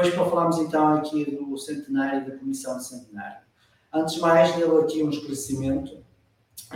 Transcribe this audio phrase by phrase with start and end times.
[0.00, 3.42] Hoje para falarmos então aqui do centenário da Comissão de Centenário.
[3.92, 5.98] Antes de mais, devo aqui um esclarecimento.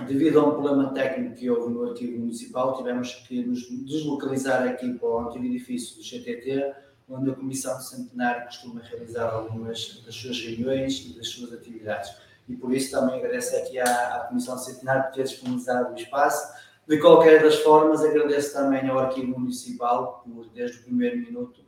[0.06, 4.92] Devido a um problema técnico que houve no arquivo municipal, tivemos que nos deslocalizar aqui
[4.92, 6.74] para o antigo edifício do GTT,
[7.08, 12.14] onde a Comissão de Centenário costuma realizar algumas das suas reuniões e das suas atividades
[12.46, 16.52] e por isso também agradeço aqui à, à Comissão Centenário por ter disponibilizado o espaço.
[16.86, 21.63] De qualquer das formas, agradeço também ao Arquivo Municipal por, desde o primeiro minuto,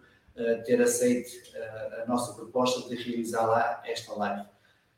[0.64, 1.30] ter aceito
[2.02, 4.46] a nossa proposta de realizar lá esta live.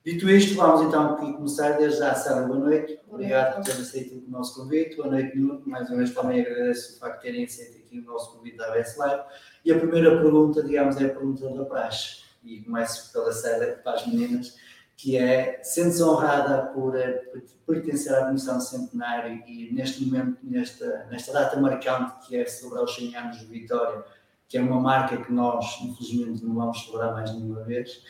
[0.04, 2.14] Dito isto, vamos então aqui começar desde já.
[2.14, 2.98] Sara, boa noite.
[3.08, 4.96] Obrigado por ter aceito o nosso convite.
[4.96, 5.62] Boa noite, Nuno.
[5.66, 8.72] Mais uma vez também agradeço o facto de terem aceito aqui o nosso convite da
[8.72, 9.22] ABS Live.
[9.64, 12.22] E a primeira pergunta, digamos, é a pergunta da praxe.
[12.42, 14.56] E começo pela Sara, para as meninas
[14.96, 17.12] que é, sendo-se honrada por, eh,
[17.64, 22.82] por, pertencer à Comissão Centenário e neste momento, nesta, nesta data marcante que é celebrar
[22.82, 24.04] os 100 anos de Vitória,
[24.48, 28.02] que é uma marca que nós, infelizmente, não vamos celebrar mais nenhuma vez,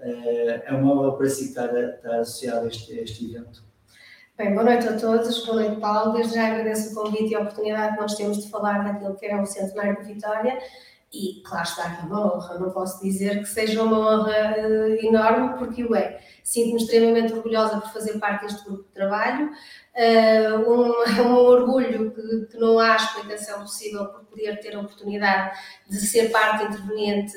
[0.00, 3.62] eh, é uma honra para si estar, estar associado a este, a este evento.
[4.36, 7.40] Bem, boa noite a todos, boa noite Paulo, desde já agradeço o convite e a
[7.40, 10.58] oportunidade que nós temos de falar daquilo que é o Centenário de Vitória
[11.14, 15.06] e claro está que é uma honra, não posso dizer que seja uma honra uh,
[15.06, 16.20] enorme, porque o é.
[16.42, 19.50] Sinto-me extremamente orgulhosa por fazer parte deste grupo de trabalho,
[19.94, 25.56] uh, um, um, orgulho que, que, não há explicação possível por poder ter a oportunidade
[25.88, 27.32] de ser parte interveniente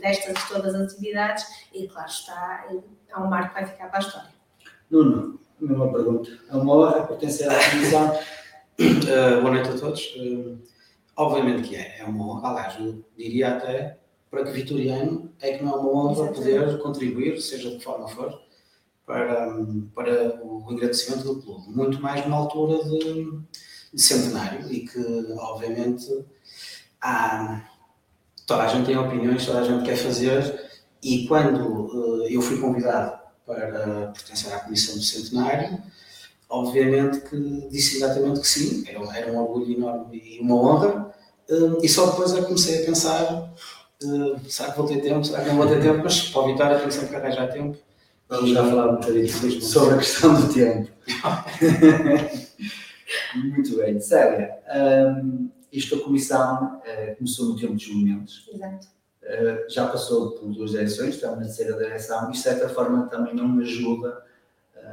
[0.00, 4.02] destas todas as atividades e claro está, é um marco que vai ficar para a
[4.02, 4.30] história.
[4.90, 6.30] Nuno, uma pergunta.
[6.50, 8.14] É uma honra pertencer à comissão.
[8.14, 10.14] uh, boa noite a todos.
[10.16, 10.75] Uh,
[11.16, 13.98] Obviamente que é, é uma honra, aliás, eu diria até
[14.30, 18.06] para que Vitoriano é que não é uma honra poder contribuir, seja de que forma
[18.08, 18.38] for,
[19.06, 19.50] para,
[19.94, 21.70] para o engrandecimento do clube.
[21.70, 23.30] Muito mais numa altura de,
[23.94, 24.98] de centenário e que,
[25.38, 26.24] obviamente,
[27.00, 27.64] há,
[28.46, 30.66] toda a gente tem opiniões, toda a gente quer fazer
[31.02, 35.80] e quando uh, eu fui convidado para pertencer à comissão do centenário,
[36.48, 37.36] obviamente que
[37.68, 41.14] disse exatamente que sim, era, era um orgulho enorme e uma honra,
[41.50, 43.52] uh, e só depois é que comecei a pensar,
[44.02, 46.46] uh, será que vou ter tempo, será que não vou ter tempo, mas para o
[46.46, 47.78] Vitória tenho sempre que arranjar tempo.
[48.28, 50.90] Vamos já falar um bocadinho sobre a questão do tempo.
[53.36, 54.00] Muito bem.
[54.00, 54.58] Célia,
[55.22, 58.50] um, isto a comissão uh, começou no tempo dos momentos.
[58.52, 58.88] Exato.
[59.22, 63.34] Uh, já passou por duas eleições, estamos na terceira direção, e de certa forma também
[63.34, 64.25] não me ajuda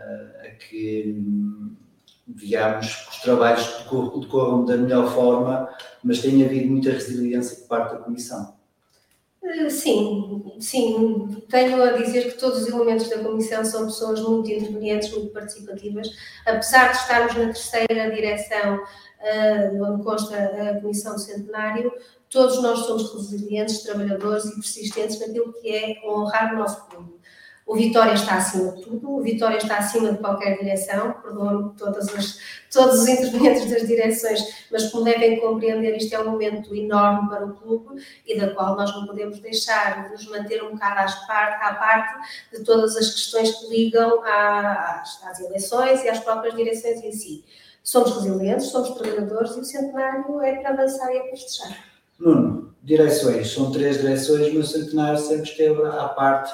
[0.03, 1.15] uh, que
[2.27, 5.69] digamos, os trabalhos decorram da melhor forma,
[6.03, 8.55] mas tem havido muita resiliência por parte da Comissão.
[9.43, 11.43] Eh, sim, sim.
[11.49, 16.09] Tenho a dizer que todos os elementos da Comissão são pessoas muito intervenientes, muito participativas.
[16.45, 21.91] Apesar de estarmos na terceira direção, uh, onde consta a Comissão do Centenário,
[22.29, 27.12] todos nós somos resilientes, trabalhadores e persistentes naquilo que é honrar o nosso clube.
[27.65, 32.13] O Vitória está acima de tudo, o Vitória está acima de qualquer direção, perdoam-me todos
[32.13, 37.53] os intervenientes das direções, mas como devem compreender, isto é um momento enorme para o
[37.53, 42.27] clube e da qual nós não podemos deixar de nos manter um bocado à parte
[42.51, 47.45] de todas as questões que ligam às, às eleições e às próprias direções em si.
[47.81, 51.77] Somos resilientes, somos trabalhadores e o centenário é para avançar e é para festejar.
[52.19, 56.53] Nuno, direções, são três direções, mas o centenário sempre esteve à parte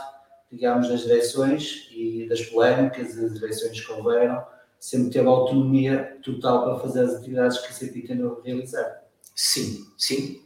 [0.51, 4.44] digamos, das direções e das polémicas das direções que houveram,
[4.80, 9.04] sempre teve autonomia total para fazer as atividades que a CPI tentou realizar.
[9.36, 10.42] Sim, sim.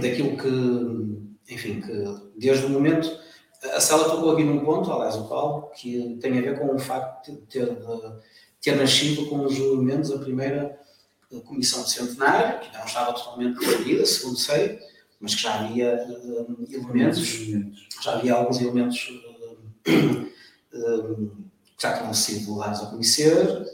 [0.00, 2.04] Daquilo que, enfim, que
[2.36, 3.18] desde o momento,
[3.74, 6.78] a sala tocou aqui num ponto, aliás, o Paulo, que tem a ver com o
[6.78, 7.82] facto de ter, de
[8.60, 10.78] ter nascido com os movimentos a primeira
[11.44, 14.78] comissão de centenário, que não estava totalmente definida, segundo sei,
[15.20, 17.18] mas que já havia uh, elementos,
[18.02, 19.88] já havia alguns elementos uh,
[20.74, 21.36] uh,
[21.76, 23.66] que já tinham sido dados a conhecer,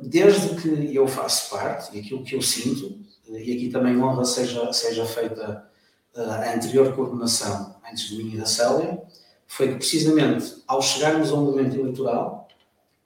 [0.00, 2.98] desde que eu faço parte, e aquilo que eu sinto,
[3.28, 5.70] e aqui também honra seja, seja feita
[6.16, 9.00] a anterior coordenação antes de mim e da Célia,
[9.46, 12.48] foi que precisamente ao chegarmos a um momento eleitoral,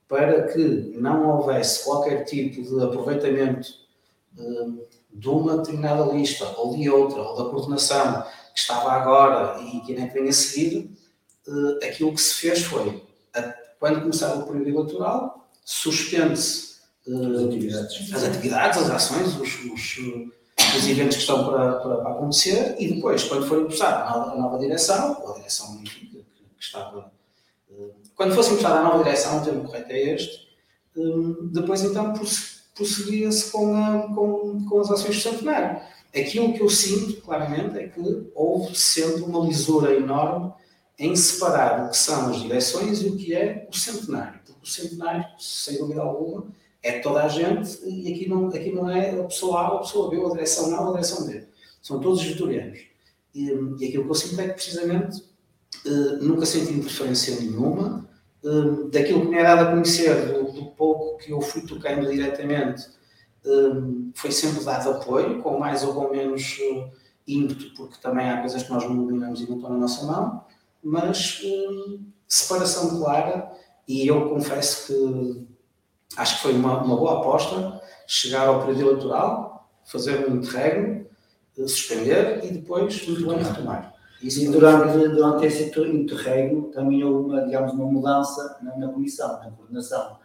[0.09, 0.59] para que
[0.97, 3.69] não houvesse qualquer tipo de aproveitamento
[5.19, 8.23] de uma determinada lista ou de outra, ou da coordenação
[8.55, 10.97] que estava agora e que nem vem a seguir,
[11.49, 13.03] uh, aquilo que se fez foi,
[13.35, 13.43] a,
[13.81, 16.77] quando começar o período eleitoral, suspende-se
[17.09, 18.15] uh, as, atividades.
[18.15, 19.99] as atividades, as ações, os, os,
[20.77, 24.37] os eventos que estão para, para, para, acontecer e depois, quando for emprestada a nova,
[24.37, 27.11] nova direção, ou a direção enfim, que, que, estava.
[27.69, 30.49] Uh, quando fosse emprestada a nova direção, o termo correto é este,
[31.53, 32.13] depois então
[32.79, 35.81] prosseguia-se com, com, com as ações de centenário.
[36.17, 40.53] Aquilo que eu sinto, claramente, é que houve sempre uma lisura enorme
[40.99, 44.41] em separar o que são as direções e o que é o centenário.
[44.47, 46.47] Porque o centenário, sem dúvida alguma,
[46.83, 50.09] é toda a gente e aqui não, aqui não é a pessoa A, a pessoa
[50.09, 51.45] B, a direção A, a direção B.
[51.83, 52.79] São todos vitorianos.
[53.35, 55.23] E, e aquilo que eu sinto é que, precisamente,
[55.85, 58.09] eh, nunca senti interferência nenhuma
[58.45, 60.38] eh, daquilo que me é dado a conhecer
[60.79, 62.89] pouco que eu fui tocando diretamente,
[63.45, 66.91] um, foi sempre dado apoio, com mais ou com menos uh,
[67.27, 70.45] ímpeto, porque também há coisas que nós não dominamos e não estão na nossa mão,
[70.83, 73.51] mas um, separação clara,
[73.87, 75.47] e eu confesso que
[76.17, 81.07] acho que foi uma, uma boa aposta chegar ao período eleitoral, fazer um interregno,
[81.59, 83.99] uh, suspender e depois muito bem retomar.
[84.23, 89.29] Isso e durante, durante esse interregno também houve uma, digamos, uma mudança na, na comissão,
[89.39, 90.19] na coordenação.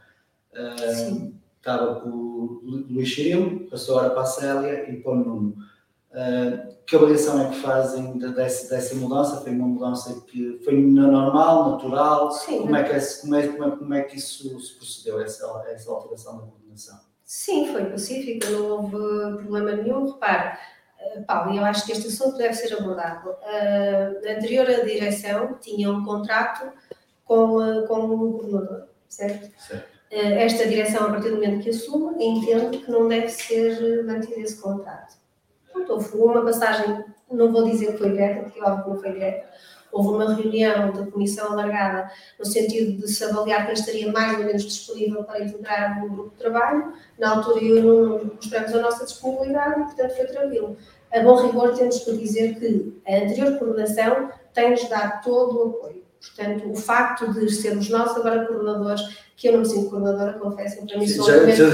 [0.55, 5.55] Uh, estava com o Luís Chirilo, passou agora para a Célia e para o Nuno.
[6.11, 9.41] Uh, que avaliação é que fazem dessa, dessa mudança?
[9.41, 12.31] Foi uma mudança que foi normal, natural?
[12.31, 15.63] Sim, como, é que, como, é, como, é, como é que isso se procedeu, essa,
[15.69, 16.99] essa alteração da coordenação?
[17.25, 20.11] Sim, foi pacífica, não houve problema nenhum.
[20.11, 20.57] Repare,
[21.15, 23.29] uh, Paulo, eu acho que este assunto deve ser abordado.
[23.29, 26.71] Uh, a anterior direção tinha um contrato
[27.23, 29.49] com, uh, com o governador, certo?
[29.59, 29.92] Certo.
[30.13, 34.41] Eh, esta direção, a partir do momento que assume, entende que não deve ser mantido
[34.41, 35.15] esse contrato.
[35.75, 39.11] Então, houve uma passagem, não vou dizer que foi direta, porque óbvio que não foi
[39.13, 39.49] direta,
[39.91, 44.45] houve uma reunião da comissão alargada no sentido de se avaliar quem estaria mais ou
[44.45, 46.93] menos disponível para integrar o grupo de trabalho.
[47.17, 50.77] Na altura eu não mostramos a nossa disponibilidade e, portanto, foi tranquilo.
[51.11, 56.03] A bom rigor, temos que dizer que a anterior coordenação tem-nos dado todo o apoio.
[56.21, 60.85] Portanto, o facto de sermos nós agora coordenadores que eu não me sinto coordenadora, confesso,
[60.85, 61.65] para mim sou já, já,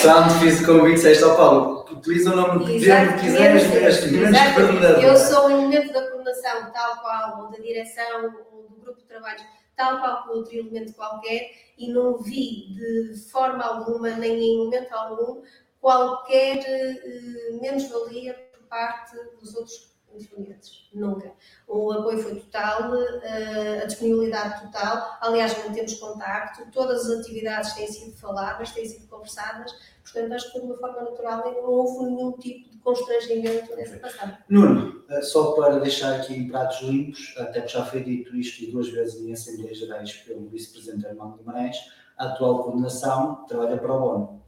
[0.00, 3.66] Só difícil como disseste ao Paulo, utiliza o nome que quiseres,
[4.10, 5.02] menos coordenadora.
[5.02, 9.06] Eu sou em momento da coordenação, tal qual, ou da direção, ou do grupo de
[9.06, 9.40] trabalho,
[9.76, 14.92] tal qual como outro elemento qualquer, e não vi de forma alguma, nem em momento
[14.92, 15.42] algum,
[15.80, 21.32] qualquer uh, menos-valia por parte dos outros instrumentos, nunca.
[21.66, 27.86] O apoio foi total, eh, a disponibilidade total, aliás, mantemos contacto, todas as atividades têm
[27.86, 32.06] sido faladas, têm sido conversadas, portanto acho que de uma forma natural e não houve
[32.06, 34.36] nenhum tipo de constrangimento nessa passagem.
[34.48, 38.70] Nuno, eh, só para deixar aqui em pratos limpos, até que já foi dito isto
[38.70, 41.76] duas vezes em Assembleias Gerais pelo Vice-Presidente Armando Guimarães,
[42.18, 44.42] a atual coordenação trabalha para o ONU.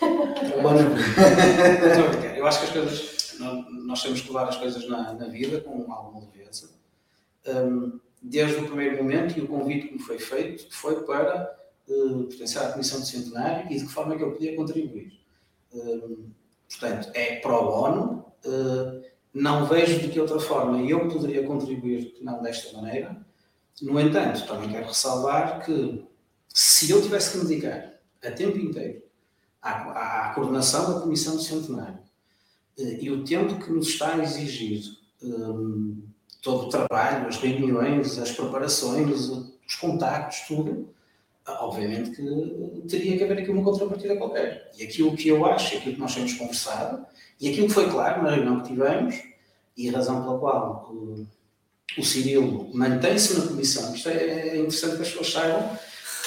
[2.36, 5.90] Eu acho que as coisas, nós temos que levar as coisas na, na vida com
[5.92, 6.70] alguma leveza.
[7.46, 11.56] Um, desde o primeiro momento, e o convite que me foi feito foi para
[11.88, 15.20] uh, pertencer à Comissão de Centenário e de que forma é que eu podia contribuir.
[15.72, 16.30] Um,
[16.68, 18.26] portanto, é para o ONU.
[18.44, 23.24] Uh, não vejo de que outra forma eu poderia contribuir que não desta maneira.
[23.82, 26.02] No entanto, também quero ressalvar que
[26.48, 29.02] se eu tivesse que me dedicar a tempo inteiro
[29.60, 32.05] à, à coordenação da Comissão de Centenário eh,
[32.78, 34.82] e o tempo que nos está a exigir
[35.22, 36.02] um,
[36.42, 40.88] todo o trabalho, as reuniões, as preparações, os contactos, tudo,
[41.46, 44.70] obviamente que teria que haver aqui uma contrapartida qualquer.
[44.76, 47.06] E aquilo que eu acho, aquilo que nós temos conversado,
[47.40, 49.16] e aquilo que foi claro na reunião que tivemos,
[49.76, 51.26] e a razão pela qual o,
[51.98, 55.78] o Cirilo mantém-se na comissão, isto é, é, interessante que as pessoas saibam,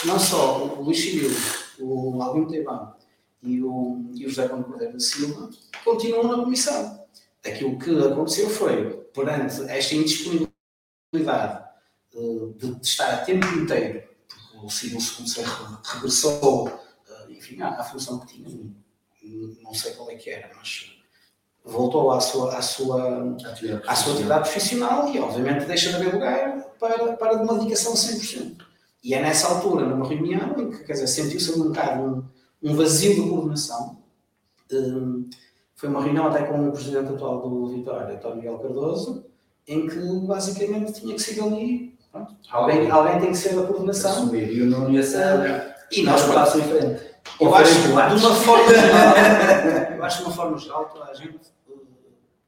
[0.06, 1.36] não só o Luís Cirilo,
[1.79, 2.99] o Albino Teibão
[3.41, 5.50] e o, e o José Paulo Cordeiro da Silva
[5.84, 7.05] continuam na comissão.
[7.46, 11.63] Aquilo que aconteceu foi, perante esta indisponibilidade
[12.13, 17.69] uh, de, de, estar a tempo inteiro, porque o Ciro II regressou, uh, enfim, à,
[17.69, 18.50] à, função que tinha,
[19.63, 21.00] não sei qual é que era, mas
[21.63, 26.13] voltou à sua, à sua, atividade, à sua atividade profissional e, obviamente, deixa de haver
[26.13, 28.65] lugar para, para uma dedicação 100%.
[29.01, 32.29] E é nessa altura, numa reunião, em que, quer dizer, sentiu-se um bocado
[32.62, 33.98] um, vazio de coordenação.
[34.72, 35.30] Um,
[35.75, 39.25] foi uma reunião até com o presidente atual do Vitória, António Miguel Cardoso,
[39.68, 41.98] em que basicamente tinha que ser ali.
[42.12, 44.12] Pronto, alguém, alguém tem que ser a coordenação.
[44.12, 45.39] Assumir, e o não ia ser.
[45.39, 47.10] Uh, e nós passamos em frente.
[47.39, 49.16] Eu acho, de uma forma geral,
[49.96, 51.38] eu acho de uma forma geral, toda a gente
[51.70, 51.88] uh,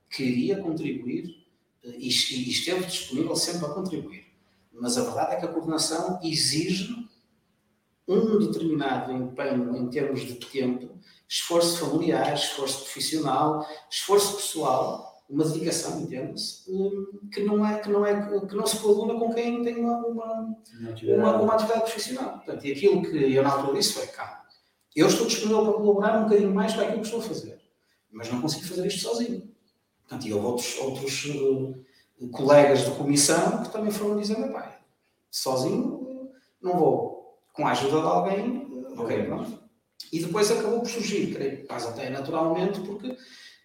[0.09, 1.45] queria contribuir
[1.85, 4.25] uh, e, e esteve disponível sempre a contribuir.
[4.73, 6.93] Mas a verdade é que a coordenação exige
[8.11, 10.89] um determinado empenho em termos de tempo,
[11.27, 16.65] esforço familiar, esforço profissional, esforço pessoal, uma dedicação, entende-se,
[17.31, 20.57] que não é que não é que não se coaduna com quem tem uma uma,
[21.03, 22.33] uma, uma atividade profissional.
[22.33, 24.41] Portanto, e aquilo que eu na altura disse foi, calma,
[24.93, 27.61] eu estou disponível para colaborar um bocadinho mais para aquilo que estou a fazer,
[28.11, 29.49] mas não consigo fazer isto sozinho.
[30.01, 34.77] Portanto, e houve outros, outros uh, colegas de comissão que também foram dizendo, pai,
[35.29, 36.29] sozinho
[36.61, 37.10] não vou
[37.53, 39.61] com a ajuda de alguém, ok, pronto.
[40.11, 43.15] E depois acabou por surgir, creio quase até naturalmente, porque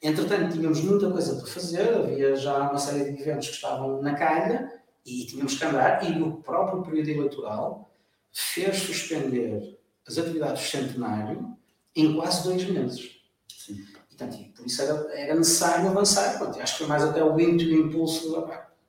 [0.03, 4.15] entretanto tínhamos muita coisa para fazer, havia já uma série de eventos que estavam na
[4.15, 4.71] calha
[5.05, 7.91] e tínhamos que andar, e o próprio período eleitoral
[8.33, 11.57] fez suspender as atividades do centenário
[11.95, 13.17] em quase dois meses.
[13.49, 13.75] Sim.
[13.75, 16.39] E, portanto, por isso era, era necessário avançar.
[16.39, 18.33] Pronto, acho que foi mais até o ímpeto e o impulso.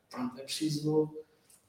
[0.09, 1.16] Pronto, é preciso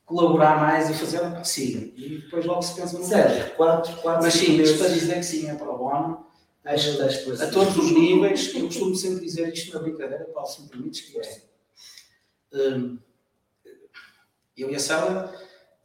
[0.08, 1.92] colaborar mais e fazer, sim.
[1.94, 5.22] E depois logo se pensa no Sérgio, quatro, quatro Mas sim, isto para dizer que
[5.22, 6.26] sim, é para o bono.
[6.64, 10.68] A, a todos os níveis, eu costumo sempre dizer isto na brincadeira, Paulo, se me
[10.68, 11.42] permites, que é.
[12.52, 12.98] Um,
[14.56, 15.30] eu e a Célia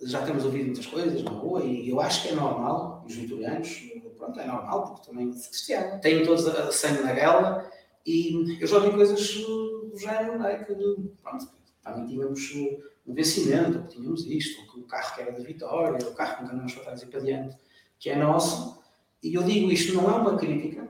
[0.01, 3.84] já temos ouvido muitas coisas na rua e eu acho que é normal, os vitorianos,
[4.18, 6.01] pronto, é normal, porque também Cristiano.
[6.01, 7.70] têm todos a sangue na guerra
[8.06, 10.63] e eu já ouvi coisas do género, não é?
[10.63, 10.74] Que,
[11.22, 11.48] pronto,
[11.82, 12.42] também tínhamos
[13.06, 16.14] um vencimento, ou que tínhamos isto, ou que o carro que era da Vitória, o
[16.14, 17.58] carro que andamos para trás e para diante,
[18.00, 18.82] que é nosso.
[19.22, 20.88] E eu digo isto não é uma crítica,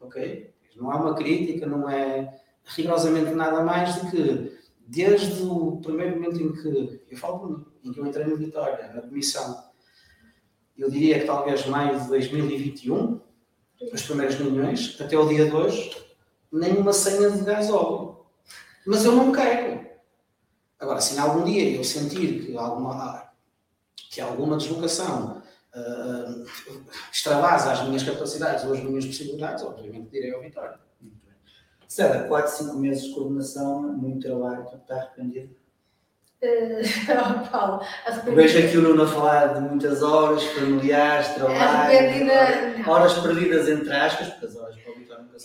[0.00, 0.52] ok?
[0.76, 6.42] Não é uma crítica, não é rigorosamente nada mais do que desde o primeiro momento
[6.42, 9.64] em que, eu falo por mim, em que eu entrei na Vitória, na comissão,
[10.76, 13.20] eu diria que talvez maio de 2021,
[13.92, 15.96] as primeiras reuniões, até o dia de hoje,
[16.52, 18.26] nenhuma senha de gás óleo.
[18.86, 19.71] Mas eu não quero.
[20.82, 23.30] Agora, se em algum dia eu sentir que alguma,
[24.10, 25.40] que alguma deslocação
[25.76, 26.44] uh,
[27.12, 30.80] extravasa as minhas capacidades ou as minhas possibilidades, obviamente direi ao Vitória.
[31.86, 35.54] Célia, 4, 5 meses de coordenação, muito trabalho, está arrependido?
[36.42, 36.82] Uh,
[37.48, 37.80] Paulo,
[38.34, 41.96] Vejo aqui o Nuno a falar de muitas horas familiares, trabalho,
[42.26, 44.74] horas, horas perdidas entre aspas, porque as horas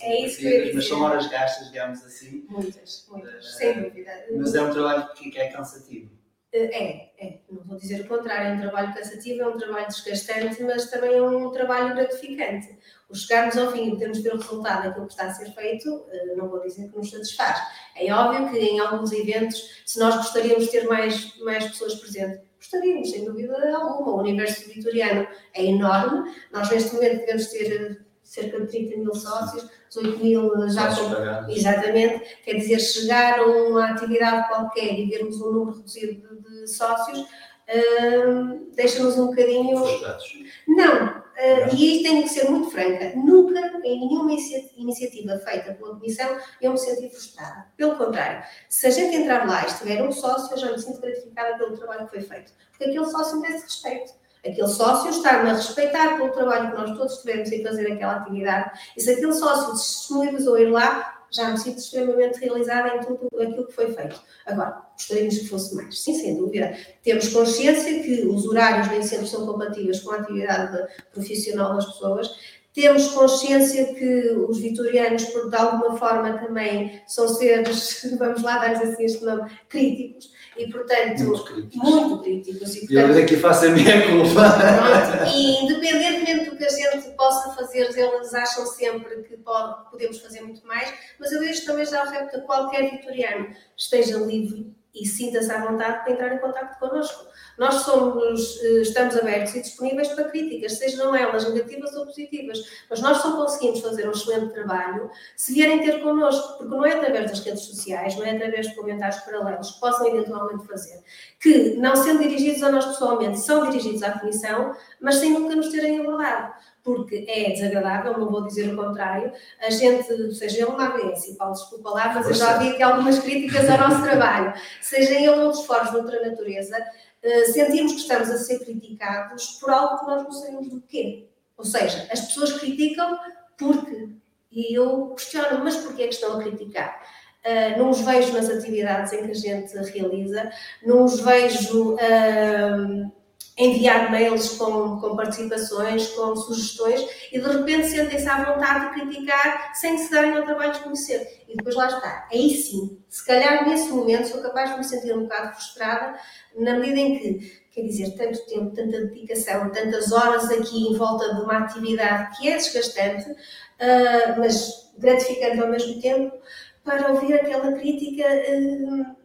[0.00, 2.46] é isso mas são horas gastas, digamos assim.
[2.48, 4.10] Muitas, muitas, uh, sem dúvida.
[4.36, 6.18] Mas é um trabalho que é cansativo.
[6.50, 10.62] É, é, não vou dizer o contrário, é um trabalho cansativo, é um trabalho desgastante,
[10.62, 12.78] mas também é um trabalho gratificante.
[13.10, 16.06] O chegarmos ao fim e termos ver o resultado daquilo que está a ser feito,
[16.10, 17.58] eh, não vou dizer que nos satisfaz.
[17.94, 22.40] É óbvio que em alguns eventos, se nós gostaríamos de ter mais, mais pessoas presentes,
[22.56, 24.12] gostaríamos, sem dúvida alguma.
[24.12, 29.68] O universo vitoriano é enorme, nós neste momento devemos ter cerca de 30 mil sócios,
[29.88, 31.50] 18 mil já com.
[31.50, 36.66] Exatamente, quer dizer, chegar a uma atividade qualquer e vermos um número reduzido de, de
[36.68, 37.26] sócios,
[37.68, 39.76] hum, deixa-nos um bocadinho.
[39.78, 40.24] Frustrados.
[40.66, 45.74] Não, eh, e aí tenho que ser muito franca, nunca em nenhuma inicia- iniciativa feita
[45.74, 47.66] pela Comissão eu me senti frustrada.
[47.76, 51.00] Pelo contrário, se a gente entrar lá e estiver um sócio, eu já me sinto
[51.00, 54.12] gratificada pelo trabalho que foi feito, porque aquele sócio merece respeito.
[54.46, 58.78] Aquele sócio está-me a respeitar pelo trabalho que nós todos tivemos em fazer aquela atividade,
[58.96, 63.28] e se aquele sócio se disponibilizou ir lá, já me sinto extremamente realizada em tudo
[63.40, 64.20] aquilo que foi feito.
[64.46, 66.02] Agora, gostaríamos que fosse mais.
[66.02, 66.74] Sim, sem dúvida.
[67.02, 72.57] Temos consciência que os horários nem sempre são compatíveis com a atividade profissional das pessoas.
[72.74, 78.72] Temos consciência que os vitorianos, por de alguma forma, também são seres, vamos lá dar
[78.72, 81.76] assim este nome, críticos e, portanto, Muito críticos.
[81.90, 82.74] muito críticos.
[82.76, 84.42] E, E eu portanto, daqui faço a minha culpa.
[84.50, 90.18] Pronto, e independentemente do que a gente possa fazer, eles acham sempre que pode- podemos
[90.20, 94.72] fazer muito mais, mas eu deixo também já o repto a qualquer vitoriano esteja livre
[94.94, 97.26] e sinta-se à vontade para entrar em contato connosco.
[97.58, 103.00] Nós somos, eh, estamos abertos e disponíveis para críticas, sejam elas negativas ou positivas, mas
[103.00, 107.30] nós só conseguimos fazer um excelente trabalho se vierem ter connosco, porque não é através
[107.30, 111.02] das redes sociais, não é através de comentários paralelos que possam eventualmente fazer,
[111.40, 115.68] que, não sendo dirigidos a nós pessoalmente, são dirigidos à Comissão, mas sem nunca nos
[115.70, 116.52] terem abordado.
[116.82, 119.30] Porque é desagradável, não vou dizer o contrário,
[119.60, 122.82] a gente, seja ele uma ABS, e Paulo, desculpa lá, mas eu já vi aqui
[122.82, 126.78] algumas críticas ao nosso trabalho, seja ele outros fóruns de outra natureza,
[127.22, 131.28] eh, sentimos que estamos a ser criticados por algo que nós não sabemos do quê.
[131.56, 133.18] Ou seja, as pessoas criticam
[133.56, 134.10] porque,
[134.52, 137.02] e eu questiono, mas porquê é que estão a criticar?
[137.44, 140.50] Uh, não os vejo nas atividades em que a gente realiza,
[140.84, 143.12] não os vejo uh,
[143.58, 149.74] enviar mails com, com participações, com sugestões e de repente sentem-se à vontade de criticar
[149.74, 151.42] sem se darem ao trabalho de conhecer.
[151.48, 152.28] E depois lá está.
[152.32, 156.18] Aí sim, se calhar nesse momento sou capaz de me sentir um bocado frustrada,
[156.56, 161.34] na medida em que, quer dizer, tanto tempo, tanta dedicação, tantas horas aqui em volta
[161.34, 166.36] de uma atividade que é desgastante, uh, mas gratificante ao mesmo tempo,
[166.84, 168.24] para ouvir aquela crítica.
[168.24, 169.17] Uh,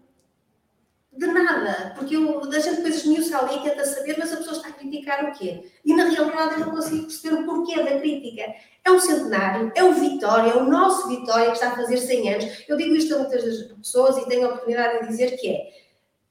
[1.16, 4.56] de nada, porque eu, a gente depois esmiuça ali e tenta saber, mas a pessoa
[4.56, 5.72] está a criticar o quê?
[5.86, 8.54] E na realidade eu não consigo perceber o porquê da crítica.
[8.84, 12.34] É um centenário, é o Vitória, é o nosso Vitória que está a fazer 100
[12.34, 12.64] anos.
[12.68, 15.72] Eu digo isto a muitas pessoas e tenho a oportunidade de dizer que é,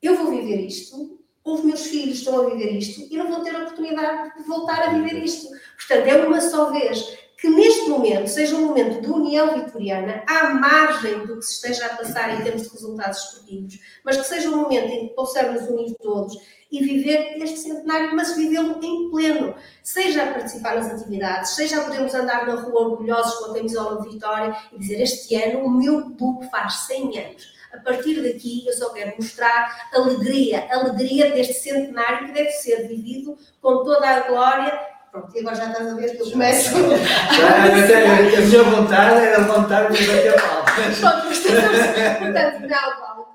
[0.02, 3.54] eu vou viver isto, os meus filhos estão a viver isto e não vou ter
[3.54, 5.48] a oportunidade de voltar a viver isto.
[5.76, 10.50] Portanto, é uma só vez que neste momento seja um momento de união vitoriana, à
[10.50, 14.48] margem do que se esteja a passar em termos de resultados esportivos, mas que seja
[14.48, 16.36] um momento em que possamos unir todos
[16.70, 21.84] e viver este centenário, mas vivê-lo em pleno, seja a participar nas atividades, seja a
[21.84, 25.70] podermos andar na rua orgulhosos com a camisola de Vitória e dizer este ano o
[25.70, 27.52] meu clube faz 100 anos.
[27.72, 33.36] A partir daqui eu só quero mostrar alegria, alegria deste centenário que deve ser vivido
[33.60, 36.70] com toda a glória Pronto, e agora já estás a ver que eu começo.
[36.70, 41.00] Já, eu tenho- a minha vontade era montar e bater palmas.
[42.18, 43.28] Portanto, não, Paulo,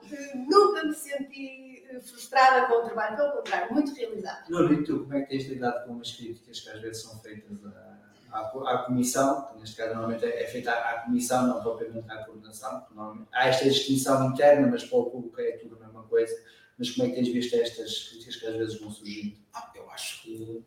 [0.49, 4.43] nunca me senti eh, frustrada com o trabalho, pelo contrário, muito realizada.
[4.49, 7.19] Nuno, e tu, como é que tens lidado com as críticas que às vezes são
[7.19, 11.45] feitas à, à, à comissão, que neste caso normalmente é é feita à, à comissão,
[11.45, 15.51] não propriamente à coordenação, porque normalmente há esta distinção interna, mas para o público é
[15.57, 16.33] tudo a mesma coisa.
[16.79, 19.37] Mas como é que tens visto estas críticas que às vezes vão surgindo?
[19.53, 20.63] Ah, eu acho que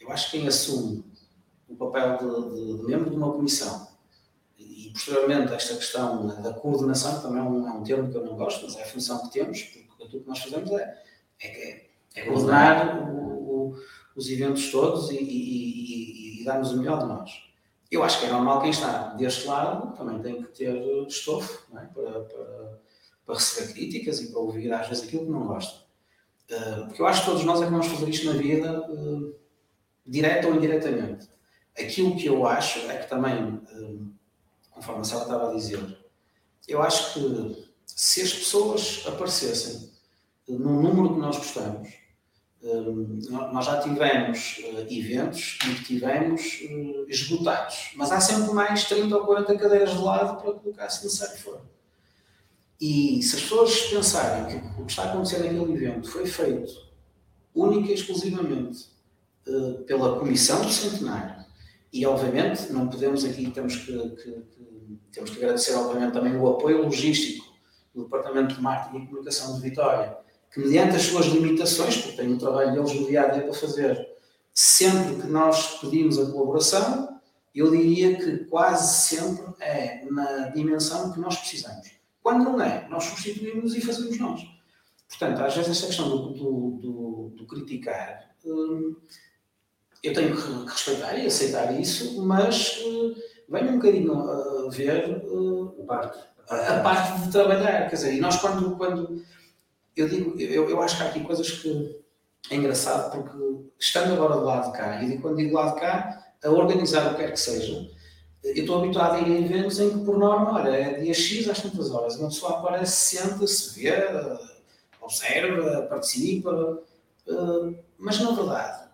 [0.00, 1.04] eu acho que quem assume
[1.68, 3.88] o papel de, de- membro de uma comissão
[4.58, 8.24] e posteriormente esta questão da- coordenação, que também é um, é um termo que eu
[8.24, 11.02] não gosto, mas é a função que temos, porque aquilo que nós fazemos é,
[11.42, 13.76] é, é coordenar o- o-
[14.16, 17.30] os eventos todos e, e, e, e darmos o melhor de nós.
[17.90, 20.74] Eu acho que é normal quem está deste lado também tem que ter
[21.06, 21.86] estofo é?
[21.86, 22.80] para, para,
[23.24, 25.86] para receber críticas e para ouvir às vezes aquilo que não gosta.
[26.50, 29.34] Uh, porque eu acho que todos nós é que vamos fazer isto na vida, uh,
[30.08, 31.28] direta ou indiretamente.
[31.78, 34.10] Aquilo que eu acho é que também, uh,
[34.70, 35.98] conforme a Sara estava a dizer,
[36.66, 39.90] eu acho que se as pessoas aparecessem
[40.48, 41.88] uh, num número que nós gostamos,
[43.30, 44.56] nó- nós já tivemos
[44.90, 46.42] eventos em que tivemos
[47.06, 51.38] esgotados, mas há sempre mais 30 ou 40 cadeiras de lado para colocar se necessário
[51.40, 51.60] for.
[52.80, 56.72] E se as pessoas pensarem que o que está a acontecer naquele evento foi feito
[57.54, 58.86] única e exclusivamente
[59.48, 61.44] eh, pela Comissão do Centenário,
[61.92, 66.46] e obviamente não podemos aqui, temos que, que- que- temos que agradecer obviamente também o
[66.48, 67.46] apoio logístico
[67.94, 70.16] do Departamento de Marketing e Comunicação de Vitória,
[70.52, 73.54] que mediante as suas limitações, porque tem o trabalho deles no dia a dia para
[73.54, 74.06] fazer,
[74.54, 77.18] sempre que nós pedimos a colaboração,
[77.54, 81.90] eu diria que quase sempre é na dimensão que nós precisamos.
[82.22, 84.42] Quando não é, nós substituímos e fazemos nós.
[85.08, 88.94] Portanto, às vezes esta questão do, do, do, do criticar, hum,
[90.02, 93.14] eu tenho que respeitar e aceitar isso, mas hum,
[93.48, 97.88] venho um bocadinho a ver hum, a, a parte de trabalhar.
[97.88, 99.22] Quer dizer, e nós quando, quando
[99.96, 102.00] eu digo, eu, eu acho que há aqui coisas que
[102.50, 103.36] é engraçado porque
[103.78, 107.16] estando agora do lado de cá, e quando digo lado de cá, a organizar o
[107.16, 107.88] que quer que seja,
[108.44, 111.48] eu estou habituado a ir a eventos em que, por norma, olha, é dia X
[111.48, 113.92] às tantas horas, uma pessoa aparece, senta-se, vê,
[115.00, 116.78] observa, participa,
[117.26, 118.87] eh, mas na verdade,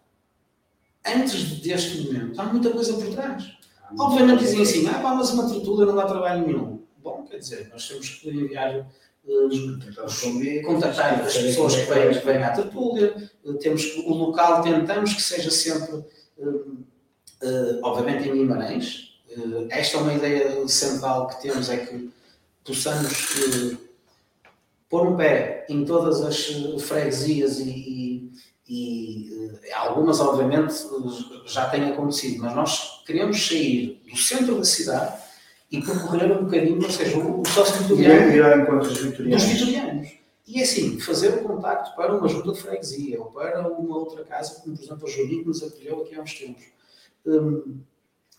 [1.07, 3.57] antes deste momento, há muita coisa por trás.
[3.99, 6.83] Obviamente dizem assim, ah, pá, mas uma tertúlia não dá trabalho nenhum.
[7.03, 8.87] Bom, quer dizer, nós temos que enviar
[10.65, 15.23] contactar as pessoas que vêm, que vêm à tertúlia, temos que, o local tentamos que
[15.23, 16.05] seja sempre,
[16.39, 19.19] uh, uh, obviamente, em Guimarães.
[19.31, 22.11] Uh, esta é uma ideia central que temos, é que
[22.65, 23.35] possamos
[24.89, 26.47] pôr um pé em todas as
[26.83, 28.33] freguesias e, e,
[28.69, 29.31] e
[29.75, 30.75] algumas, obviamente,
[31.47, 35.23] já têm acontecido, mas nós queremos sair do centro da cidade
[35.71, 40.13] e percorrer um bocadinho, ou seja, o sócio vitoriano dos vitorianos.
[40.47, 44.25] E é assim, fazer o contacto para uma junta de freguesia ou para uma outra
[44.25, 46.65] casa, como por exemplo a Joaquim que nos acolheu aqui há uns tempos.
[47.27, 47.81] Hum,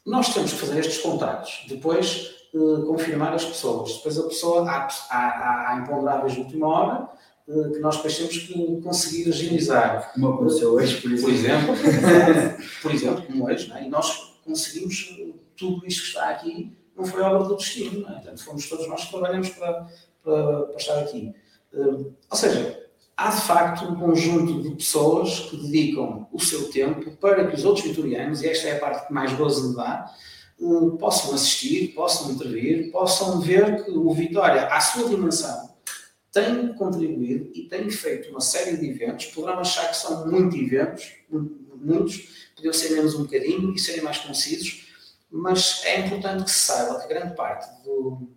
[0.06, 4.88] nós temos que fazer estes contactos, depois uh, confirmar as pessoas, depois a pessoa, há,
[5.10, 7.10] há, há imponderáveis de última hora,
[7.46, 10.12] que nós depois temos que conseguir agilizar.
[10.14, 11.76] Como aconteceu hoje, por exemplo.
[11.76, 13.86] Por exemplo, por exemplo como hoje, é?
[13.86, 15.16] e nós conseguimos
[15.56, 18.14] tudo isto que está aqui não foi obra do destino, não é?
[18.14, 19.88] Portanto, fomos todos nós que trabalhamos para,
[20.24, 21.34] para, para estar aqui.
[21.74, 22.86] Uh, ou seja,
[23.18, 27.66] há de facto um conjunto de pessoas que dedicam o seu tempo para que os
[27.66, 30.10] outros vitorianos, e esta é a parte que mais gozo me dá,
[31.00, 35.75] possam assistir, possam intervir, possam ver que o Vitória, à sua dimensão,
[36.36, 39.28] tem contribuído e tem feito uma série de eventos.
[39.28, 44.18] Poderão achar que são muitos eventos, muitos, podiam ser menos um bocadinho e serem mais
[44.18, 44.86] concisos,
[45.32, 48.28] mas é importante que se saiba que grande parte do,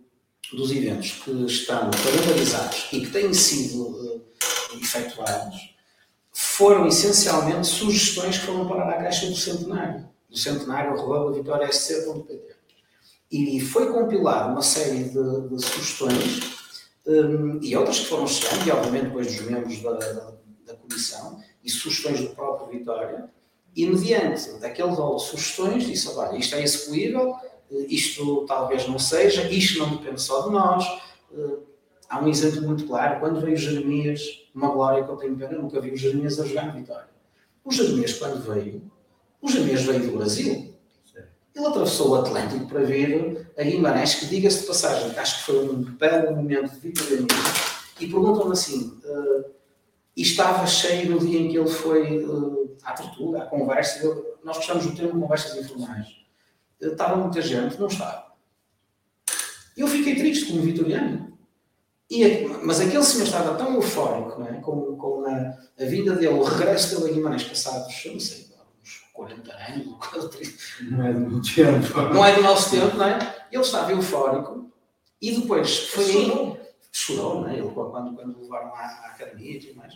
[0.53, 4.25] dos eventos que estão calendarizados e que têm sido uh,
[4.81, 5.75] efetuados
[6.31, 12.55] foram essencialmente sugestões que foram parar à caixa do centenário, do centenário arroba vitóriasc.pt.
[13.29, 16.59] E foi compilada uma série de, de sugestões
[17.09, 20.33] um, e outras que foram chegando, e obviamente depois dos membros da, da,
[20.67, 23.29] da comissão, e sugestões do próprio Vitória,
[23.75, 27.35] e mediante aquele rol de sugestões, disse: olha, isto é execuível,
[27.71, 30.85] isto talvez não seja, isto não depende só de nós.
[31.33, 31.57] Eh,
[32.09, 34.21] há um exemplo muito claro: quando veio Jeremias,
[34.53, 37.09] uma glória que eu tenho pena, nunca vi o Jeremias a jogar Vitória.
[37.63, 38.81] O Jeremias, quando veio,
[39.41, 40.68] o Jeremias veio do Brasil.
[41.59, 45.69] Ele atravessou o Atlântico para vir a Guimarães, que diga-se de passagem, acho que foi
[45.69, 47.27] um belo momento de vitorianismo.
[47.99, 49.51] E perguntam-me assim: uh,
[50.15, 54.01] e estava cheio no dia em que ele foi uh, à tertúlia, à conversa.
[54.41, 56.07] Nós gostamos do termo conversas informais.
[56.81, 58.29] Uh, estava muita gente, não estava.
[59.75, 61.37] Eu fiquei triste como vitoriano.
[62.09, 64.53] E, mas aquele senhor estava tão eufórico é?
[64.61, 68.48] com, com a, a, vinda dele, o regresso dele a Guimarães passados, não sei,
[69.19, 69.85] 40 anos,
[70.81, 72.13] não é do nosso tempo.
[72.13, 73.45] Não é do nosso tempo, não é?
[73.51, 74.71] Ele estava eufórico
[75.21, 76.57] e depois foi chorou,
[76.91, 77.57] chorou não é?
[77.57, 79.93] Ele, quando, quando levaram à, à academia e tudo mais.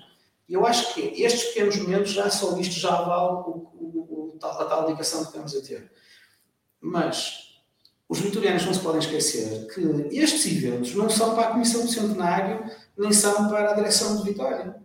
[0.50, 4.46] E eu acho que estes pequenos momentos, já só isto, já vale o, o, o,
[4.46, 5.90] a tal dedicação que estamos a ter.
[6.82, 7.62] Mas
[8.10, 9.82] os vitorianos não se podem esquecer que
[10.18, 14.24] estes eventos não são para a Comissão do Centenário, nem são para a direção de
[14.24, 14.83] Vitória.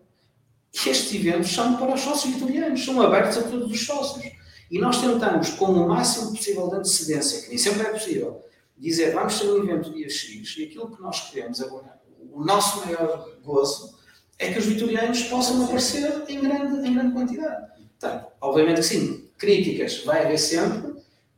[0.73, 4.31] Estes eventos são para os sócios vitorianos, são abertos a todos os sócios.
[4.69, 8.43] E nós tentamos, com o máximo possível de antecedência, que nem sempre é possível,
[8.77, 11.99] dizer vamos ter um evento dia X e aquilo que nós queremos agora,
[12.31, 13.97] o nosso maior gozo
[14.37, 17.67] é que os vitorianos possam aparecer em grande, em grande quantidade.
[17.99, 20.93] Portanto, obviamente que sim, críticas vai haver sempre,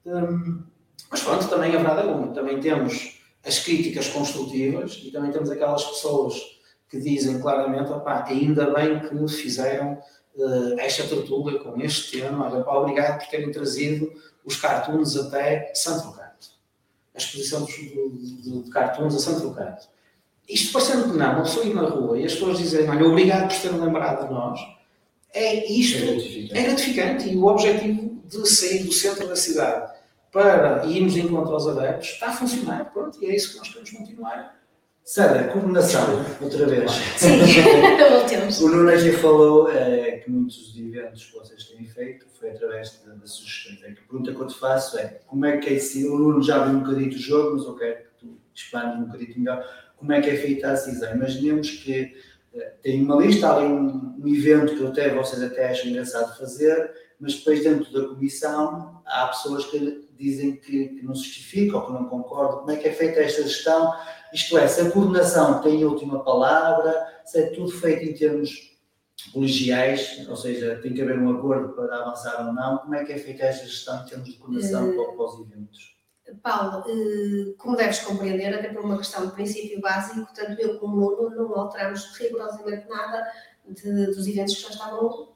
[0.05, 0.63] hum,
[1.09, 2.27] mas pronto, também verdade é uma.
[2.33, 6.35] Também temos as críticas construtivas e também temos aquelas pessoas
[6.91, 9.93] que dizem claramente, opá, ainda bem que fizeram
[10.35, 14.11] uh, esta tertúlia com este tema, olha, pá, obrigado por terem trazido
[14.45, 16.49] os cartoons até Santo Locato.
[17.15, 19.87] A exposição de, de, de cartoons a Santo Locato
[20.51, 23.47] isto parecendo que não, uma pessoa ir na rua e as pessoas dizerem, olha, obrigado
[23.47, 24.59] por terem lembrado de nós,
[25.33, 26.57] é isto, é gratificante.
[26.57, 27.29] é gratificante.
[27.29, 29.91] E o objetivo de sair do centro da cidade
[30.31, 33.91] para irmos encontro aos adeptos está a funcionar, pronto, e é isso que nós queremos
[33.91, 34.60] continuar
[35.03, 36.91] Sara, coordenação, outra vez.
[37.17, 37.39] Sim,
[38.09, 38.61] voltemos.
[38.61, 43.01] O Nuno aqui falou é, que muitos dos eventos que vocês têm feito foi através
[43.03, 43.83] de sugestões.
[43.83, 46.41] É, a pergunta que eu te faço é como é que é esse, o Nuno
[46.41, 49.91] já viu um bocadinho do jogo, mas eu quero que tu expandes um bocadinho melhor
[49.97, 51.13] como é que é feita a decisão.
[51.13, 52.13] Imaginemos que
[52.53, 56.37] é, tem uma lista, há ali um, um, evento que até vocês até acham engraçado
[56.37, 61.79] fazer, mas depois dentro da comissão há pessoas que dizem que, que não se justificam
[61.79, 62.59] ou que não concordam.
[62.59, 63.93] Como é que é feita esta gestão?
[64.33, 68.71] Isto é, se a coordenação tem a última palavra, se é tudo feito em termos
[69.33, 73.13] colegiais, ou seja, tem que haver um acordo para avançar ou não, como é que
[73.13, 75.95] é feita esta gestão em termos de coordenação uh, para, os eventos?
[76.41, 80.97] Paulo, uh, como deves compreender, até por uma questão de princípio básico, tanto eu como
[80.97, 83.27] o Nuno não alteramos rigorosamente nada
[83.67, 85.30] de, dos eventos que já estavam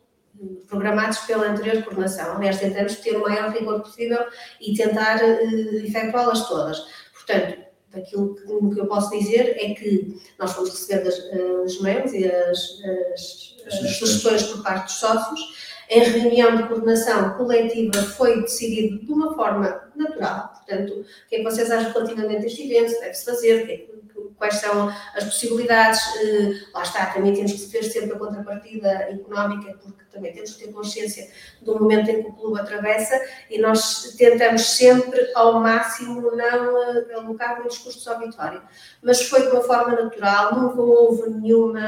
[0.67, 2.35] programados pela anterior coordenação.
[2.35, 4.25] Aliás, tentamos ter o maior rigor possível
[4.61, 6.85] e tentar uh, efetuá-las todas.
[7.13, 11.17] Portanto, aquilo que, que, eu posso dizer é que nós fomos receber as,
[11.63, 12.81] os mails e as,
[13.13, 15.75] as, as sugestões por parte dos sócios.
[15.87, 20.51] Em reunião de coordenação coletiva foi decidido de uma forma natural.
[20.55, 22.99] Portanto, o que é que vocês acham relativamente a este evento?
[22.99, 23.63] Deve-se fazer?
[23.63, 23.94] O que é que
[24.37, 25.99] quais são as possibilidades.
[26.17, 30.65] Eh, lá está, também temos que ver sempre a contrapartida económica, porque também temos que
[30.65, 31.29] ter consciência
[31.61, 33.19] do momento em que o clube atravessa
[33.49, 38.61] e nós tentamos sempre, ao máximo, não eh, alocar muitos custos à vitória.
[39.01, 41.81] Mas foi de uma forma natural, nunca houve nenhuma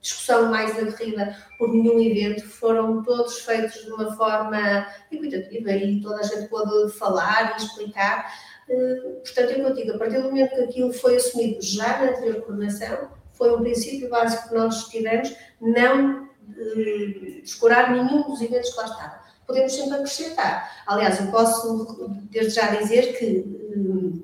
[0.00, 6.20] discussão mais aguerrida por nenhum evento, foram todos feitos de uma forma equitativa e toda
[6.20, 8.32] a gente pôde falar e explicar
[8.68, 13.10] portanto, eu digo, a partir do momento que aquilo foi assumido já na anterior coordenação,
[13.32, 18.84] foi um princípio básico que nós tivemos, não uh, descurar nenhum dos eventos que lá
[18.84, 19.18] estavam.
[19.46, 20.82] Podemos sempre acrescentar.
[20.86, 24.22] Aliás, eu posso desde já dizer que um,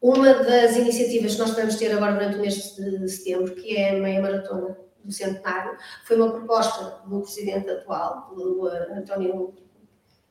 [0.00, 3.90] uma das iniciativas que nós vamos ter agora durante o mês de setembro, que é
[3.90, 9.54] a meia maratona do centenário, foi uma proposta do presidente atual, do uh, António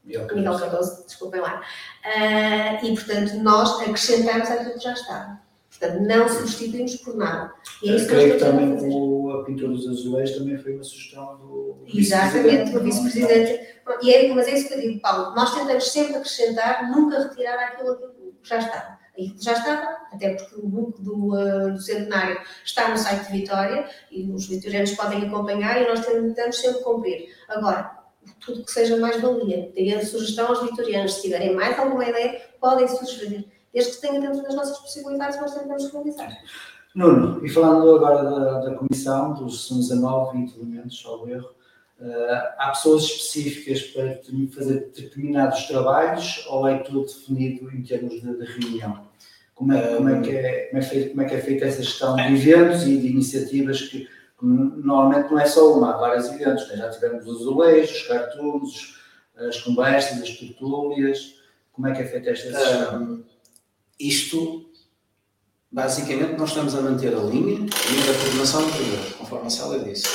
[0.07, 1.61] Miguel Cardoso, desculpem lá.
[2.05, 5.41] Uh, e, portanto, nós acrescentamos aquilo que já está.
[5.69, 7.53] Portanto, não substituímos por nada.
[7.83, 11.37] E é isso Creio que, também o, a pintura dos azulejos também foi uma sugestão
[11.37, 13.67] do Exatamente, do vice-presidente.
[14.03, 15.35] É, mas é isso que eu digo, Paulo.
[15.35, 17.95] Nós tentamos sempre acrescentar, nunca retirar aquilo
[18.41, 18.97] que já está.
[19.17, 23.39] Aí já estava, até porque o book do, uh, do, centenário está no site de
[23.39, 27.27] Vitória e os vitorianos podem acompanhar e nós tentamos sempre cumprir.
[27.49, 27.96] Agora,
[28.39, 29.71] tudo que seja mais valia.
[29.73, 31.15] Deem a sugestão aos vitorianos.
[31.15, 33.45] Se tiverem mais alguma ideia, podem sugerir.
[33.73, 36.37] Desde que tenha dentro das nossas possibilidades, nós tentamos realizar.
[36.95, 41.49] Nuno, e falando agora da, da comissão, dos 19, 20 elementos, ao erro,
[41.99, 44.19] uh, há pessoas específicas para
[44.51, 49.05] fazer determinados trabalhos ou é tudo definido em termos de, de reunião?
[49.53, 51.83] Como é, como, é que é, como, é feito, como é que é feita essa
[51.83, 54.07] gestão de eventos e de iniciativas que
[54.45, 56.67] normalmente não é só uma, há vários eventos.
[56.69, 56.77] Né?
[56.77, 58.97] Já tivemos os azulejos, os cartoons,
[59.35, 61.35] as conversas, as tertúlias.
[61.71, 63.01] Como é que é feita esta gestão?
[63.01, 63.23] Um,
[63.99, 64.69] isto,
[65.71, 70.07] basicamente, nós estamos a manter a linha e a coordenação anterior, conforme a Célia disse.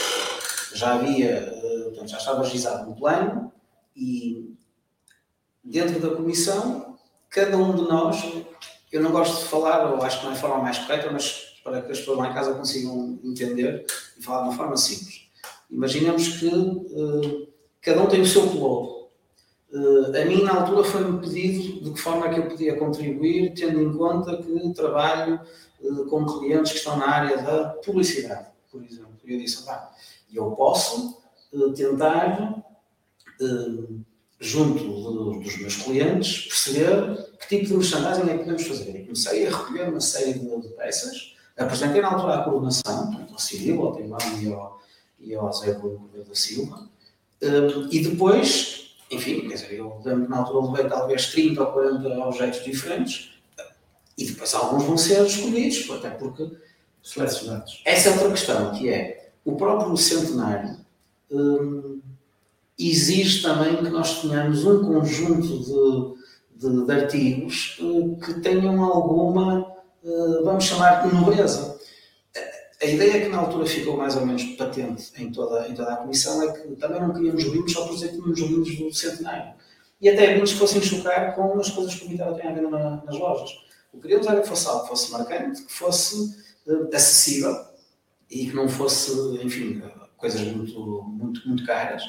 [0.74, 3.52] Já havia, uh, portanto, já estava agizado no plano
[3.94, 4.54] e
[5.62, 6.96] dentro da comissão,
[7.28, 8.24] cada um de nós,
[8.90, 11.51] eu não gosto de falar, ou acho que não é a forma mais correta, mas
[11.62, 13.86] para que as pessoas lá em casa consigam entender
[14.18, 15.22] e falar de uma forma simples.
[15.70, 17.48] Imaginemos que uh,
[17.80, 19.08] cada um tem o seu piloto.
[19.72, 23.54] Uh, a mim, na altura, foi-me pedido de que forma é que eu podia contribuir,
[23.54, 25.40] tendo em conta que trabalho
[25.80, 29.12] uh, com clientes que estão na área da publicidade, por exemplo.
[29.24, 29.90] E eu disse, ah,
[30.32, 31.22] eu posso
[31.76, 32.64] tentar,
[34.40, 38.96] junto dos meus clientes, perceber que tipo de merchandising é que podemos fazer.
[38.96, 43.82] E comecei a recolher uma série de peças Apresentei na altura a coordenação, ao Civil,
[43.82, 44.80] ao Teimão e ao,
[45.20, 46.88] e ao Zé Correia da Silva,
[47.42, 52.08] um, e depois, enfim, quer dizer, eu lembro na altura levei talvez 30 ou 40
[52.26, 53.32] objetos diferentes,
[54.16, 56.50] e depois alguns vão ser escolhidos, até porque
[57.02, 57.82] selecionados.
[57.84, 60.82] Essa é outra questão, que é o próprio centenário
[61.30, 62.00] um,
[62.78, 66.16] exige também que nós tenhamos um conjunto
[66.58, 69.71] de, de, de artigos uh, que tenham alguma
[70.44, 71.78] vamos chamar de nobreza.
[72.82, 75.96] A ideia que na altura ficou mais ou menos patente em toda, em toda a
[75.98, 79.54] comissão é que também não queríamos vinhos só por dizer que tínhamos vinhos do centenário.
[80.00, 83.04] E até que fossem chocar com as coisas que o Vitória tem a venda na,
[83.04, 83.50] nas lojas.
[83.92, 86.36] O que queríamos era que fosse algo que fosse marcante, que fosse
[86.66, 87.56] uh, acessível
[88.28, 89.12] e que não fosse,
[89.44, 89.80] enfim,
[90.16, 92.02] coisas muito, muito, muito caras.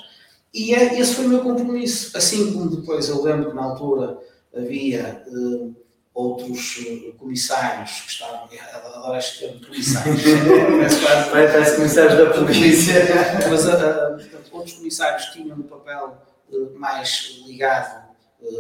[0.51, 2.17] E é, esse foi o meu compromisso.
[2.17, 4.17] Assim como depois eu lembro que na altura
[4.56, 5.75] havia uh,
[6.13, 10.21] outros uh, comissários que estavam, adoro este termo, comissários,
[11.32, 12.93] parece, parece comissários da polícia.
[13.49, 16.17] mas uh, portanto, outros comissários tinham um papel
[16.76, 18.04] mais ligado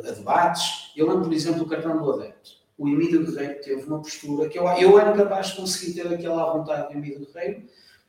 [0.07, 0.91] a debates.
[0.95, 2.51] Eu lembro, por exemplo, o cartão do adepto.
[2.77, 6.53] O Emílio Guerreiro teve uma postura que eu, eu era capaz de conseguir ter aquela
[6.53, 7.63] vontade do Emílio Guerreiro,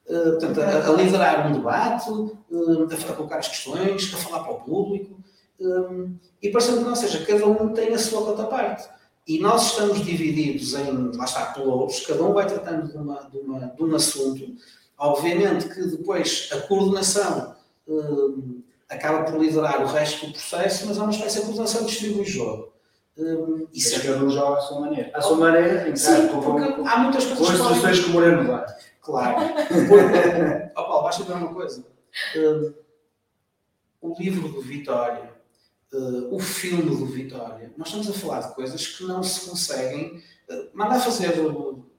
[0.09, 4.43] uh, portanto, a, a, liderar um debate, uh, a, a colocar as questões, a falar
[4.43, 5.23] para o público.
[5.61, 8.89] Um, e parecendo que, ou seja, cada um tem a sua outra parte.
[9.27, 13.39] E nós estamos divididos em, lá está, pelouros, cada um vai tratando de, uma, de,
[13.39, 14.55] uma, de um assunto.
[14.99, 17.57] Obviamente que depois a coordenação
[17.89, 22.23] um, acaba por liderar o resto do processo, mas há uma espécie de coordenação distribui
[22.23, 22.75] o jogo.
[23.17, 25.11] Um, isso é cada um joga à sua maneira.
[25.15, 27.39] À sua maneira, em Sim, porque há muitas coisas.
[27.39, 28.77] Com as instruções que o Moreno dá.
[29.01, 29.37] Claro.
[29.69, 31.85] Porque, oh Paulo, basta ver uma coisa.
[32.37, 32.73] Um,
[34.01, 35.31] o livro do Vitória,
[35.95, 40.23] uh, o filme do Vitória, nós estamos a falar de coisas que não se conseguem
[40.51, 41.33] uh, mandar fazer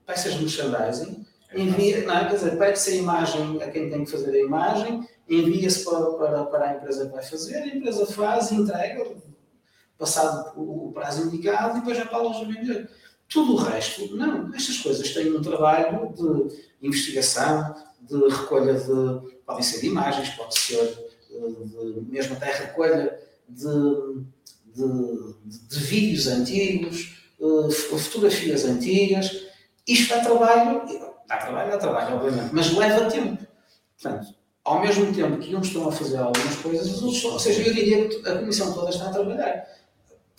[0.06, 2.28] peças de merchandising, envia, não é?
[2.28, 6.46] quer dizer, pede-se a imagem a quem tem que fazer a imagem, envia-se para, para,
[6.46, 9.16] para a empresa que vai fazer, a empresa faz, entrega,
[9.98, 12.90] passado o prazo indicado, e depois já para a loja vender.
[13.28, 14.54] Tudo o resto, não.
[14.54, 19.36] Estas coisas têm um trabalho de investigação, de recolha de.
[19.46, 20.86] podem ser de imagens, pode ser
[21.28, 24.24] de, mesmo até recolha de,
[24.74, 25.36] de,
[25.68, 29.46] de vídeos antigos, eh, fotografias antigas.
[29.88, 30.82] Isto dá trabalho,
[31.28, 33.46] dá trabalho, dá trabalho, obviamente, mas leva tempo.
[34.02, 37.24] Portanto, ao mesmo tempo que uns estão a fazer algumas coisas, os outros.
[37.26, 39.68] Ou seja, eu diria que a comissão toda está a trabalhar.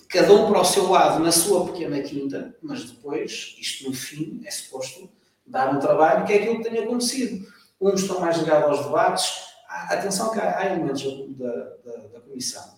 [0.09, 4.41] Cada um para o seu lado, na sua pequena quinta, mas depois, isto no fim,
[4.45, 5.09] é suposto
[5.45, 7.45] dar um trabalho que é aquilo que tem acontecido.
[7.79, 9.47] Uns estão mais ligados aos debates.
[9.67, 11.03] Atenção que há, há elementos
[11.37, 11.53] da,
[11.85, 12.76] da, da Comissão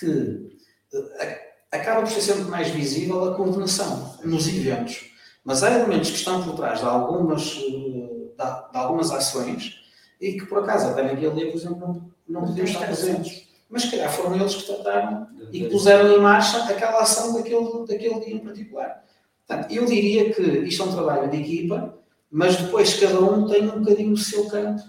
[0.00, 0.58] que
[0.94, 5.10] eh, acaba por ser sempre mais visível a coordenação nos eventos.
[5.44, 9.76] Mas há elementos que estão por trás de algumas, eh, de, algumas ações
[10.20, 13.48] e que, por acaso, até naquele dia, por exemplo, não, não podemos estar presentes.
[13.68, 17.86] Mas, se calhar, foram eles que trataram e que puseram em marcha aquela ação daquele,
[17.86, 19.04] daquele dia em particular.
[19.46, 21.98] Portanto, eu diria que isto é um trabalho de equipa,
[22.30, 24.82] mas depois cada um tem um bocadinho o seu canto.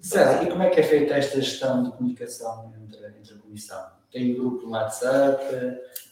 [0.00, 0.44] Certo.
[0.44, 3.98] E como é que é feita esta gestão de comunicação entre, entre Comissão?
[4.12, 5.44] Tem um grupo no WhatsApp?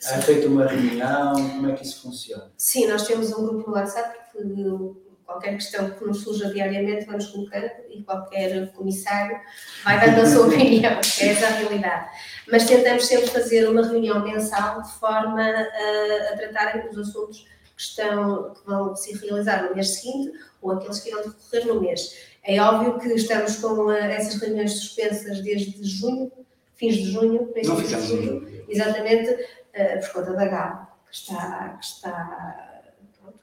[0.01, 0.15] Sim.
[0.15, 1.35] É feita uma reunião?
[1.35, 2.51] Como é que isso funciona?
[2.57, 7.27] Sim, nós temos um grupo no WhatsApp que qualquer questão que nos surja diariamente vamos
[7.27, 9.39] colocando e qualquer comissário
[9.85, 12.11] vai dando a sua opinião, é essa a realidade.
[12.51, 17.41] Mas tentamos sempre fazer uma reunião mensal de forma a, a tratar os assuntos
[17.75, 21.81] que, estão, que vão se realizar no mês seguinte ou aqueles que irão decorrer no
[21.81, 22.17] mês.
[22.45, 26.31] É óbvio que estamos com eh, essas reuniões suspensas desde junho,
[26.77, 31.85] fins de junho, princípios de junho, exatamente uh, por conta da GAB, que está, que
[31.85, 32.77] está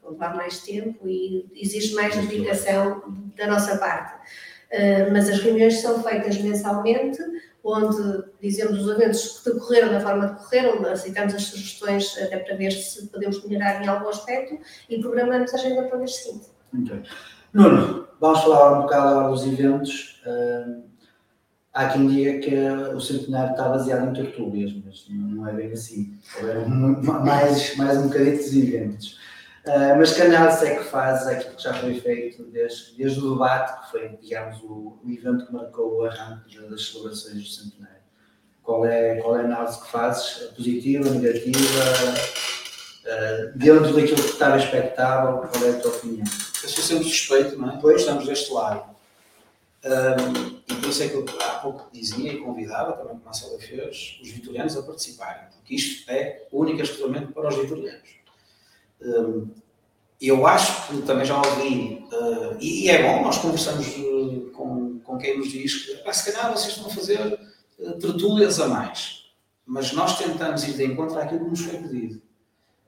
[0.10, 3.02] levar mais tempo e exige mais dedicação
[3.36, 4.13] da nossa parte.
[4.72, 7.19] Uh, mas as reuniões são feitas mensalmente,
[7.63, 12.56] onde dizemos os eventos que decorreram da forma que decorreram, aceitamos as sugestões até para
[12.56, 14.58] ver se podemos melhorar em algum aspecto
[14.89, 16.48] e programamos a agenda para o mês seguinte.
[16.72, 17.04] Muito
[17.54, 20.22] Nuno, vamos falar um bocado agora dos eventos.
[20.26, 20.84] Uh,
[21.73, 22.55] há quem diga que
[22.95, 26.17] o centenário está baseado em tertúlias, mas não é bem assim.
[26.38, 29.23] É mais, mais um bocadinho dos eventos.
[29.65, 33.31] Uh, mas que análise é que faz aquilo que já foi feito desde, desde o
[33.31, 38.03] debate, que foi, digamos, o, o evento que marcou o arranque das celebrações do centenário?
[38.62, 40.49] Qual é, qual é a análise que fazes?
[40.55, 41.59] Positiva, negativa?
[43.03, 46.26] Uh, dentro daquilo que estava expectável, qual é a tua opinião?
[46.61, 47.78] Eu sou sempre suspeito, não é?
[47.82, 48.01] Pois.
[48.01, 48.93] Estamos deste lado.
[49.84, 53.25] Um, e por isso é que eu há pouco dizia e convidava, também como a
[53.25, 58.09] Marcelo fez, os vitorianos a participarem, porque isto é único exclusivamente para os vitorianos.
[59.01, 59.47] Hum,
[60.21, 65.17] eu acho que também já ouvi, uh, e, é bom, nós conversamos uh, com, com
[65.17, 67.39] quem nos diz que se calhar vocês a fazer
[67.79, 69.25] uh, tertúlias a mais,
[69.65, 72.21] mas nós tentamos ir de encontro àquilo que nos foi pedido.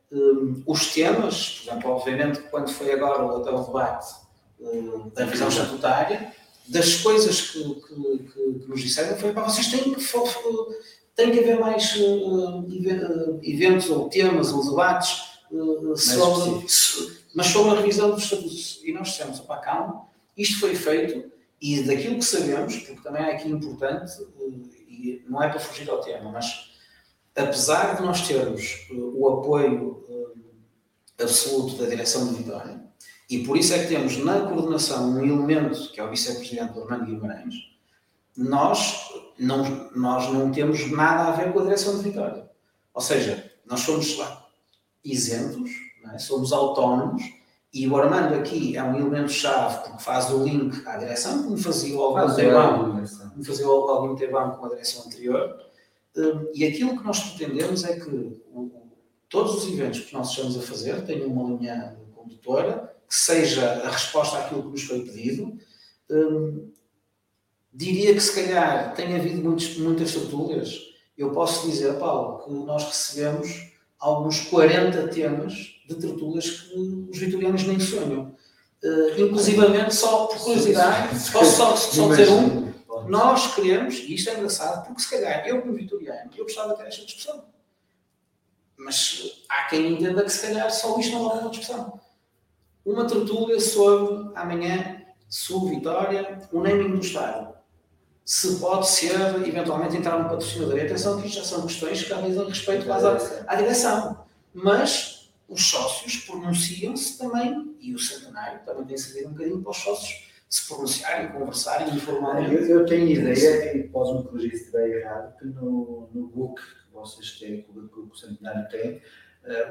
[0.10, 4.16] Um, os temas, por exemplo, obviamente, quando foi agora o, debate
[5.14, 6.34] da visão estatutária,
[6.68, 10.02] das coisas que, que, que, que nos disseram foi para vocês têm que,
[11.16, 16.66] têm que haver mais uh, eventos ou temas ou debates uh, sobre,
[17.34, 18.82] mas sobre a revisão dos estatutos.
[18.84, 23.34] E nós dissemos, opá, calma, isto foi feito e daquilo que sabemos, porque também é
[23.34, 26.72] aqui importante, uh, e não é para fugir ao tema, mas
[27.36, 30.04] apesar de nós termos o apoio
[31.20, 32.82] absoluto da direção Vitória,
[33.30, 37.06] e por isso é que temos na coordenação um elemento que é o vice-presidente Armando
[37.06, 37.56] Guimarães,
[38.38, 42.50] nós não, nós não temos nada a ver com a direção de Vitória.
[42.94, 44.46] Ou seja, nós somos lá,
[45.04, 45.72] isentos,
[46.14, 46.18] é?
[46.18, 47.24] somos autónomos,
[47.74, 51.98] e o Armando aqui é um elemento-chave porque faz o link à direção, como fazia
[51.98, 55.60] o Alvaro Tebão, como fazia o Alvaro Tebão com a direção anterior.
[56.16, 58.42] Hum, e aquilo que nós pretendemos é que
[59.28, 63.90] todos os eventos que nós estamos a fazer tenham uma linha condutora, que seja a
[63.90, 65.58] resposta àquilo que nos foi pedido.
[66.10, 66.72] Hum,
[67.74, 70.80] diria que se calhar tem havido muitos, muitas tertúlias.
[71.18, 75.54] Eu posso dizer, Paulo, que nós recebemos alguns 40 temas
[75.88, 78.36] de tertúlias que os vitorianos nem sonham.
[78.84, 82.66] Uh, inclusivamente, só por curiosidade, posso só, só dizer um,
[83.08, 86.78] nós queremos, e isto é engraçado, porque se calhar eu, como vitoriano, eu gostava de
[86.78, 87.46] ter esta discussão.
[88.78, 92.00] Mas há quem entenda que se calhar só isto não é uma discussão.
[92.86, 97.56] Uma tertúlia sobre amanhã, Sul Vitória, o naming do Estado.
[98.24, 99.16] Se pode ser,
[99.46, 100.78] eventualmente, entrar no patrocinador.
[100.78, 103.18] E atenção que isto já são questões que dizem respeito à,
[103.48, 104.26] à direção.
[104.54, 109.78] Mas os sócios pronunciam-se também, e o centenário também tem servido um bocadinho para os
[109.78, 112.54] sócios se pronunciarem, conversarem informalmente.
[112.54, 116.94] Eu, eu tenho ideia, e posso-me corrigir se estiver errado, que no, no book que
[116.94, 119.02] vocês têm, que o centenário tem,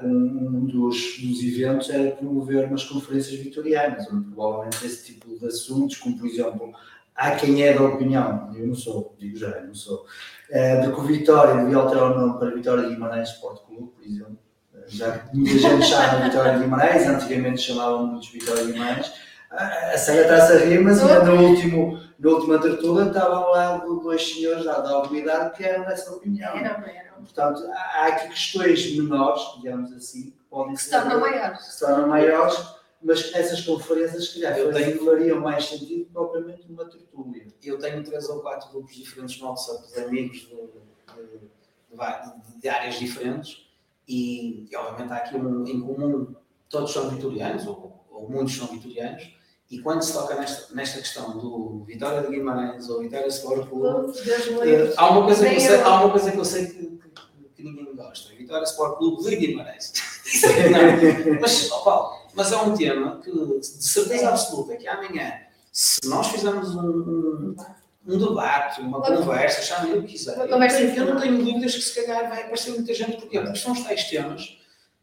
[0.03, 5.47] um, um dos, dos, eventos era promover umas conferências vitorianas, onde provavelmente esse tipo de
[5.47, 6.73] assuntos, como por exemplo,
[7.15, 10.07] há quem é da opinião, eu não sou, digo já, eu não sou,
[10.51, 13.93] uh, de que o Vitória devia alterar o nome para Vitória de Guimarães Sport Clube,
[13.97, 14.39] por exemplo.
[14.73, 19.13] Uh, já muita gente chama Vitória de Guimarães, antigamente chamavam muitos Vitória de Guimarães.
[19.51, 24.33] A Sara está-se a rir, mas ainda no último, na última tertúlia estavam lá dois
[24.33, 26.57] senhores da, da comunidade que eram dessa opinião.
[26.57, 27.15] Eram, eram.
[27.23, 30.91] Portanto, há aqui questões menores, digamos assim, que podem que ser.
[30.91, 31.65] Se tornam maiores.
[31.65, 35.05] Se tornam maiores mas que essas conferências, se calhar, tenho...
[35.05, 37.47] fariam mais sentido que propriamente uma tertúlia.
[37.63, 41.39] Eu tenho três ou quatro grupos diferentes no WhatsApp de amigos de, de,
[41.93, 43.69] de, de áreas diferentes
[44.09, 46.35] e, e, obviamente, há aqui um em comum,
[46.71, 49.35] todos são vitorianos, ou, ou muitos são vitorianos,
[49.71, 54.11] e quando se toca nesta, nesta questão do Vitória de Guimarães ou Vitória Sport Clube,
[54.11, 57.49] uh, há, uma coisa que eu sei, há uma coisa que eu sei que, que,
[57.57, 59.93] que ninguém gosta: Vitória Sport Clube de Guimarães.
[61.41, 65.33] mas, oh, Paulo, mas é um tema que, de certeza absoluta, que amanhã,
[65.73, 67.57] se nós fizermos um, um,
[68.07, 72.05] um debate, uma conversa, chame o que quiser, eu, eu não tenho dúvidas que se
[72.05, 73.41] calhar vai aparecer muita gente, porquê?
[73.41, 74.59] Porque são os tais temas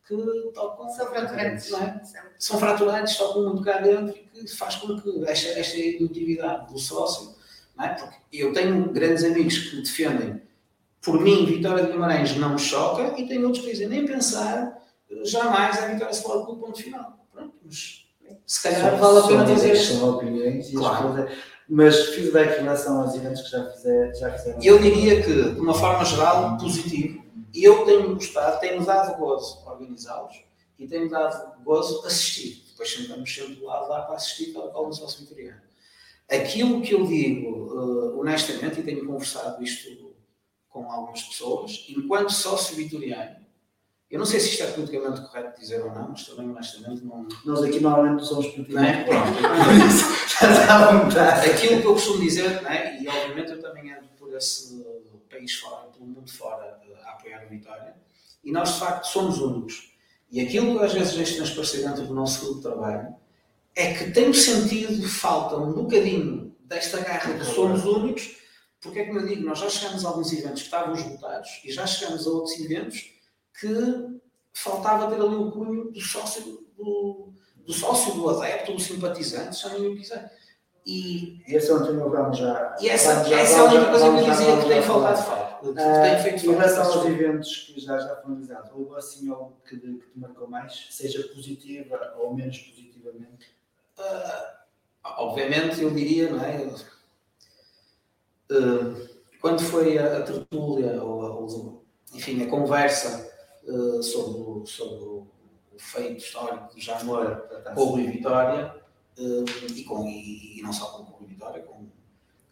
[0.08, 0.90] que tocam.
[0.90, 1.74] São fraturantes.
[1.74, 2.02] É?
[2.38, 6.80] São fraturantes, tocam muito cá dentro e que faz com que esta, esta emotividade do
[6.80, 7.36] sócio,
[7.78, 7.90] não é?
[7.90, 10.42] Porque eu tenho grandes amigos que defendem,
[11.02, 14.80] por mim, Vitória de Guimarães não me choca, e tenho outros que dizem, nem pensar,
[15.24, 17.18] jamais a Vitória se fala pelo ponto final.
[17.34, 18.06] Pronto, mas
[18.46, 19.76] se calhar vale a pena dizer.
[19.76, 21.28] São opiniões e claro.
[21.70, 24.60] Mas feedback em relação aos eventos que já, fizer, já fizeram?
[24.62, 27.24] Eu diria que, de uma forma geral, positivo.
[27.54, 30.44] E eu tenho gostado, tenho dado gozo organizá-los
[30.78, 32.64] e tenho dado gozo assistir.
[32.70, 35.62] Depois sentamos sempre do lado lá para assistir para o nosso vitoriano.
[36.30, 40.16] Aquilo que eu digo, uh, honestamente, e tenho conversado isto
[40.70, 43.42] com algumas pessoas, enquanto sócio vitoriano,
[44.10, 47.28] eu não sei se isto é politicamente correto dizer ou não, mas também honestamente não.
[47.46, 51.18] Nós aqui normalmente somos politicamente corretos.
[51.18, 54.86] Aquilo que eu costumo dizer, né, e obviamente eu também ando por esse
[55.30, 57.91] país fora, pelo mundo fora, a apoiar a Vitória,
[58.44, 59.92] e nós de facto somos únicos.
[60.30, 63.16] E aquilo que às vezes a gente transparecer dentro do nosso grupo de trabalho
[63.76, 68.38] é que tem sentido falta um bocadinho desta garra de somos únicos,
[68.80, 71.72] porque é que eu digo, nós já chegamos a alguns eventos que estavam esgotados e
[71.72, 73.12] já chegamos a outros eventos
[73.60, 74.22] que
[74.54, 79.88] faltava ter ali o cunho do sócio, do, do sócio, do adepto, do simpatizante, chamem
[79.88, 80.32] o que quiser.
[80.86, 82.76] E esse é que vamos já.
[82.80, 85.22] E essa, vamos já, essa é a única coisa que eu dizia que tem faltado
[85.22, 85.70] falta.
[85.70, 89.54] Uh, tem feito em relação aos eventos que já, já foram realizados, houve assim algo
[89.68, 93.56] que, que te marcou mais, seja positiva ou menos positivamente?
[94.00, 94.58] Uh,
[95.04, 96.66] obviamente, eu diria, não é?
[98.52, 99.08] Uh,
[99.40, 103.32] quando foi a, a tertúlia, ou, ou, enfim, a conversa
[103.66, 105.28] uh, sobre, o, sobre o,
[105.78, 107.44] feito histórico de Jamor
[107.76, 108.81] o Rui Vitória
[109.18, 111.88] uh, e, com, e, e, não só com o Rui Vitória, com,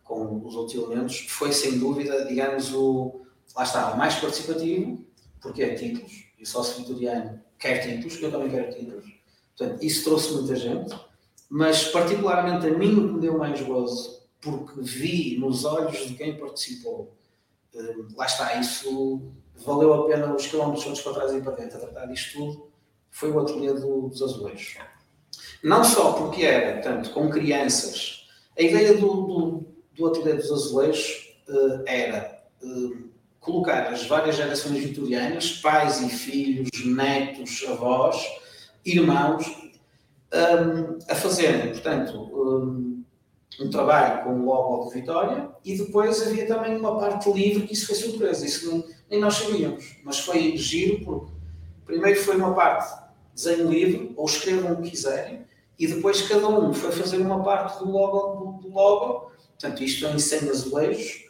[0.03, 3.22] com os outros elementos, foi sem dúvida, digamos, o,
[3.55, 5.03] lá está, o mais participativo,
[5.41, 9.05] porque é títulos, e o sócio vitoriano quer títulos, eu também quero títulos,
[9.57, 10.95] portanto, isso trouxe muita gente,
[11.49, 16.16] mas particularmente a mim o que me deu mais gozo, porque vi nos olhos de
[16.16, 17.14] quem participou,
[17.74, 19.22] eh, lá está, isso
[19.55, 22.70] valeu a pena os quilómetros todos para trás e para dentro a tratar disto tudo,
[23.10, 24.78] foi o ateliê do, dos azulejos.
[25.64, 31.36] Não só porque era, tanto com crianças, a ideia do, do, do ateliê dos azulejos
[31.49, 38.22] uh, era uh, colocar as várias gerações vitorianas, pais e filhos, netos, avós,
[38.86, 39.45] irmãos,
[40.34, 43.03] um, a fazerem, portanto, um,
[43.60, 47.74] um, trabalho com o logo de Vitória e depois havia também uma parte livre que
[47.74, 51.32] isso foi surpresa, isso nem, nem nós sabíamos, mas foi giro porque
[51.86, 55.45] primeiro foi uma parte desenho livre, ou escrevam o que quiserem,
[55.80, 60.12] e depois cada um foi fazer uma parte do logo, do, logo portanto isto é
[60.12, 61.24] em 100 azulejos,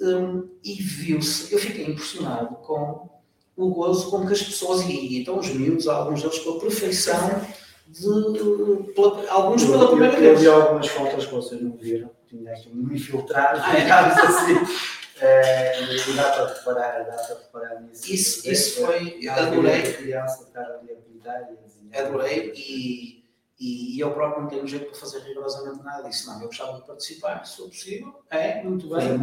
[0.00, 3.08] um, e viu-se, eu fiquei impressionado com
[3.56, 7.40] o gozo com que as pessoas, e então os miúdos, alguns deles pela perfeição,
[7.86, 10.32] de, pela, alguns pela primeira vez.
[10.32, 14.20] Eu vi algumas fotos que vocês não viram, tinha aqui um infiltrado, ah, digamos é?
[14.20, 14.94] assim.
[15.20, 15.86] É,
[16.16, 18.12] dá para reparar, dá para reparar nisso.
[18.12, 19.82] Isso, isso foi, adorei.
[19.82, 22.06] Criança, estar ali a pintar e a desenhar.
[22.06, 23.23] Adorei e
[23.58, 26.28] e, e eu próprio não tenho jeito para fazer rigorosamente nada disso.
[26.28, 28.14] Não, eu gostava de participar, se for possível.
[28.30, 29.14] É, muito bem.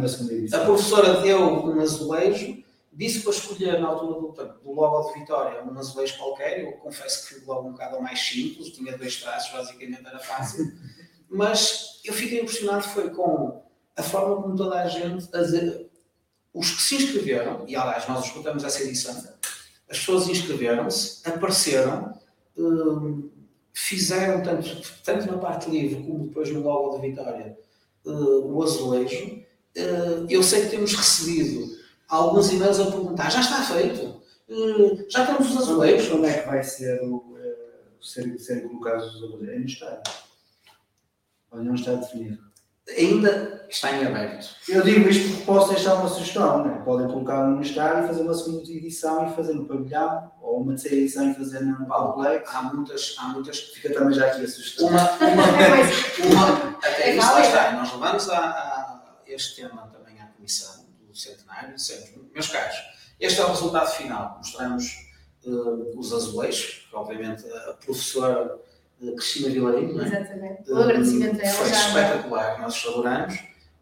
[0.52, 2.62] A professora deu um azulejo,
[2.92, 6.64] disse para escolher na altura do, do logo de Vitória um azulejo qualquer.
[6.64, 10.72] Eu confesso que fui logo um bocado mais simples, tinha dois traços, basicamente era fácil.
[11.28, 13.62] Mas eu fiquei impressionado foi com
[13.96, 15.52] a forma como toda a gente, as,
[16.52, 19.14] os que se inscreveram, e aliás nós escutamos essa edição,
[19.88, 22.18] as pessoas inscreveram-se, apareceram.
[22.56, 23.30] Hum,
[23.72, 24.68] fizeram, tanto,
[25.04, 27.58] tanto na parte livre como depois no logo de Vitória,
[28.04, 29.42] uh, o azulejo.
[29.76, 34.22] Uh, eu sei que temos recebido alguns e-mails a perguntar: já está feito?
[34.48, 36.08] Uh, já temos os azulejos?
[36.08, 37.36] Quando é que vai ser o,
[38.00, 39.54] ser, serem colocados os azulejos?
[39.54, 40.02] Ainda está.
[41.50, 42.51] Ou não está definido?
[42.88, 44.54] Ainda está em aberto.
[44.68, 46.82] Eu digo isto porque posso deixar uma sugestão, né?
[46.84, 50.72] podem colocar no estádio e fazer uma segunda edição e fazer no pavilhão, ou uma
[50.72, 52.54] terceira edição e fazer no Paulex.
[52.54, 53.58] Há muitas, há muitas.
[53.60, 54.88] Fica também já aqui a sugestão.
[54.88, 55.44] Uma, uma,
[56.30, 57.72] uma até isso lá está.
[57.72, 62.76] Nós levamos a, a, este tema também à Comissão do Centenário, dissemos, meus caros,
[63.20, 64.36] este é o resultado final.
[64.38, 64.92] Mostramos
[65.44, 68.58] uh, os azulejos, que obviamente a professora
[69.16, 70.06] Cristina Vilarinho, não é?
[70.06, 70.72] Exatamente.
[70.72, 71.54] Um agradecimento a ela.
[71.54, 73.34] Foi espetacular, nós adoramos.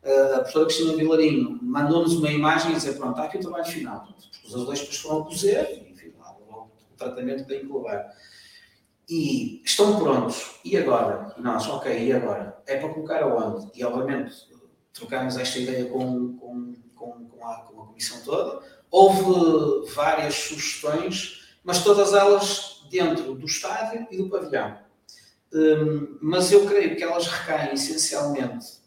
[0.02, 4.08] A professora Cristina Vilarinho mandou-nos uma imagem e dizer: pronto, está aqui o trabalho final.
[4.44, 8.10] Os azulejos depois foram a cozer, enfim, lá, o tratamento que tem que levar.
[9.08, 10.58] E estão prontos.
[10.64, 11.34] E agora?
[11.36, 12.56] E nós, ok, e agora?
[12.66, 13.70] É para colocar aonde?
[13.74, 14.34] E obviamente
[14.92, 18.64] trocámos esta ideia com, com, com, com, a, com a comissão toda.
[18.90, 24.78] Houve várias sugestões, mas todas elas dentro do estádio e do pavilhão.
[25.52, 28.80] Um, mas eu creio que elas recaem essencialmente,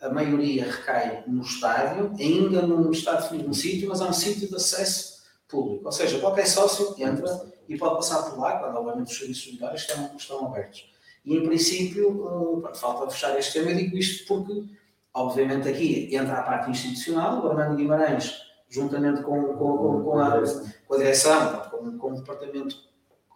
[0.00, 4.48] a maioria recai no estádio, ainda não está definido um sítio, mas há um sítio
[4.48, 5.86] de acesso público.
[5.86, 9.80] Ou seja, qualquer sócio entra e pode passar por lá, quando obviamente os serviços sanitários
[9.82, 10.88] estão, estão abertos.
[11.24, 14.64] E em princípio, uh, falta fechar este tema, eu digo isto porque,
[15.12, 18.40] obviamente, aqui entra a parte institucional, o Armando Guimarães,
[18.70, 20.40] juntamente com, com, com, com, a,
[20.86, 22.87] com a direção, com, com o departamento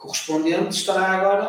[0.02, 1.44] correspondente estará agora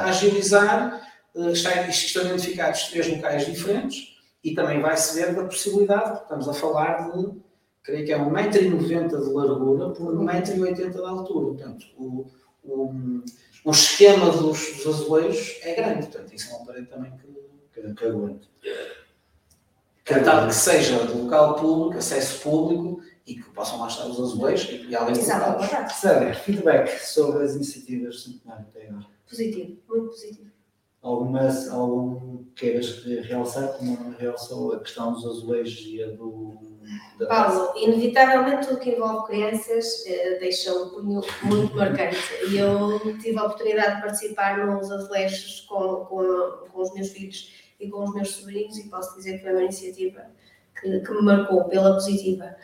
[0.00, 1.00] a agilizar,
[1.36, 6.48] eh, está, estão identificados três locais diferentes e também vai-se ver da possibilidade, porque estamos
[6.48, 7.32] a falar de,
[7.84, 11.46] creio que é 1,90m de largura por 1,80m de altura.
[11.46, 12.26] Portanto, o,
[12.64, 13.22] o,
[13.64, 17.94] o esquema dos, dos azulejos é grande, portanto, isso é uma parede também que, que,
[17.94, 18.50] que aguente.
[20.24, 24.88] Tal que seja de local público, acesso público e que possam lá estar os azulejos
[24.88, 29.06] e além de Sandra, feedback sobre as iniciativas de centenário até agora.
[29.28, 30.50] Positivo, muito positivo.
[31.00, 36.72] Algumas, algum queiras realçar, como realçou a questão dos azulejos e a do.
[37.18, 42.18] Da Paulo, inevitavelmente tudo que envolve crianças eh, deixa um punho muito marcante.
[42.50, 47.52] E eu tive a oportunidade de participar nos azulejos com, com, com os meus filhos
[47.80, 50.26] e com os meus sobrinhos, e posso dizer que foi uma iniciativa
[50.80, 52.56] que, que me marcou pela positiva.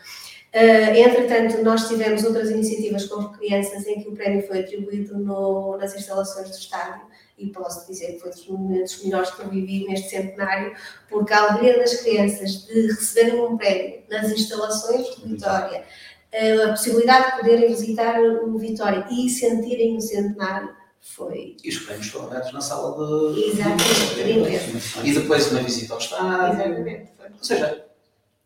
[0.55, 5.77] Uh, entretanto, nós tivemos outras iniciativas com crianças em que o prémio foi atribuído no,
[5.77, 7.03] nas instalações do estádio
[7.37, 10.75] e posso dizer que foi dos momentos melhores que eu vivi neste centenário,
[11.09, 15.85] porque a alegria das crianças de receberem um prémio nas instalações de Vitória,
[16.33, 21.57] uh, a possibilidade de poderem visitar o Vitória e sentirem o centenário foi.
[21.63, 23.51] E os prémios foram dados na sala de.
[23.51, 24.99] Exatamente.
[25.05, 26.55] E depois uma visita ao estádio.
[26.55, 27.11] Exatamente.
[27.39, 27.88] Ou seja,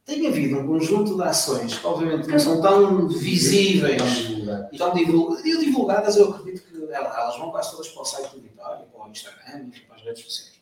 [0.05, 4.03] tem havido um conjunto de ações que, obviamente, não são tão visíveis
[4.73, 6.17] e tão divulgadas.
[6.17, 9.71] Eu acredito que elas vão quase todas para o site do Vitória, para o Instagram
[9.75, 10.61] e para as redes sociais.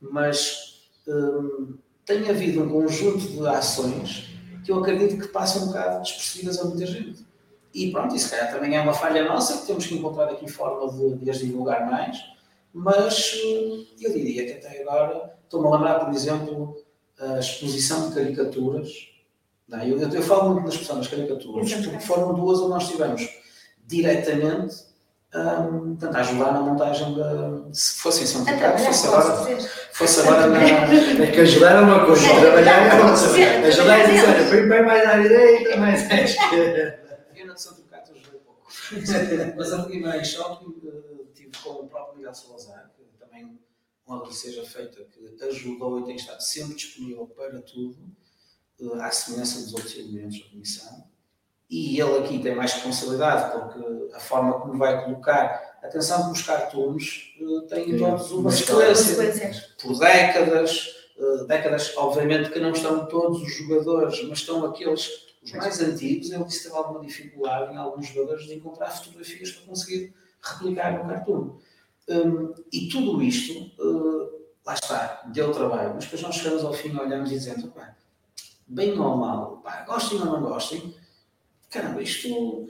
[0.00, 1.76] Mas hum,
[2.06, 4.28] tem havido um conjunto de ações
[4.64, 7.26] que eu acredito que passam um bocado despercebidas a muita gente.
[7.74, 10.92] E pronto, isso calhar também é uma falha nossa, que temos que encontrar aqui forma
[10.92, 12.18] de, de as divulgar mais.
[12.72, 16.76] Mas hum, eu diria que até agora, estou-me a lembrar, por exemplo,
[17.18, 19.08] a exposição de caricaturas
[19.68, 22.88] Não, eu, eu, eu falo muito nas expressão das caricaturas, porque foram duas onde nós
[22.88, 23.28] tivemos
[23.86, 24.88] diretamente
[25.34, 27.62] um, portanto, a ajudar na montagem da.
[27.72, 29.58] Se fosse em São Ricardo, fosse agora,
[29.92, 30.62] fosse agora na.
[30.62, 33.66] É que ajudar é uma coisa, trabalhar é outra.
[33.68, 37.26] Ajudar é dizer, bem mais à direita, mais à esquerda.
[37.36, 38.70] Eu de São Ricardo ajudei pouco.
[39.56, 40.74] Mas a Guimarães Shopping
[41.34, 43.58] tive com o próprio Miguel Salazar, que também
[44.08, 47.96] uma seja feita, que ajudou e tem estado sempre disponível para tudo,
[48.80, 51.08] eh, à semelhança dos outros elementos da Comissão
[51.70, 55.78] e ele aqui tem mais responsabilidade, porque a forma como vai colocar.
[55.82, 59.64] Atenção que os cartoons uh, têm todos uma sequência.
[59.80, 65.08] Por décadas, uh, décadas, obviamente que não estão todos os jogadores, mas estão aqueles,
[65.42, 66.30] os mais antigos.
[66.30, 70.98] Ele disse que teve alguma dificuldade em alguns jogadores de encontrar fotografias para conseguir replicar
[70.98, 71.58] no cartoon.
[72.08, 74.30] Um, e tudo isto, uh,
[74.64, 77.68] lá está, deu trabalho, mas depois nós chegamos ao fim olhamos e dizemos,
[78.66, 80.94] bem ou mal, pá, gostem ou não gostem,
[81.70, 82.68] caramba, isto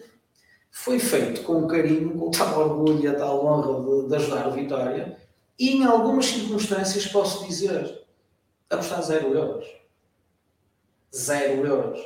[0.71, 4.53] foi feito com carinho, com tal orgulho e a tal honra de, de ajudar o
[4.53, 5.19] Vitória,
[5.59, 8.05] e em algumas circunstâncias posso dizer,
[8.71, 9.67] apostar zero euros.
[11.15, 12.01] Zero euros.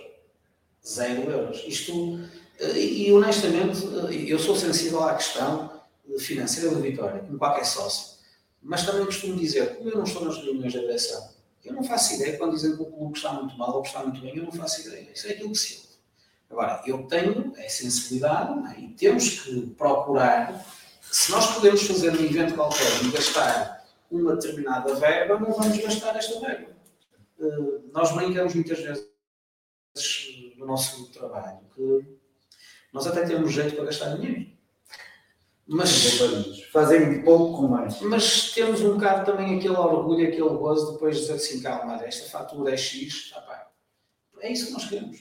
[0.86, 1.62] Zero euros.
[1.66, 2.20] Isto,
[2.58, 5.71] eh, e honestamente, eh, eu sou sensível à questão
[6.18, 8.18] financeira do Vitória, como qualquer sócio.
[8.62, 11.30] Mas também costumo dizer, como eu não estou nas reuniões da direção,
[11.64, 14.20] eu não faço ideia quando dizem que o clube está muito mal ou está muito
[14.20, 15.08] bem, eu não faço ideia.
[15.12, 15.92] Isso é aquilo que se
[16.52, 18.80] Agora, eu tenho a sensibilidade é?
[18.80, 20.62] e temos que procurar,
[21.00, 26.14] se nós podemos fazer um evento qualquer e gastar uma determinada verba, não vamos gastar
[26.14, 26.70] esta verba.
[27.38, 29.08] Uh, nós brincamos muitas vezes
[30.58, 32.04] no nosso trabalho que
[32.92, 34.50] nós até temos jeito para gastar dinheiro.
[35.72, 37.98] Mas fazem pouco com mais.
[38.02, 42.30] Mas temos um bocado também aquele orgulho, aquele gozo depois de dizer assim, calma, esta
[42.30, 43.70] fatura é X, tá, pá.
[44.40, 45.18] é isso que nós queremos.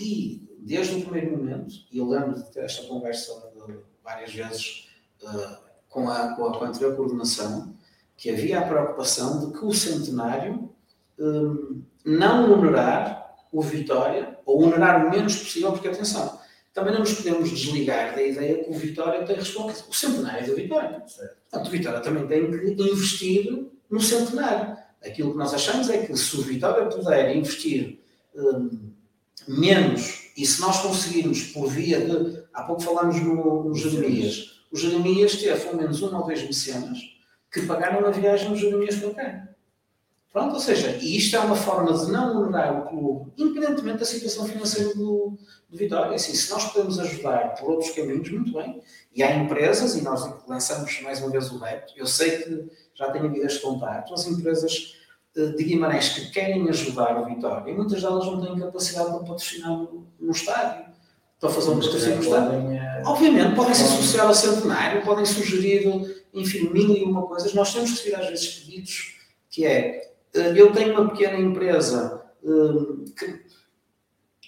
[0.00, 3.52] E desde o primeiro momento, e eu lembro de ter esta conversa
[4.02, 4.88] várias vezes
[5.22, 5.58] uh,
[5.90, 7.74] com, a, com, a, com a anterior coordenação,
[8.16, 10.74] que havia a preocupação de que o centenário
[11.18, 16.39] um, não onerar o Vitória, ou onerar o menos possível, porque atenção,
[16.72, 19.90] também não nos podemos desligar da ideia que o Vitória tem responsabilidade.
[19.90, 21.00] O centenário é do Vitória.
[21.00, 24.76] Portanto, o Vitória também tem que investir no centenário.
[25.04, 28.00] Aquilo que nós achamos é que se o Vitória puder investir
[28.34, 28.92] um,
[29.48, 32.40] menos e se nós conseguirmos, por via de.
[32.52, 34.62] Há pouco falámos no, no Jeremias.
[34.70, 36.98] O Jeremias teve pelo menos uma ou dois mecenas
[37.52, 39.48] que pagaram a viagem no Jeremias para cá.
[40.32, 44.04] Pronto, ou seja, e isto é uma forma de não onerar o clube, independentemente da
[44.04, 45.36] situação financeira do,
[45.68, 46.14] do Vitória.
[46.14, 48.80] Assim, se nós podemos ajudar por outros caminhos, muito bem.
[49.14, 53.10] E há empresas, e nós lançamos mais uma vez o veto, eu sei que já
[53.10, 55.00] tenho havido este contato, as empresas
[55.34, 59.70] de Guimarães que querem ajudar o Vitória e muitas delas não têm capacidade de patrocinar
[59.70, 60.90] no, estádio.
[61.38, 62.70] Para fazer um patrocínio no estádio.
[62.72, 65.86] Eh, Obviamente, podem se associar ao centenário, podem sugerir,
[66.34, 67.54] enfim, mil e uma coisas.
[67.54, 69.16] Nós temos que seguir às vezes pedidos
[69.48, 73.40] que é, eh, eu tenho uma pequena empresa eh, que,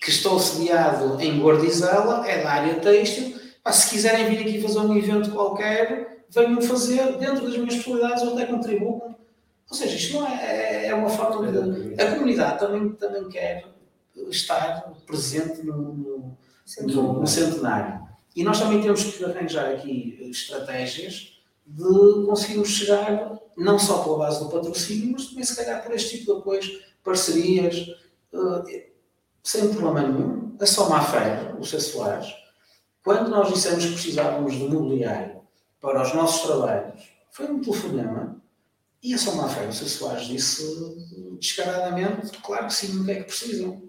[0.01, 4.97] que estou sediado em Guardizela, é da área têxtil, se quiserem vir aqui fazer um
[4.97, 9.13] evento qualquer, venham fazer dentro das minhas possibilidades, eu até contribuo
[9.73, 11.95] ou seja, isto não é, é, é uma forma de.
[11.99, 13.65] A comunidade também, também quer
[14.29, 16.37] estar presente no, no,
[16.83, 18.07] no, no centenário.
[18.37, 21.32] E nós também temos que arranjar aqui estratégias
[21.67, 26.19] de conseguirmos chegar não só pela base do patrocínio, mas também se calhar por este
[26.19, 27.89] tipo de apoios, parcerias,
[28.33, 28.63] uh,
[29.43, 30.57] sem problema nenhum.
[30.61, 31.65] A Soma Feira, o.
[31.65, 32.33] Soares,
[33.03, 35.41] quando nós dissemos que precisávamos de mobiliário
[35.81, 38.41] para os nossos trabalhos, foi um telefonema
[39.03, 39.73] e a São Mafé, o.
[39.73, 40.63] Soares disse
[41.41, 43.83] descaradamente, claro que sim, o que é que precisam.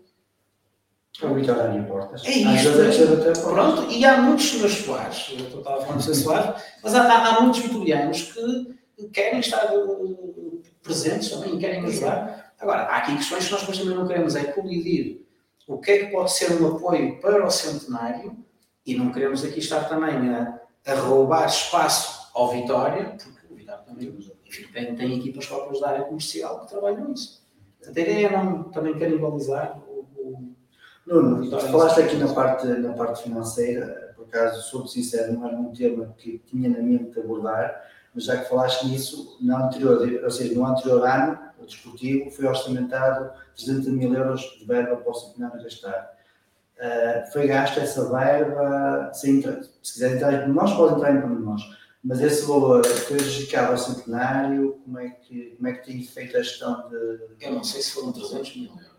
[1.22, 2.26] É o Vitória em portas.
[2.26, 2.70] É isto.
[2.70, 6.16] É Pronto, e há muitos senhores Soares, eu estava a falar do Sr.
[6.16, 12.54] Soares, mas há, há, muitos vitorianos que querem estar uh, presentes também, querem ajudar.
[12.60, 15.24] Agora, há aqui questões que nós também não queremos, é colidir
[15.68, 18.36] o que é que pode ser um apoio para o centenário
[18.86, 23.84] e não queremos aqui estar também a, a roubar espaço ao Vitória, porque o Vitória
[23.84, 27.44] também enfim, tem, tem equipas próprias da área comercial que trabalham nisso.
[27.86, 29.80] A ideia é não também canibalizar
[31.06, 35.58] Nuno, tu falaste aqui na parte, na parte financeira, por acaso, sou sincero, não era
[35.58, 37.84] um tema que tinha na mente de abordar,
[38.14, 42.46] mas já que falaste nisso, no anterior, ou seja, no anterior ano, o desportivo foi
[42.46, 46.14] orçamentado 300 mil euros de verba para o centenário gastar.
[46.78, 51.62] Uh, foi gasta essa verba, sem, se quiser entrar em nós, pode entrar em nós
[52.04, 56.36] mas esse valor foi dedicado ao centenário, como é que, como é que tem feito
[56.36, 57.46] a gestão de.
[57.46, 58.93] Eu não sei se foram 300 mil euros.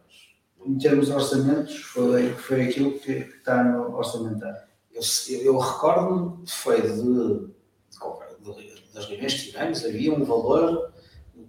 [0.66, 4.62] Em termos de orçamentos, foi, foi aquilo que, que está no orçamentário.
[4.92, 5.02] Eu,
[5.42, 10.92] eu recordo-me, foi de, de, de, das reuniões que tivemos, havia um valor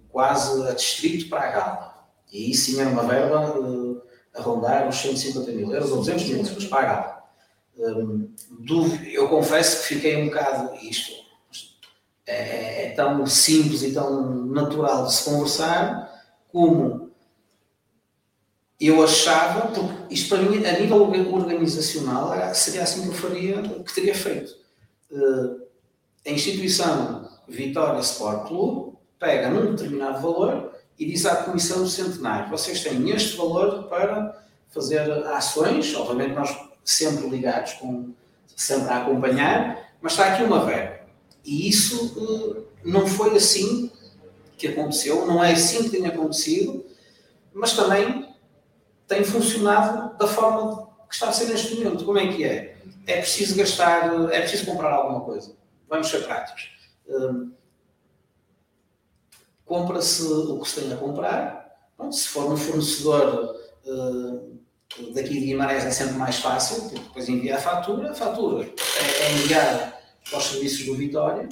[0.08, 2.08] quase a distrito para a gala.
[2.32, 4.02] E isso sim era uma verba uh,
[4.34, 7.16] a rondar os 150 mil euros ou 200 mil euros para a gala.
[7.78, 8.34] Um,
[9.12, 11.12] eu confesso que fiquei um bocado isto.
[12.26, 16.12] É, é, tão simples e tão natural de se conversar
[16.50, 17.05] como
[18.80, 21.02] eu achava, porque isto para mim, a nível
[21.32, 24.54] organizacional, seria assim que eu faria, que teria feito.
[25.10, 25.62] Uh,
[26.26, 32.50] a instituição Vitória Sport Clube pega num determinado valor e diz à Comissão do Centenário:
[32.50, 36.54] vocês têm este valor para fazer ações, obviamente nós
[36.84, 38.12] sempre ligados, com,
[38.54, 41.00] sempre a acompanhar, mas está aqui uma verba.
[41.44, 43.90] E isso uh, não foi assim
[44.58, 46.84] que aconteceu, não é assim que tem acontecido,
[47.54, 48.35] mas também
[49.06, 52.04] tem funcionado da forma que está a ser neste momento.
[52.04, 52.76] Como é que é?
[53.06, 55.54] É preciso gastar, é preciso comprar alguma coisa.
[55.88, 56.70] Vamos ser práticos.
[57.06, 57.54] Uh,
[59.64, 61.76] Compra-se o que se tem a comprar.
[62.12, 64.58] Se for um fornecedor uh,
[65.12, 69.22] daqui de Guimarães é sempre mais fácil, porque depois envia a fatura, a fatura é,
[69.24, 69.92] é enviada
[70.30, 71.48] para os serviços do Vitória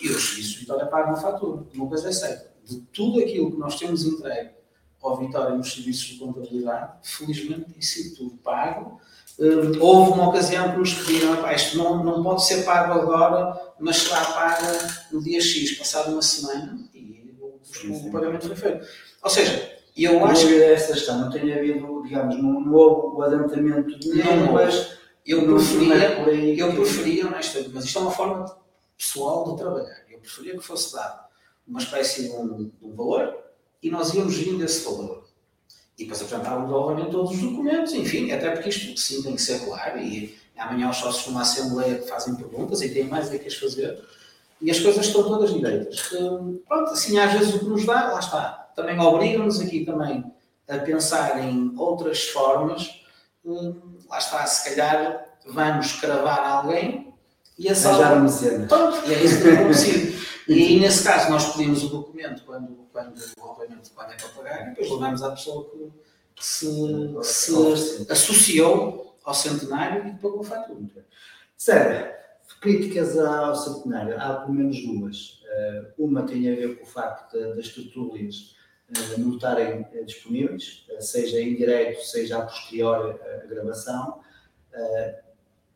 [0.00, 1.64] e os serviços do Vitória pagam a fatura.
[1.72, 4.50] Uma coisa é certa, de tudo aquilo que nós temos entregue
[5.02, 9.00] ao Vitória nos serviços de contabilidade, felizmente tem sido tudo pago.
[9.38, 13.96] Uh, houve uma ocasião que nos pediram, isto não, não pode ser pago agora, mas
[13.96, 14.66] será pago
[15.10, 18.86] no dia X, passado uma semana, e o, o pagamento foi feito.
[19.22, 23.16] Ou seja, eu não acho que essa questão, não tem havido, digamos, não, não houve
[23.16, 28.44] o adiantamento de dinheiro, mas eu preferia, eu preferia, honestamente, mas isto é uma forma
[28.96, 30.04] pessoal de trabalhar.
[30.10, 31.22] Eu preferia que fosse dado
[31.66, 33.36] uma espécie de um, de um valor
[33.82, 35.24] e nós íamos gerindo esse valor.
[35.98, 39.64] E depois apresentávamos, obviamente, todos os documentos, enfim, até porque isto sim tem que ser
[39.64, 39.98] claro.
[39.98, 43.54] E amanhã os sócios numa Assembleia que fazem perguntas e têm mais do que as
[43.54, 44.02] fazer.
[44.60, 46.02] E as coisas estão todas direitas.
[46.68, 48.70] Pronto, assim, às vezes o que nos dá, lá está.
[48.74, 50.24] Também obriga-nos aqui também
[50.68, 53.02] a pensar em outras formas.
[53.44, 57.12] Lá está, se calhar vamos cravar alguém
[57.58, 58.14] e a sala...
[58.14, 58.66] uma cena.
[58.66, 60.11] Pronto, e é isso que tem acontecido.
[60.48, 64.70] E nesse caso nós pedimos o documento quando, quando, obviamente, quando é para pagar e
[64.70, 65.70] depois levamos à pessoa
[66.34, 66.66] que, se,
[67.22, 71.06] se associou ao centenário e pagou a fatura.
[71.56, 72.12] Sério,
[72.62, 75.42] críticas ao centenário, há pelo menos duas.
[75.44, 78.54] Eh, uma tem a ver com o facto das tertúlias
[78.88, 84.20] eh, não estarem eh, disponíveis, seja em direto, seja a posterior a gravação.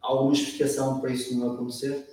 [0.00, 2.06] Alguma explicação para isso não acontecer?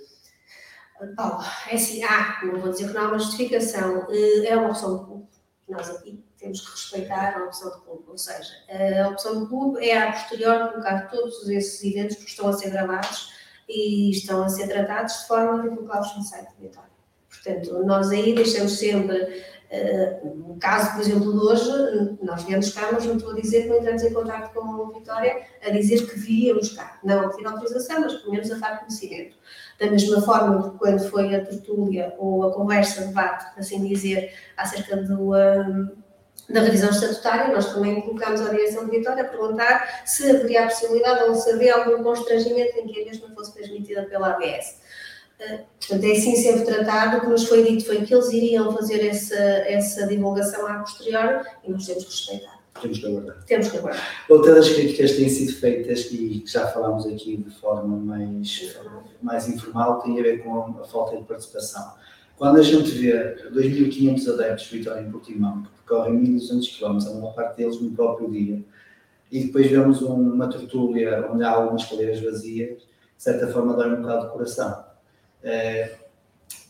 [1.16, 4.98] Paulo, é assim, há, não vou dizer que não há uma justificação, é uma opção
[4.98, 5.26] de clube.
[5.68, 8.52] Nós aqui temos que respeitar a opção de clube, ou seja,
[9.02, 12.70] a opção de clube é a posterior colocar todos esses eventos que estão a ser
[12.70, 13.32] gravados
[13.68, 16.90] e estão a ser tratados de forma a divulgá-los no site do Vitória.
[17.28, 19.44] Portanto, nós aí deixamos sempre,
[20.22, 23.68] no caso, por exemplo, de hoje, nós viemos cá, mas não estou a dizer que
[23.68, 27.00] não entramos em contato com a Vitória a dizer que viríamos cá.
[27.02, 29.36] Não pedir autorização, mas pelo menos a dar conhecimento.
[29.78, 34.96] Da mesma forma que quando foi a tertúlia ou a conversa, debate, assim dizer, acerca
[34.96, 35.32] do.
[35.32, 36.04] Um,
[36.48, 40.68] da revisão estatutária, nós também colocámos a direção de Vitória a perguntar se haveria a
[40.68, 44.78] possibilidade ou se havia algum constrangimento em que a mesma fosse transmitida pela ABS.
[45.40, 47.16] Uh, portanto, é assim sempre tratado.
[47.16, 51.46] O que nos foi dito foi que eles iriam fazer essa, essa divulgação à posterior
[51.64, 52.53] e nós temos que respeitar.
[52.80, 53.44] Temos que aguardar.
[53.44, 54.02] Temos que aguardar.
[54.28, 58.76] Outra das críticas que têm sido feitas e que já falámos aqui de forma mais,
[59.22, 61.94] mais informal tem a ver com a falta de participação.
[62.36, 67.14] Quando a gente vê 2.500 adeptos de Vitória em Portimão, que percorrem 1.200 km, a
[67.14, 68.62] maior parte deles no próprio dia,
[69.30, 74.02] e depois vemos uma tertúlia onde há algumas cadeiras vazias, de certa forma dá um
[74.02, 74.84] bocado de coração.
[75.42, 76.03] É,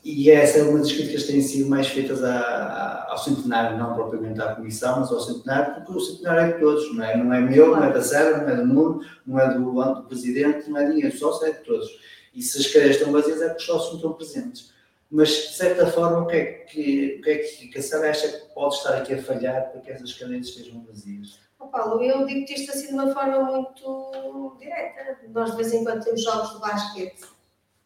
[0.04, 3.94] e essa é uma das críticas que têm sido mais feitas a, ao centenário, não
[3.94, 7.16] propriamente à comissão, mas ao centenário, porque o centenário é de todos, não é?
[7.16, 10.02] Não é meu, não é da Sérvia, não é do Nuno, não é do, do
[10.04, 11.88] presidente, não é de ninguém, o sócio é de todos.
[12.34, 14.74] E se as cadeiras estão vazias é porque os sócios não estão presentes
[15.14, 18.26] mas de certa forma o que é que, o que, é que a Sara acha
[18.26, 21.38] que pode estar aqui a falhar para que essas cadeiras estejam vazias?
[21.60, 25.20] Oh, Paulo, eu digo-te isto assim de uma forma muito direta.
[25.28, 27.22] Nós de vez em quando temos jogos de basquete,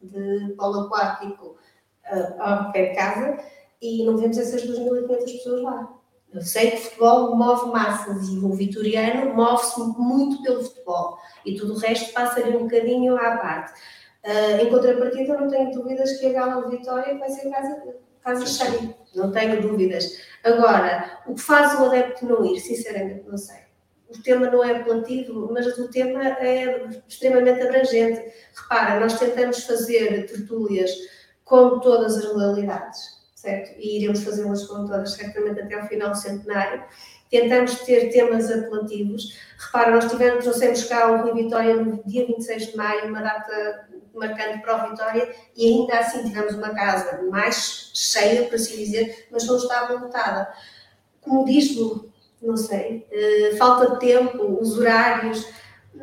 [0.00, 1.58] de polo aquático
[2.72, 3.38] pé de casa
[3.80, 5.98] e não vemos essas 2.500 pessoas lá.
[6.32, 11.56] Eu sei que o futebol move massas e o vitoriano move-se muito pelo futebol e
[11.56, 13.72] tudo o resto passa-lhe um bocadinho à parte.
[14.24, 18.46] Uh, em contrapartida, não tenho dúvidas que a Gala de Vitória vai ser casa, casa
[18.46, 18.94] cheia.
[19.14, 20.18] Não tenho dúvidas.
[20.44, 23.60] Agora, o que faz o adepto não ir, sinceramente, não sei.
[24.10, 28.22] o tema não é apelativo, mas o tema é extremamente abrangente.
[28.54, 30.90] Repara, nós tentamos fazer tertúlias
[31.48, 33.00] com todas as modalidades,
[33.34, 33.74] certo?
[33.78, 36.84] E iremos fazê-las com todas, certamente até ao final do centenário.
[37.30, 39.36] Tentamos ter temas apelativos.
[39.58, 43.88] Repara, nós tivemos, trouxemos cá o Rui Vitória no dia 26 de maio, uma data
[44.14, 49.26] marcante para o Vitória, e ainda assim tivemos uma casa mais cheia, por assim dizer,
[49.30, 50.52] mas não estava lotada.
[51.20, 52.08] Como diz-me
[52.40, 55.44] não sei, uh, falta de tempo, os horários,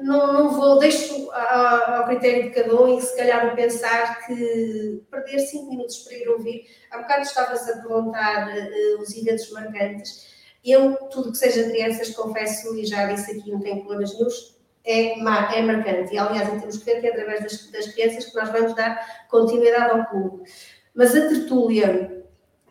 [0.01, 5.39] não, não vou, deixo ao, critério de cada um e se calhar pensar que perder
[5.39, 10.33] 5 minutos para ir ouvir, há bocado estavas a perguntar uh, os eventos marcantes,
[10.63, 15.19] eu, tudo que seja crianças, confesso, e já disse aqui, não tenho problemas nenhums, é,
[15.19, 16.13] é marcante.
[16.13, 19.91] E, aliás, em termos que é através das, das crianças que nós vamos dar continuidade
[19.91, 20.49] ao clube.
[20.93, 22.23] Mas a tertúlia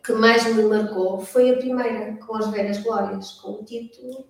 [0.02, 4.26] que mais me marcou foi a primeira, com as velhas glórias, com o título,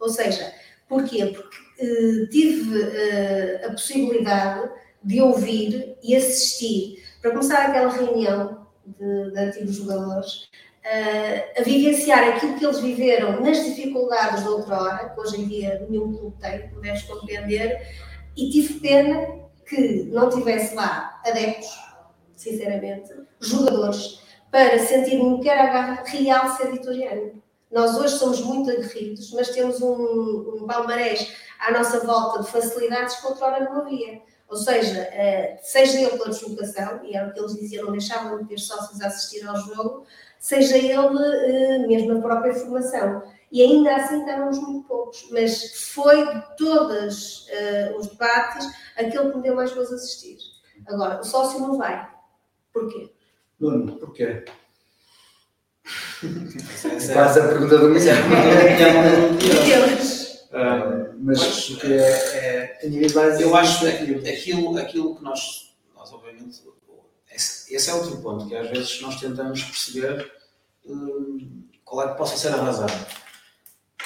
[0.00, 0.52] ou seja,
[0.88, 1.26] porquê?
[1.26, 4.70] Porque uh, tive uh, a possibilidade
[5.02, 10.44] de ouvir e assistir, para começar aquela reunião de, de antigos jogadores,
[10.84, 15.86] uh, a vivenciar aquilo que eles viveram nas dificuldades de outrora, que hoje em dia
[15.88, 17.80] nenhum clube tem, como deves compreender,
[18.36, 21.70] e tive pena que não tivesse lá adeptos,
[22.36, 23.10] sinceramente,
[23.40, 24.20] jogadores,
[24.50, 27.42] para sentir-me que era a garra real ser vitoriano.
[27.74, 33.16] Nós hoje somos muito aguerridos, mas temos um, um palmarés à nossa volta de facilidades
[33.16, 34.22] que outrora não havia.
[34.48, 38.38] Ou seja, uh, seja ele pela deslocação, e era o que eles diziam, não deixavam
[38.38, 40.06] de ter sócios a assistir ao jogo,
[40.38, 43.24] seja ele uh, mesmo a própria formação.
[43.50, 49.36] E ainda assim estávamos muito poucos, mas foi de todos uh, os debates aquele que
[49.36, 50.38] me deu mais gozo assistir.
[50.86, 52.08] Agora, o sócio não vai.
[52.72, 53.10] Porquê?
[53.58, 54.44] Nuno, porquê?
[55.84, 58.16] Essa é quase a pergunta do milhão.
[60.50, 63.42] uh, mas o que é, é básico?
[63.42, 66.62] Eu acho que aquilo, aquilo que nós, nós obviamente,
[67.30, 70.32] esse, esse, é outro ponto, que às vezes nós tentamos perceber
[70.86, 72.86] um, qual é que possa ser a razão.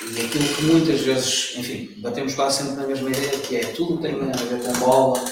[0.01, 4.01] E aquilo que muitas vezes, enfim, batemos quase sempre na mesma ideia, que é tudo
[4.01, 5.25] tem a ver com bola,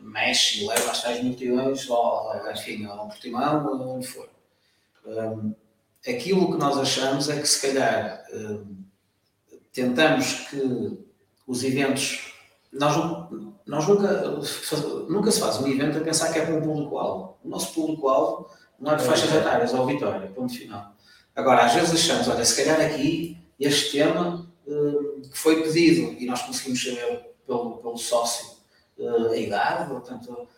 [0.00, 4.28] mexe e leva as tais multidões, ou, enfim, ao Portimão, ou onde for.
[5.04, 5.54] Um,
[6.06, 8.84] aquilo que nós achamos é que se calhar um,
[9.72, 10.98] tentamos que
[11.46, 12.32] os eventos.
[12.72, 12.96] Nós,
[13.66, 14.22] nós nunca,
[15.08, 17.36] nunca se faz um evento a pensar que é para um público-alvo.
[17.44, 18.48] O nosso público-alvo
[18.80, 20.92] não é de faixas etárias ou vitória, ponto final.
[21.34, 26.26] Agora, às vezes achamos, olha, se calhar aqui este tema um, que foi pedido e
[26.26, 28.56] nós conseguimos saber pelo, pelo sócio
[28.98, 30.48] uh, a idade, portanto,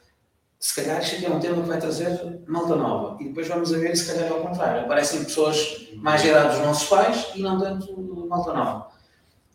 [0.58, 3.16] se calhar isto aqui é um tema que vai trazer malta nova.
[3.20, 4.82] E depois vamos a ver, se calhar é ao contrário.
[4.82, 8.88] Aparecem pessoas mais idade dos nossos pais e não tanto malta nova.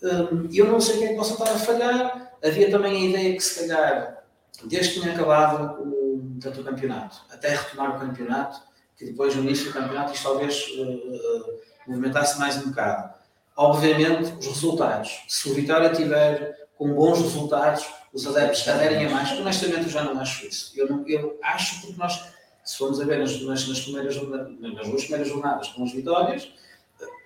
[0.04, 2.32] Um, eu não sei quem é que possa estar a falhar.
[2.44, 4.24] Havia também a ideia que, se calhar,
[4.64, 8.62] desde que tinha acabado o, tanto o campeonato, até retomar o campeonato,
[8.98, 13.14] que depois, no início do campeonato, isto talvez uh, movimentasse mais um bocado.
[13.56, 15.24] Obviamente, os resultados.
[15.28, 19.32] Se o Vitória tiver com bons resultados, os adeptos aderem a mais.
[19.32, 20.72] Honestamente, eu já não acho isso.
[20.76, 22.24] Eu, não, eu acho porque nós,
[22.64, 26.52] se formos a ver nas, nas, nas, primeiras, nas duas primeiras jornadas com as vitórias,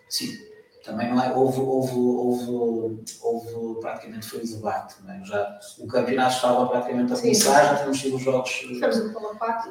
[0.10, 0.38] sim,
[0.84, 4.96] também não é, houve, houve, houve, houve praticamente foi debate.
[5.08, 5.26] É?
[5.26, 8.52] Já, o campeonato estava praticamente a começar, já temos tido os jogos.
[8.70, 9.70] Estamos a falar parte.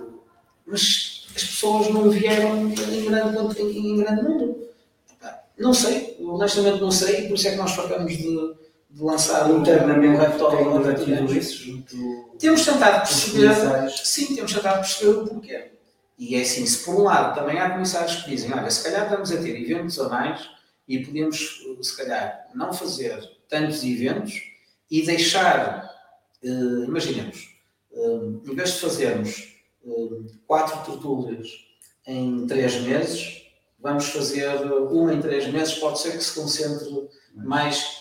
[0.66, 4.64] Mas as pessoas não vieram em grande, em grande número.
[5.56, 8.54] Não sei, honestamente não sei, por isso é que nós falamos de
[8.94, 15.26] de lançar internamente um relatório isso junto temos tentado perceber sim temos tentado perceber o
[15.26, 15.72] porquê.
[16.16, 19.04] E é assim se por um lado também há comissários que dizem olha se calhar
[19.04, 20.48] estamos a ter eventos a mais
[20.86, 23.18] e podemos se calhar não fazer
[23.48, 24.40] tantos eventos
[24.88, 25.90] e deixar
[26.44, 27.48] uh, imaginemos
[27.90, 31.48] uh, em vez de fazermos uh, quatro tertúlias
[32.06, 33.42] em três meses
[33.80, 34.54] vamos fazer
[34.88, 37.93] uma em três meses pode ser que se concentre mais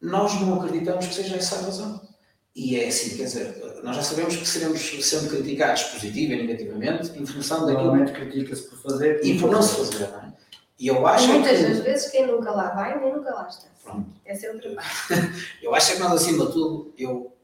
[0.00, 2.08] nós não acreditamos que seja essa a razão.
[2.54, 7.10] E é assim, quer dizer, nós já sabemos que seremos sendo criticados positiva e negativamente
[7.16, 7.84] em função daquilo.
[7.84, 10.32] Normalmente critica-se por fazer e por não se fazer, não é?
[10.78, 11.64] E eu acho muitas que...
[11.64, 13.68] das vezes quem nunca lá vai, nem nunca lá está.
[13.84, 14.08] Pronto.
[14.24, 14.90] Essa é outra parte.
[15.62, 17.36] eu acho que nós, acima de tudo, eu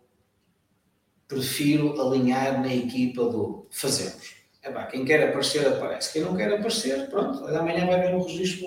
[1.28, 4.36] prefiro alinhar na equipa do fazemos.
[4.62, 6.12] É pá, quem quer aparecer, aparece.
[6.12, 8.66] Quem não quer aparecer, pronto, amanhã vai ver um registro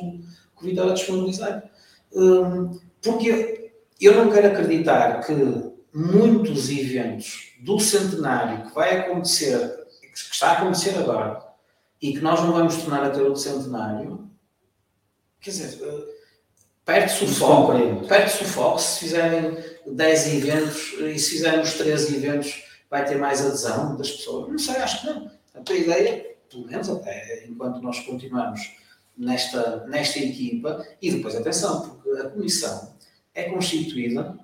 [0.57, 1.69] que o Vitória disponibilizar.
[2.13, 3.58] Hum, porque
[4.05, 5.33] eu não quero acreditar que
[5.93, 9.57] muitos eventos do centenário que vai acontecer,
[10.01, 11.43] que está a acontecer agora,
[12.01, 14.29] e que nós não vamos tornar a ter outro centenário,
[15.41, 16.19] quer dizer, eh,
[16.85, 17.73] perde-se o foco.
[18.07, 18.79] Perde-se o foco.
[18.79, 24.11] Se fizerem 10 eventos e se fizerem os 13 eventos, vai ter mais adesão das
[24.11, 24.49] pessoas.
[24.49, 25.31] Não sei, acho que não.
[25.53, 28.61] A ideia, pelo menos até enquanto nós continuamos
[29.17, 32.93] nesta, nesta equipa, e depois, atenção, porque a comissão
[33.33, 34.37] é constituída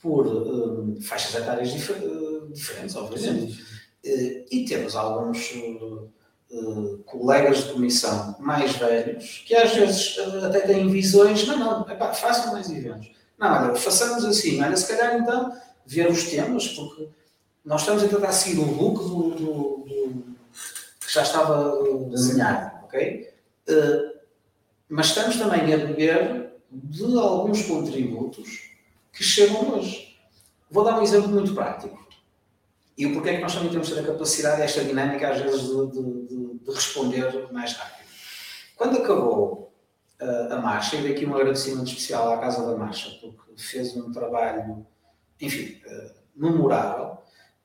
[0.00, 3.64] por eh, faixas etárias difer- eh, diferentes, obviamente.
[4.04, 10.60] Eh, e temos alguns eh, colegas de comissão mais velhos que às vezes eh, até
[10.60, 13.10] têm visões, não, não, epá, façam mais eventos.
[13.38, 15.52] Não, olha, façamos assim, olha, se calhar então
[15.86, 17.08] ver os temas, porque
[17.64, 20.36] nós estamos a tentar seguir o look do, do- do-
[21.00, 21.78] que já estava
[22.10, 23.28] desenhado, ok?
[23.68, 24.12] Eh,
[24.88, 28.70] mas estamos também a beber de alguns contributos
[29.12, 30.16] que chegam hoje.
[30.70, 32.00] Vou dar um exemplo muito prático.
[32.96, 35.40] E o porquê é que nós também temos que ter a capacidade, esta dinâmica, às
[35.40, 38.06] vezes, de, de- de- de responder mais rápido.
[38.76, 39.72] Quando acabou
[40.20, 44.10] uh, a marcha, e daqui um agradecimento especial à Casa da Marcha, porque fez um
[44.12, 44.86] trabalho,
[45.40, 47.18] enfim, uh, memorável,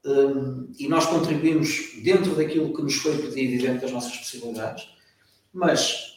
[0.05, 4.89] um, e nós contribuímos dentro daquilo que nos foi pedido e dentro das nossas possibilidades,
[5.53, 6.16] mas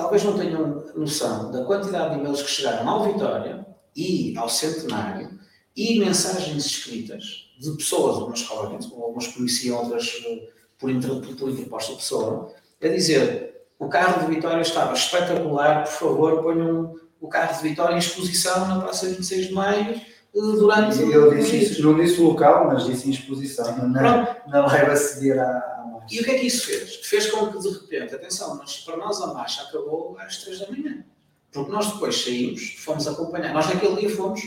[0.00, 5.38] talvez não tenham noção da quantidade de e-mails que chegaram ao Vitória e ao Centenário
[5.76, 10.90] e mensagens escritas de pessoas, algumas provavelmente, algumas conheciam, outras eh, por,
[11.36, 17.28] por, interposta pessoa, a dizer o carro de Vitória estava espetacular, por favor ponham o
[17.28, 20.00] carro de Vitória em exposição na Praça 26 de Maio
[20.34, 24.66] durante E uns disse isso, não disse o local, mas disse em exposição, na, na
[24.66, 26.14] live a seguir à, à marcha.
[26.14, 26.96] E o que é que isso fez?
[26.96, 30.70] Fez com que, de repente, atenção, nós, para nós a marcha acabou às três da
[30.70, 31.04] manhã.
[31.52, 33.54] Porque nós depois saímos, fomos acompanhar.
[33.54, 34.40] Nós naquele dia fomos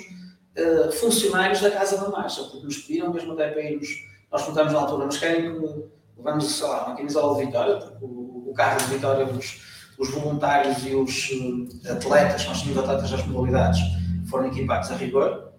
[0.55, 3.87] eh, funcionários da Casa da Marcha, porque nos pediram mesmo até para irmos.
[4.31, 5.83] Nós perguntamos na altura, mas querem que
[6.17, 9.61] levamos, sei lá, uma camisola de Vitória, porque o, o carro de Vitória, os,
[9.97, 11.29] os voluntários e os
[11.85, 13.79] eh, atletas, nós tínhamos atletas das modalidades,
[14.29, 15.50] foram equipados a rigor.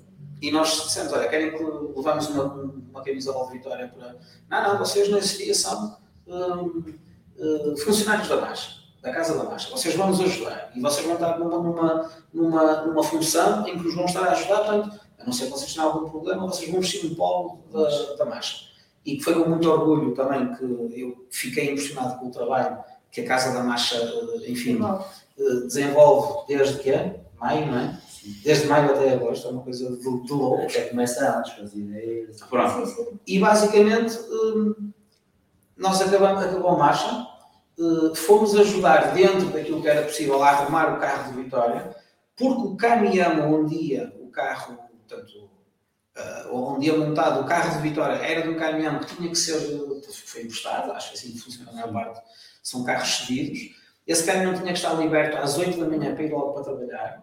[0.42, 2.44] E nós dissemos, olha, querem que levamos uma,
[2.90, 4.16] uma camisola de Vitória para...
[4.50, 6.82] Não, não, vocês nesse dia são hum,
[7.38, 9.70] hum, funcionários da Marcha, da Casa da Marcha.
[9.70, 10.72] Vocês vão nos ajudar.
[10.74, 14.32] E vocês vão estar numa, numa, numa, numa função em que nos vão estar a
[14.32, 17.60] ajudar, portanto, a não ser que vocês tenham algum problema, vocês vão vestir um polo
[17.72, 18.66] da, da Marcha.
[19.06, 20.64] E foi com muito orgulho também que
[21.00, 22.78] eu fiquei impressionado com o trabalho
[23.12, 27.20] que a Casa da Marcha, eh, enfim, eh, desenvolve desde que é?
[27.38, 28.00] Maio, não é?
[28.44, 30.62] Desde maio até agosto, é uma coisa de, de louco.
[30.62, 32.40] Até começa antes, com as ideias.
[32.42, 32.86] Pronto.
[32.86, 33.20] sim, sim.
[33.26, 34.92] E basicamente hum,
[35.76, 37.26] nós acabamos, acabou a marcha,
[37.78, 41.96] eh, fomos ajudar dentro daquilo que era possível a arrumar o carro de Vitória,
[42.36, 45.50] porque o caminhão onde ia o carro, portanto,
[46.14, 49.36] eh, onde ia montado o carro de Vitória era de um caminhão que tinha que
[49.36, 49.58] ser,
[50.26, 52.20] foi emprestado, acho que assim funciona a maior parte,
[52.62, 53.82] são carros cedidos.
[54.06, 57.22] Esse caminhão tinha que estar liberto às 8 da manhã para ir logo para trabalhar.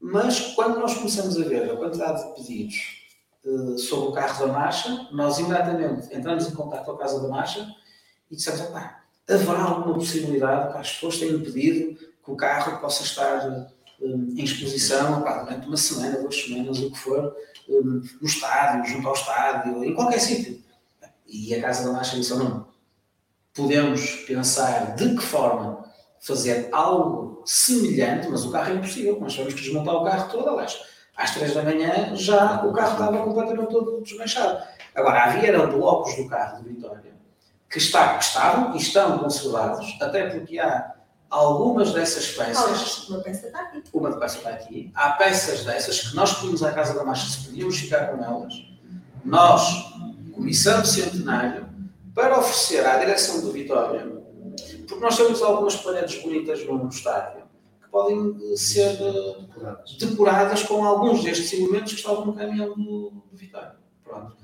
[0.00, 3.00] Mas quando nós começamos a ver a quantidade de pedidos
[3.44, 7.28] eh, sobre o carro da marcha, nós imediatamente entramos em contato com a Casa da
[7.28, 7.66] Marcha
[8.30, 13.02] e dissemos, "Epá, haverá alguma possibilidade que as pessoas tenham pedido que o carro possa
[13.02, 13.46] estar
[14.00, 17.36] eh, em exposição epá, durante uma semana, duas semanas, o que for,
[17.68, 20.60] eh, no estádio, junto ao estádio, em qualquer sítio.
[21.26, 22.66] E a Casa da Marcha disse, não,
[23.54, 25.84] podemos pensar de que forma
[26.20, 30.48] fazer algo semelhante, mas o carro é impossível, nós tivemos que desmontar o carro todo,
[30.48, 30.80] aliás,
[31.16, 34.62] às três da manhã já o carro estava completamente todo desmanchado.
[34.94, 37.10] Agora, havia era blocos do carro de Vitória
[37.70, 40.92] que, está, que estavam e estão conservados, até porque há
[41.30, 43.82] algumas dessas peças, uma peça está aqui.
[43.94, 47.46] uma peça está aqui, há peças dessas que nós pedimos à Casa da Marcha se
[47.46, 48.54] podíamos ficar com elas,
[49.24, 49.92] nós,
[50.34, 51.68] Comissão Centenário,
[52.12, 54.19] para oferecer à direção do Vitória,
[54.90, 57.44] porque nós temos algumas paredes bonitas no estádio
[57.80, 59.96] que podem eh, ser eh, Decoradas.
[59.96, 63.76] decoradas com alguns destes elementos que estavam no caminhão do, do Vitória.
[64.04, 64.36] Pronto.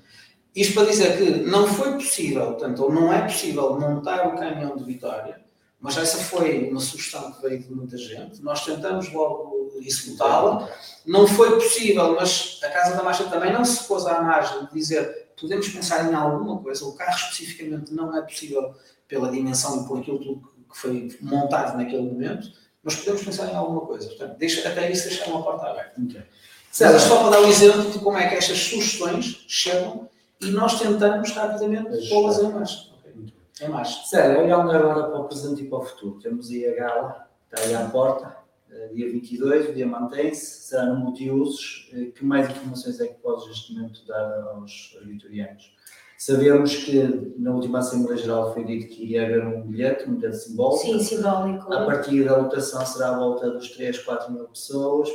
[0.55, 4.77] Isto para dizer que não foi possível, portanto, ou não é possível montar o caminhão
[4.77, 5.45] de Vitória,
[5.81, 8.43] mas essa foi uma sugestão que veio de muita gente.
[8.43, 10.69] Nós tentamos logo executá-la.
[11.05, 14.73] Não foi possível, mas a Casa da Marcha também não se pôs à margem de
[14.73, 16.85] dizer podemos pensar em alguma coisa.
[16.87, 18.75] O carro especificamente não é possível
[19.09, 22.49] pela dimensão e por aquilo que foi montado naquele momento,
[22.83, 24.09] mas podemos pensar em alguma coisa.
[24.09, 26.01] Portanto, deixa, até isso deixar uma porta aberta.
[26.01, 26.23] Ok.
[26.71, 30.09] César, só para dar um exemplo de como é que estas sugestões chegam
[30.41, 32.91] e nós tentamos rapidamente pô-las em marcha.
[32.99, 33.33] Ok?
[33.63, 34.07] Em marcha.
[34.07, 37.67] Sério, olhando agora para o presente e para o futuro, temos aí a gala, está
[37.67, 38.37] aí à porta,
[38.71, 41.89] eh, dia 22, o dia mantém-se, será no multiusos.
[41.95, 45.75] Eh, Que mais informações é que podes neste momento dar aos, aos vitorianos?
[46.19, 50.37] Sabemos que na última Assembleia Geral foi dito que iria haver um bilhete, um bilhete
[50.37, 50.83] simbólico.
[50.83, 51.73] Sim, simbólico.
[51.73, 55.11] A partir da votação será à volta dos 3, 4 mil pessoas,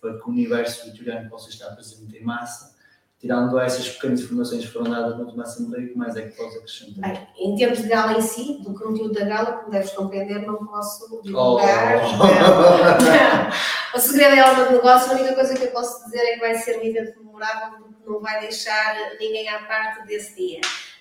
[0.00, 2.72] para que o universo vitoriano possa estar presente em massa.
[3.18, 6.36] Tirando essas pequenas informações que foram dadas na última Assembleia, o que mais é que
[6.36, 7.10] podes acrescentar?
[7.10, 10.66] Bem, em termos de gala em si, do conteúdo da gala, como deves compreender, não
[10.66, 12.04] posso divulgar.
[12.04, 12.16] Oh.
[12.18, 13.54] Não, não.
[13.94, 16.40] O segredo é alma de negócio, a única coisa que eu posso dizer é que
[16.40, 20.60] vai ser um evento memorável, não vai deixar ninguém à parte desse dia.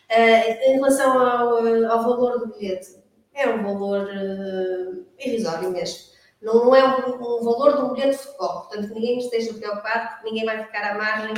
[0.10, 2.98] Uh, em relação ao, ao, valor do bilhete,
[3.34, 6.14] é um valor uh, irrisório mesmo.
[6.42, 10.24] Não, não é um, um, valor de um bilhete de futebol, portanto, ninguém esteja preocupado,
[10.24, 11.34] ninguém vai ficar à margem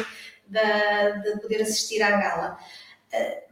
[0.48, 2.58] de, de poder assistir à gala.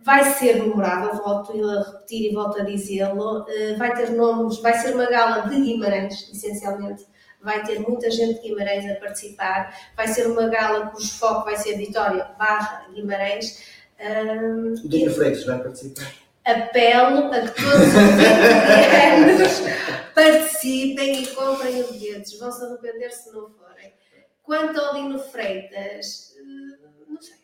[0.02, 3.46] Vai ser memorável, volto a repetir e volto a dizê-lo.
[3.78, 7.06] vai ter nomes, vai ser uma gala de Guimarães, essencialmente
[7.44, 11.58] vai ter muita gente de Guimarães a participar, vai ser uma gala cujo foco vai
[11.58, 13.64] ser Vitória barra Guimarães.
[14.00, 16.12] Um, o Dino Freitas vai participar.
[16.46, 19.62] Apelo a que todos os vitorianos
[20.14, 22.38] participem e comprem os bilhetes.
[22.38, 23.94] Vão se arrepender se não forem.
[24.42, 27.36] Quanto ao Dino Freitas, eh, não sei.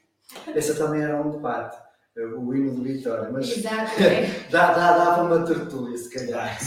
[0.53, 1.77] Esse também era um debate
[2.17, 3.91] o hino de Vitória, mas Exato,
[4.51, 6.57] dá, dá, dá para uma tertúlia, se calhar.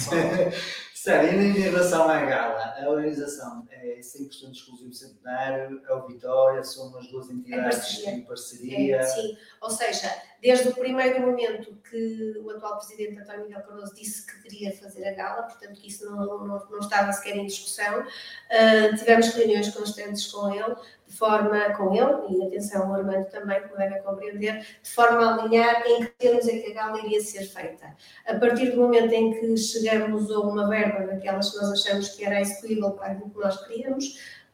[1.03, 6.97] Sério, em relação à gala, a organização é 100% exclusivo centenário, é o Vitória, são
[6.97, 8.99] as duas entidades em parceria.
[8.99, 10.09] É, sim, ou seja,
[10.41, 15.05] desde o primeiro momento que o atual presidente António Miguel Cardoso disse que queria fazer
[15.09, 19.71] a gala, portanto que isso não, não, não estava sequer em discussão, uh, tivemos reuniões
[19.71, 20.77] constantes com ele,
[21.13, 25.43] de forma, com ele, e atenção ao Armando também, como devem compreender, de forma a
[25.43, 27.95] alinhar em que termos é que a gala iria ser feita.
[28.27, 32.25] A partir do momento em que chegamos a uma verba daquelas que nós achamos que
[32.25, 34.07] era execuível para aquilo que nós queríamos,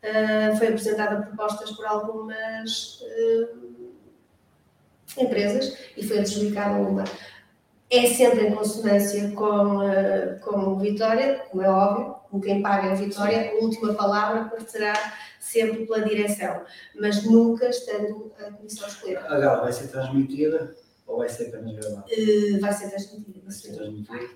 [0.02, 3.88] uh, foi apresentada propostas por algumas uh,
[5.16, 7.04] empresas e foi adjudicada uma.
[7.88, 12.94] É sempre em consonância com, uh, com Vitória, como é óbvio, com quem paga a
[12.94, 14.94] Vitória, a última palavra partirá
[15.40, 16.62] sempre pela direção,
[16.94, 19.18] mas nunca estando a comissão escolher.
[19.18, 20.76] A gala vai ser transmitida
[21.06, 22.04] ou vai ser apenas gravada?
[22.06, 23.40] Uh, vai ser transmitida.
[23.42, 24.18] Vai ser transmitida?
[24.18, 24.28] Bem.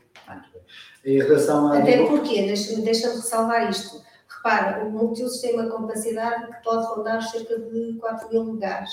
[1.05, 1.79] Em relação a...
[1.79, 7.23] Até porque, deixa-me deixa ressalvar isto, repara, o Multiusos tem uma capacidade que pode rondar
[7.23, 8.91] cerca de 4 mil lugares.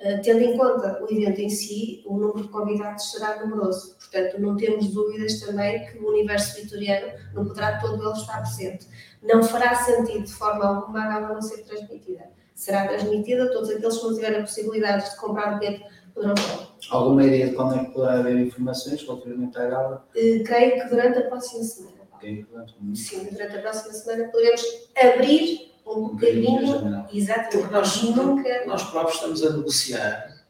[0.00, 3.96] Uh, tendo em conta o evento em si, o número de convidados será numeroso.
[3.96, 8.86] Portanto, não temos dúvidas também que o universo vitoriano não poderá todo ele estar presente.
[9.22, 12.30] Não fará sentido de forma alguma a gala não ser transmitida.
[12.54, 15.84] Será transmitida, todos aqueles que não tiverem a possibilidade de comprar o bilhete
[16.14, 16.68] poderão ver.
[16.90, 20.08] Alguma ideia de quando é que poderá haver informações relativamente à gala?
[20.16, 22.00] Uh, creio que durante a próxima semana.
[22.14, 24.62] Ok, durante Sim, durante a próxima semana poderemos
[24.96, 28.66] abrir um bocadinho, exatamente, Porque nós, nunca...
[28.66, 30.44] nós próprios estamos a negociar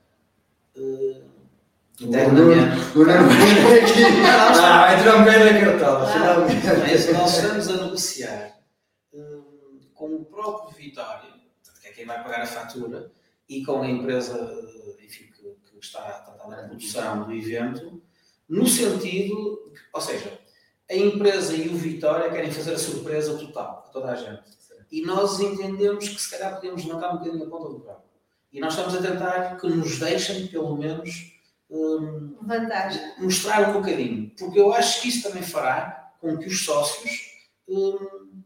[0.77, 1.23] uh,
[2.01, 2.99] internamente.
[2.99, 4.03] O Nuno vem aqui.
[4.63, 6.67] Ah, entrou bem na cartola, finalmente.
[6.67, 8.59] Mas nós estamos a negociar
[9.13, 11.31] uh, com o próprio Vitória,
[11.81, 13.11] que é quem vai pagar a fatura,
[13.49, 14.35] e com a empresa
[15.03, 18.03] enfim, que, que está a tratar da produção do evento,
[18.49, 20.39] no sentido, ou seja,
[20.91, 25.03] a empresa e o Vitória querem fazer a surpresa total a toda a gente e
[25.03, 28.03] nós entendemos que se calhar podemos levantar um bocadinho a ponta do carro.
[28.53, 31.33] E nós estamos a tentar que nos deixem, pelo menos,
[31.71, 32.37] um,
[33.19, 34.33] mostrar um bocadinho.
[34.37, 37.31] Porque eu acho que isso também fará com que os sócios
[37.69, 38.43] um,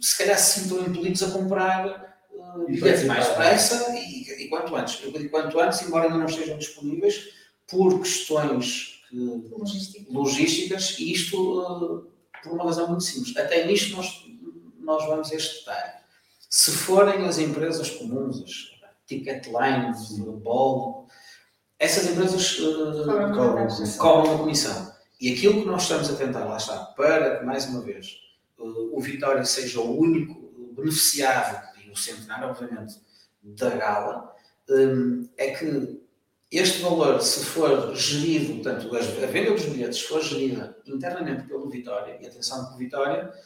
[0.00, 5.02] se calhar se sintam impelidos a comprar uh, bilhetes mais depressa e, e, quanto antes.
[5.02, 7.30] Eu digo quanto antes, embora ainda não estejam disponíveis,
[7.68, 9.16] por questões que,
[9.50, 10.14] logísticas.
[10.14, 12.06] logísticas, e isto uh,
[12.42, 13.36] por uma razão muito simples.
[13.36, 14.27] Até nisto nós
[14.88, 15.92] nós vamos detalhe.
[16.48, 21.06] Se forem as empresas comuns, as Ticketlines, Bol,
[21.78, 24.90] essas empresas uh, cobram uma comissão.
[25.20, 28.18] E aquilo que nós estamos a tentar, lá está, para que, mais uma vez,
[28.58, 32.94] uh, o Vitória seja o único beneficiário, e o centenário, obviamente,
[33.42, 34.34] da gala,
[34.70, 36.00] um, é que
[36.50, 41.68] este valor, se for gerido, portanto, a venda dos bilhetes, se for gerida internamente pelo
[41.68, 43.42] Vitória, e atenção que o Vitória eh,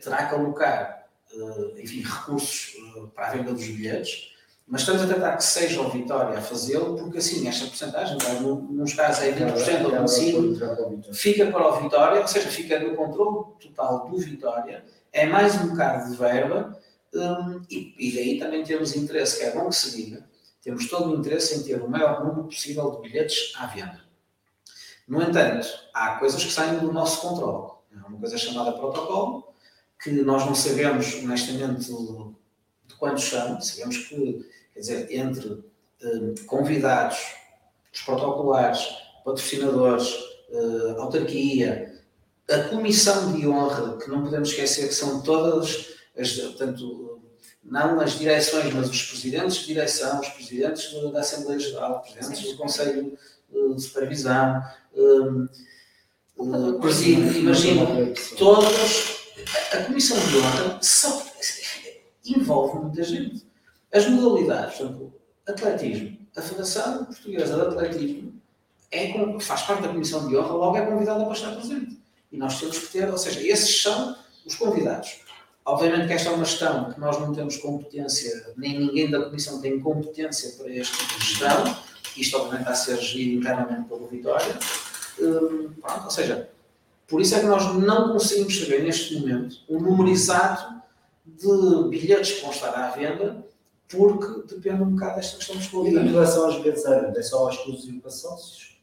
[0.00, 4.34] terá que alocar, eh, enfim, recursos eh, para a venda dos bilhetes,
[4.66, 8.94] mas estamos a tentar que seja o Vitória a fazê-lo, porque assim, esta porcentagem, nos
[8.94, 14.08] casos é 20% ou 25%, fica para o Vitória, ou seja, fica no controle total
[14.08, 16.76] do Vitória, é mais um bocado de verba,
[17.14, 20.28] um, e, e daí também temos interesse, que é bom que se diga,
[20.60, 24.00] temos todo o interesse em ter o maior número possível de bilhetes à venda.
[25.06, 27.75] No entanto, há coisas que saem do nosso controle.
[28.02, 29.48] Há uma coisa chamada protocolo,
[30.02, 33.60] que nós não sabemos, honestamente, de quantos são.
[33.60, 35.64] Sabemos que, quer dizer, entre
[36.02, 37.18] um, convidados,
[37.92, 38.86] os protocolares,
[39.24, 40.14] patrocinadores,
[40.50, 42.00] uh, autarquia,
[42.48, 47.20] a comissão de honra, que não podemos esquecer que são todas as, portanto,
[47.64, 52.52] não as direções, mas os presidentes de direção, os presidentes da Assembleia Geral, os presidentes
[52.52, 53.18] do Conselho
[53.50, 54.62] de Supervisão,
[54.94, 55.48] um,
[56.38, 57.86] um, presídio, imagina,
[58.36, 59.16] todos,
[59.72, 61.26] a comissão de honra só
[62.24, 63.46] envolve muita gente.
[63.92, 65.12] As modalidades, portanto,
[65.46, 68.34] atletismo, a Federação Portuguesa de Atletismo
[68.90, 71.98] é, faz parte da comissão de honra, logo é convidada para estar presente.
[72.30, 75.20] E nós temos que ter, ou seja, esses são os convidados.
[75.64, 79.60] Obviamente que esta é uma gestão que nós não temos competência, nem ninguém da Comissão
[79.60, 81.76] tem competência para este tipo gestão.
[82.16, 84.56] Isto, obviamente, está a ser gerido internamente pelo Vitória.
[85.18, 86.50] Hum, pronto, ou seja,
[87.06, 90.82] por isso é que nós não conseguimos saber neste momento o número exato
[91.24, 93.44] de bilhetes que vão estar à venda,
[93.88, 96.08] porque depende um bocado desta questão de qualidade.
[96.08, 98.80] Em relação aos bilhetes à venda, é só exclusivo para sócios?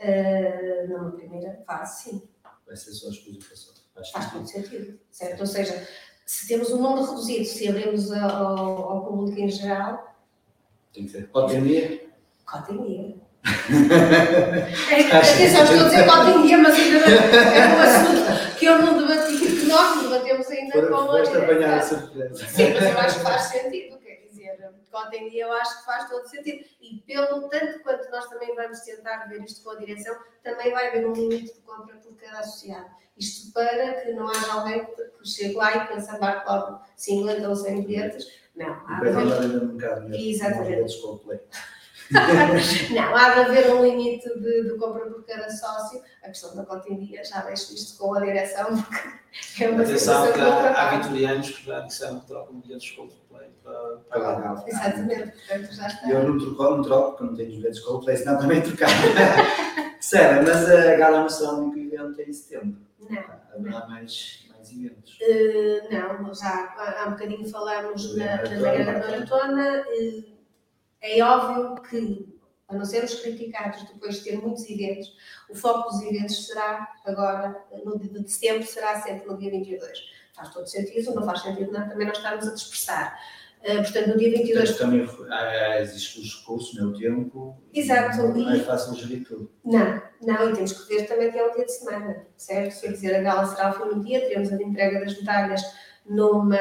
[0.00, 2.22] Uh, numa primeira fase, sim.
[2.66, 3.80] Vai ser só exclusivo para sócios.
[4.12, 5.40] Faz todo sentido, certo?
[5.40, 5.86] Ou seja,
[6.24, 10.16] se temos um número reduzido, se abrimos ao, ao público em geral.
[10.92, 11.28] Tem que ser.
[11.28, 12.08] Cota em dia?
[12.46, 13.29] Cota em dia.
[15.12, 19.36] Atenção, estou a dizer em dia, mas ainda é um assunto que eu não debati,
[19.38, 21.24] que nós não debatemos ainda com a.
[21.82, 22.46] surpresa.
[22.48, 24.00] Sim, mas eu acho que faz sentido
[24.90, 26.64] cota em dia eu acho que faz todo sentido.
[26.80, 30.88] E pelo tanto quanto nós também vamos tentar ver isto com a direção, também vai
[30.88, 32.90] haver um limite de compra por cada associado.
[33.16, 37.56] Isto para que não haja alguém que chegue lá e pense andar logo 50 ou
[37.56, 38.40] 100 bilhetes.
[38.56, 39.62] Não, há de haver...
[39.64, 40.94] mercado, Exatamente.
[42.90, 46.02] não, há de haver um limite de, de, compra por cada sócio.
[46.22, 49.82] A questão da cota em dia já deixo isto com a direção, porque é uma
[49.82, 54.64] Atenção que há, há vitorianos que já disseram que trocam bilhetes de Coldplay para pagar.
[54.66, 56.10] Exatamente, portanto já está.
[56.10, 58.92] Eu não troco, não troco, porque não tenho bilhetes de Coldplay, senão também trocava.
[60.00, 62.80] Sério, mas a Gala não será o único evento em setembro.
[63.08, 63.24] Não.
[63.54, 65.18] Haverá mais, mais eventos?
[65.20, 69.84] Uh, não, já há um bocadinho falamos na, na Manhã da Maratona.
[69.86, 70.29] Uh,
[71.02, 72.28] é óbvio que,
[72.66, 75.12] para não sermos criticados depois de ter muitos eventos,
[75.48, 79.98] o foco dos eventos será agora, no dia de setembro, será sempre no dia 22.
[80.34, 83.18] Faz todo sentido, não faz sentido não, também nós estarmos a dispersar.
[83.60, 84.78] Uh, portanto, no dia 22.
[84.78, 87.62] também ah, existem os recursos, meu tempo.
[87.74, 88.28] Exato.
[88.28, 89.50] Não é fácil gerir tudo.
[89.62, 92.80] Não, não, e temos que ver também que é um dia de semana, certo?
[92.80, 95.62] Quer dizer, a gala será ao fim do dia, teremos a entrega das medalhas
[96.06, 96.56] numa,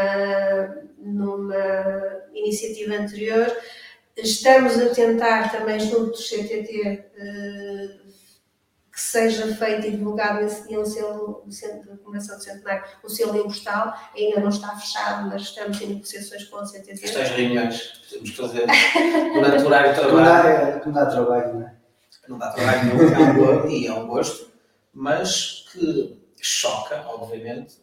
[0.98, 1.56] numa
[2.34, 3.48] iniciativa anterior.
[4.24, 7.06] Estamos a tentar também, junto do CTT,
[8.92, 12.84] que seja feito e divulgado nesse dia um selo do Centro de Comemoração do Centenário,
[13.04, 17.06] um selo postal, ainda não está fechado, mas estamos em negociações com o CTT.
[17.06, 18.66] Estas reuniões temos que fazer
[19.34, 20.82] durante o horário de trabalho.
[20.86, 21.76] Não dá, trabalho, não é?
[22.28, 24.52] Não dá trabalho nenhum, é um e é um gosto,
[24.94, 27.76] mas que choca, obviamente,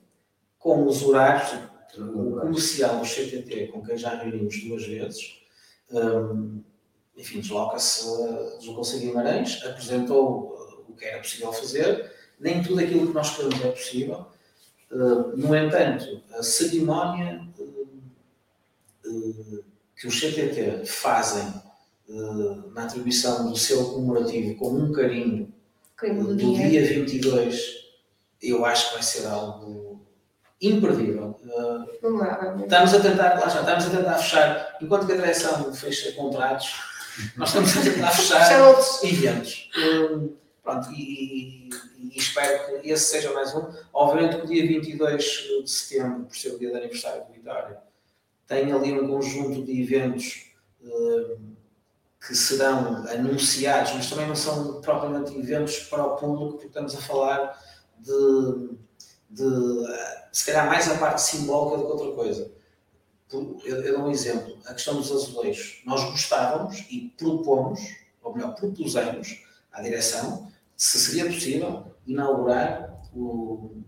[0.58, 1.58] com os horários,
[1.98, 5.35] o comercial do CTT, com quem já reunimos duas vezes,
[5.90, 6.62] um,
[7.16, 8.04] enfim, desloca-se,
[8.58, 13.36] deslocou-se a Guimarães, apresentou uh, o que era possível fazer, nem tudo aquilo que nós
[13.36, 14.26] queremos é possível.
[14.90, 17.88] Uh, no entanto, a cerimónia uh,
[19.06, 19.64] uh
[19.98, 21.54] que os CTT fazem
[22.74, 25.50] na atribuição do selo comemorativo com um carinho
[25.98, 27.86] do, do dia 22,
[28.42, 29.85] eu acho que vai ser algo
[30.60, 31.38] imperdível.
[31.44, 36.12] Uh, estamos a tentar, lá já, estamos a tentar fechar, enquanto que a direção fecha
[36.12, 36.74] contratos,
[37.36, 39.70] nós estamos a tentar fechar eventos.
[39.78, 41.68] Um, pronto, e,
[41.98, 43.66] e, espero que esse seja mais um.
[43.92, 45.24] Obviamente que o dia 22
[45.62, 47.78] de setembro, por ser o dia de aniversário do Vitória,
[48.46, 50.52] tem ali um conjunto de eventos
[50.82, 51.38] uh,
[52.26, 57.00] que serão anunciados, mas também não são propriamente eventos para o público, porque estamos a
[57.00, 57.60] falar
[57.98, 58.76] de,
[59.30, 59.44] de
[60.32, 62.52] se calhar mais a parte simbólica do que outra coisa.
[63.32, 65.82] Eu, eu dou um exemplo, a questão dos azulejos.
[65.84, 67.80] Nós gostávamos e propomos,
[68.22, 69.42] ou melhor, propusemos
[69.72, 73.82] à direção se seria possível inaugurar o,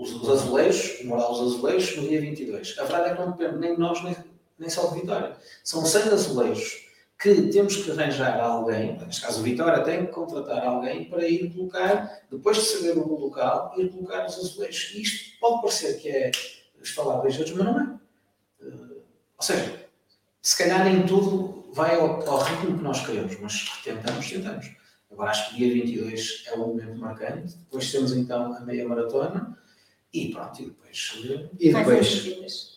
[0.00, 2.78] os, os azulejos, morar os azulejos no dia 22.
[2.78, 4.16] A verdade é que não depende nem de nós, nem,
[4.58, 5.36] nem só de Vitória.
[5.62, 6.83] São 100 azulejos
[7.24, 11.50] que temos que arranjar alguém, neste caso o Vitória tem que contratar alguém para ir
[11.54, 14.92] colocar, depois de saber o local, ir colocar os azulejos.
[14.94, 16.30] E isto pode parecer que é
[16.78, 17.84] instalar dois mas não é.
[18.62, 19.02] Uh,
[19.38, 19.86] ou seja,
[20.42, 24.70] se calhar nem tudo vai ao, ao, ritmo que nós queremos, mas tentamos, tentamos.
[25.10, 28.86] Agora acho que o dia 22 é um momento marcante, depois temos então a meia
[28.86, 29.58] maratona
[30.12, 31.18] e pronto, e depois.
[31.58, 32.73] E depois.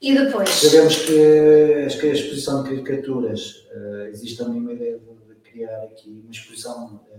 [0.00, 0.48] E depois?
[0.48, 5.82] Sabemos que, que a exposição de caricaturas uh, existe também uma ideia de, de criar
[5.84, 7.18] aqui uma exposição eh,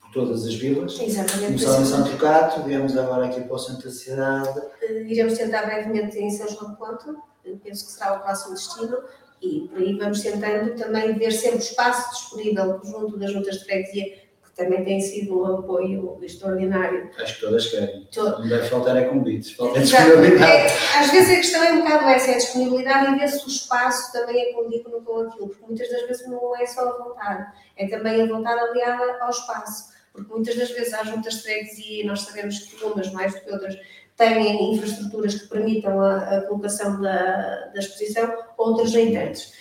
[0.00, 0.98] por todas as vilas.
[0.98, 1.62] Exatamente.
[1.62, 4.60] Começaram em Santo Cato, viemos agora aqui para o centro da cidade.
[4.82, 7.04] Eh, Iremos tentar brevemente em São João de Ponte,
[7.44, 8.96] eh, penso que será o próximo destino,
[9.42, 13.64] e por aí vamos tentando também ver sempre o espaço disponível junto das juntas de
[13.66, 14.27] freguesia,
[14.58, 17.08] também tem sido um apoio extraordinário.
[17.18, 18.04] Acho que todas querem.
[18.12, 20.04] To- Não deve faltar é convites, falta Exato.
[20.04, 20.52] disponibilidade.
[20.52, 23.46] É, às vezes a questão é um bocado essa, é a disponibilidade e ver se
[23.46, 26.98] o espaço também é condigno com aquilo, porque muitas das vezes não é só a
[27.04, 31.42] vontade, é também a vontade aliada ao espaço, porque muitas das vezes há juntas de
[31.42, 33.76] freguesia e nós sabemos que umas mais do que outras
[34.16, 39.52] têm infraestruturas que permitam a, a colocação da, da exposição, outras nem tantas.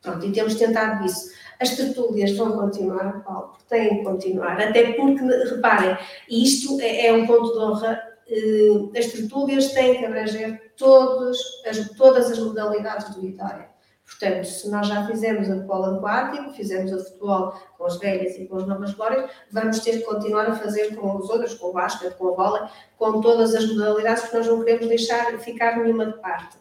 [0.00, 1.32] Pronto, e temos tentado isso.
[1.64, 5.96] As tertúlias vão continuar, Paulo, têm que continuar, até porque, reparem,
[6.28, 11.88] isto é, é um ponto de honra, eh, as tertúlias têm que abranger todos as,
[11.96, 13.70] todas as modalidades do Vitória.
[14.04, 18.44] Portanto, se nós já fizemos a polo aquático, fizemos a futebol com as velhas e
[18.44, 21.72] com as novas glórias, vamos ter que continuar a fazer com os outros, com o
[21.72, 26.04] basquete, com a bola, com todas as modalidades, porque nós não queremos deixar ficar nenhuma
[26.04, 26.58] de parte.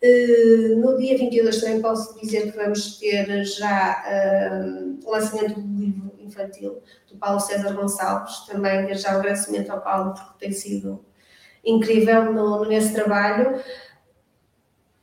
[0.00, 4.62] Eh, No dia 22 também posso dizer que vamos ter já eh,
[5.04, 10.14] o lançamento do livro infantil do Paulo César Gonçalves, também já um agradecimento ao Paulo
[10.14, 11.04] porque tem sido
[11.64, 13.60] incrível no, nesse trabalho.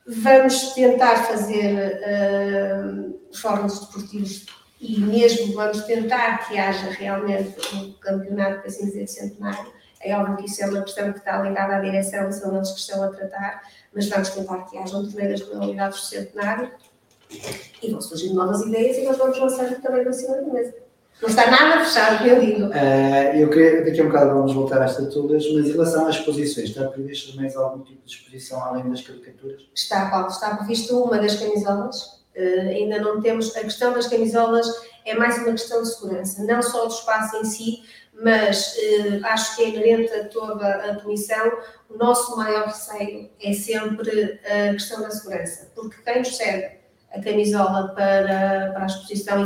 [0.08, 4.46] Vamos tentar fazer uh, fóruns desportivos
[4.80, 9.74] e mesmo vamos tentar que haja realmente um campeonato, por assim dizer, centenário.
[10.06, 12.80] É óbvio que isso é uma questão que está ligada à direção, são eles que
[12.80, 13.64] estão a tratar,
[13.94, 16.72] mas vamos tentar que haja um torneio das modalidades do centenário
[17.82, 20.76] e vão surgindo novas ideias e nós vamos lançar também na cima da mesa.
[21.22, 22.74] Não está nada fechado, meu lindo.
[22.74, 26.18] Eh, eu queria, daqui a um bocado vamos voltar às tertúlias, mas em relação às
[26.18, 29.62] exposições, está previsto mais algum tipo de exposição além das caricaturas?
[29.74, 32.24] Está, Paulo, está previsto uma das camisolas.
[32.36, 33.56] Uh, ainda não temos.
[33.56, 34.68] A questão das camisolas
[35.06, 37.84] é mais uma questão de segurança, não só do espaço em si,
[38.22, 41.52] mas uh, acho que é inerente a toda a comissão.
[41.90, 46.78] O nosso maior receio é sempre a questão da segurança, porque quem nos cede
[47.12, 49.46] a camisola para, para a exposição e,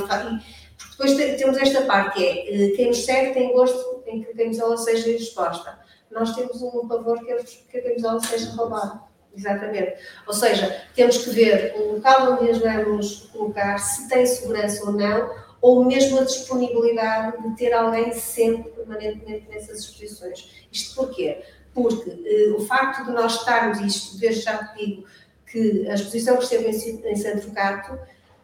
[0.77, 4.23] porque depois te- temos esta parte que é uh, quem nos segue tem gosto em
[4.23, 5.77] que a camisola seja exposta.
[6.11, 7.35] Nós temos um pavor que
[7.71, 9.01] que a camisola seja roubada.
[9.35, 9.93] Exatamente.
[10.25, 14.91] Ou seja, temos que ver o local onde as vamos colocar, se tem segurança ou
[14.93, 15.29] não,
[15.61, 20.67] ou mesmo a disponibilidade de ter alguém sempre, permanentemente nessas exposições.
[20.71, 21.41] Isto porquê?
[21.73, 25.05] Porque eh, o facto de nós estarmos, isto desde já digo,
[25.45, 26.69] que a exposição que esteve
[27.09, 27.99] em, Santo Cato,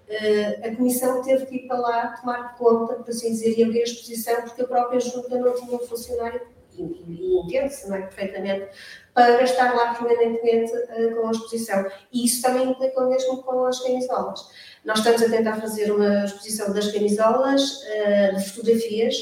[0.07, 3.81] eh, a Comissão teve que ir para lá tomar conta, por assim dizer, e abrir
[3.81, 6.41] a exposição, porque a própria Junta não tinha um funcionário,
[6.77, 8.67] e, e, entende-se não é, perfeitamente,
[9.13, 11.85] para estar lá permanentemente eh, com a exposição.
[12.11, 14.49] E isso também implica o mesmo com as camisolas.
[14.86, 19.16] Nós estamos a tentar fazer uma exposição das camisolas, eh, de fotografias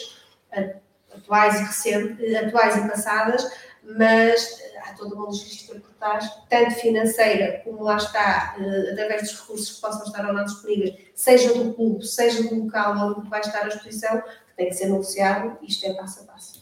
[0.51, 0.75] eh,
[1.15, 3.49] atuais e recentes, atuais e passadas,
[3.83, 9.21] mas eh, há toda uma logística por trás, tanto financeira como lá está, eh, através
[9.23, 13.29] dos recursos que possam estar ou não disponíveis, seja do clube, seja do local onde
[13.29, 16.61] vai estar a exposição, que tem que ser negociado, isto é passo a passo.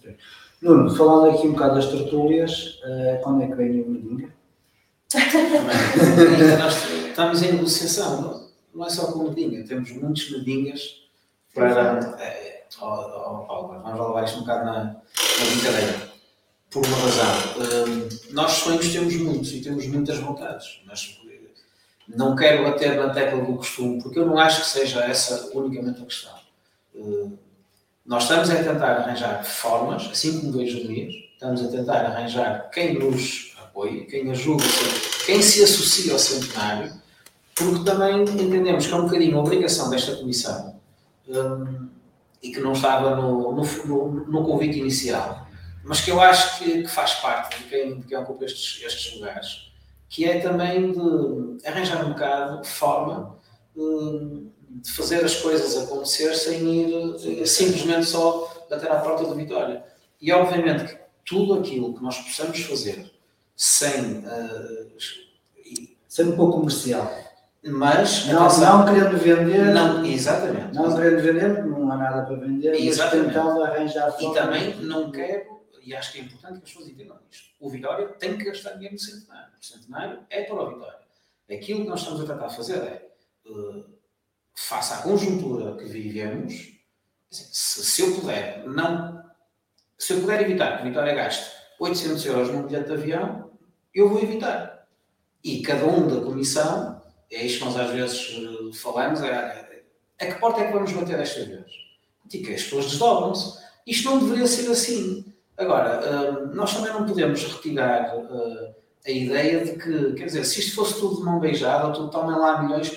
[0.61, 4.33] Nuno, falando aqui um bocado das tertúlias, eh, quando é que vem o Medinha?
[7.09, 8.40] Estamos em negociação, não,
[8.73, 11.01] não é só com medinha, temos muitos medinhas
[11.53, 11.99] para.
[12.19, 16.11] É, ó, ó, Paulo, vamos lá levar isto um bocado na, na brincadeira.
[16.69, 17.25] Por uma razão.
[17.57, 21.49] Hum, nós sonhos temos muitos e temos muitas vontades, mas eh,
[22.07, 26.01] não quero bater na tecla do costume, porque eu não acho que seja essa unicamente
[26.01, 26.33] a questão.
[26.95, 27.37] Hum,
[28.05, 32.97] nós estamos a tentar arranjar formas, assim como vejo Dias, estamos a tentar arranjar quem
[32.97, 34.63] nos apoie, quem ajude,
[35.25, 37.00] quem se associa ao centenário,
[37.55, 40.79] porque também entendemos que é um bocadinho a obrigação desta comissão
[41.27, 41.89] hum,
[42.41, 45.47] e que não estava no, no, no, convite inicial,
[45.83, 49.15] mas que eu acho que, que faz parte de quem, de quem ocupa estes, estes
[49.15, 49.71] lugares,
[50.09, 53.37] que é também de arranjar um bocado forma
[53.75, 59.33] hum, de fazer as coisas acontecer sem ir eh, simplesmente só bater à porta da
[59.33, 59.83] vitória.
[60.21, 63.11] E obviamente que tudo aquilo que nós possamos fazer
[63.55, 64.23] sem.
[66.07, 67.09] Sendo um pouco comercial.
[67.63, 68.27] Mas.
[68.27, 70.73] Não, não querendo vender, não, exatamente.
[70.73, 73.27] não querendo vender, porque não há nada para vender, mas Exatamente.
[73.27, 77.19] tentando arranjar E também não quero, e acho que é importante que as pessoas entendam
[77.29, 79.51] isto: o Vitória tem que gastar dinheiro no centenário.
[79.59, 81.01] O centenário é para o Vitória.
[81.51, 83.11] Aquilo que nós estamos a tentar fazer é,
[83.45, 83.83] eh,
[84.55, 86.79] face à conjuntura que vivemos,
[87.29, 89.21] se, se eu puder não.
[89.97, 93.51] Se eu puder evitar que o Vitória gaste 800 euros num bilhete de avião,
[93.93, 94.87] eu vou evitar.
[95.43, 97.00] E cada um da comissão,
[97.31, 99.83] é isto que nós às vezes eh, falamos, é,
[100.19, 101.65] A que porta é que vamos bater desta vez?
[102.31, 103.59] E que as pessoas desdobram-se.
[103.87, 105.25] Isto não deveria ser assim.
[105.57, 108.75] Agora, hum, nós também não podemos retirar uh,
[109.05, 112.09] a ideia de que, quer dizer, se isto fosse tudo de mão beijada, ou tudo
[112.09, 112.91] tomem lá milhões,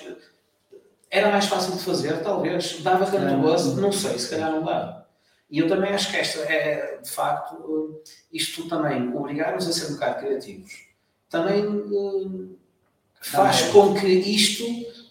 [1.09, 2.81] era mais fácil de fazer, talvez.
[2.81, 5.05] Dava tanto gosto, não sei, se calhar não dá.
[5.49, 8.01] E eu também acho que esta é, de facto,
[8.31, 10.71] isto também obrigar-nos a ser um bocado criativos.
[11.29, 11.63] Também
[13.31, 14.63] faz com que isto,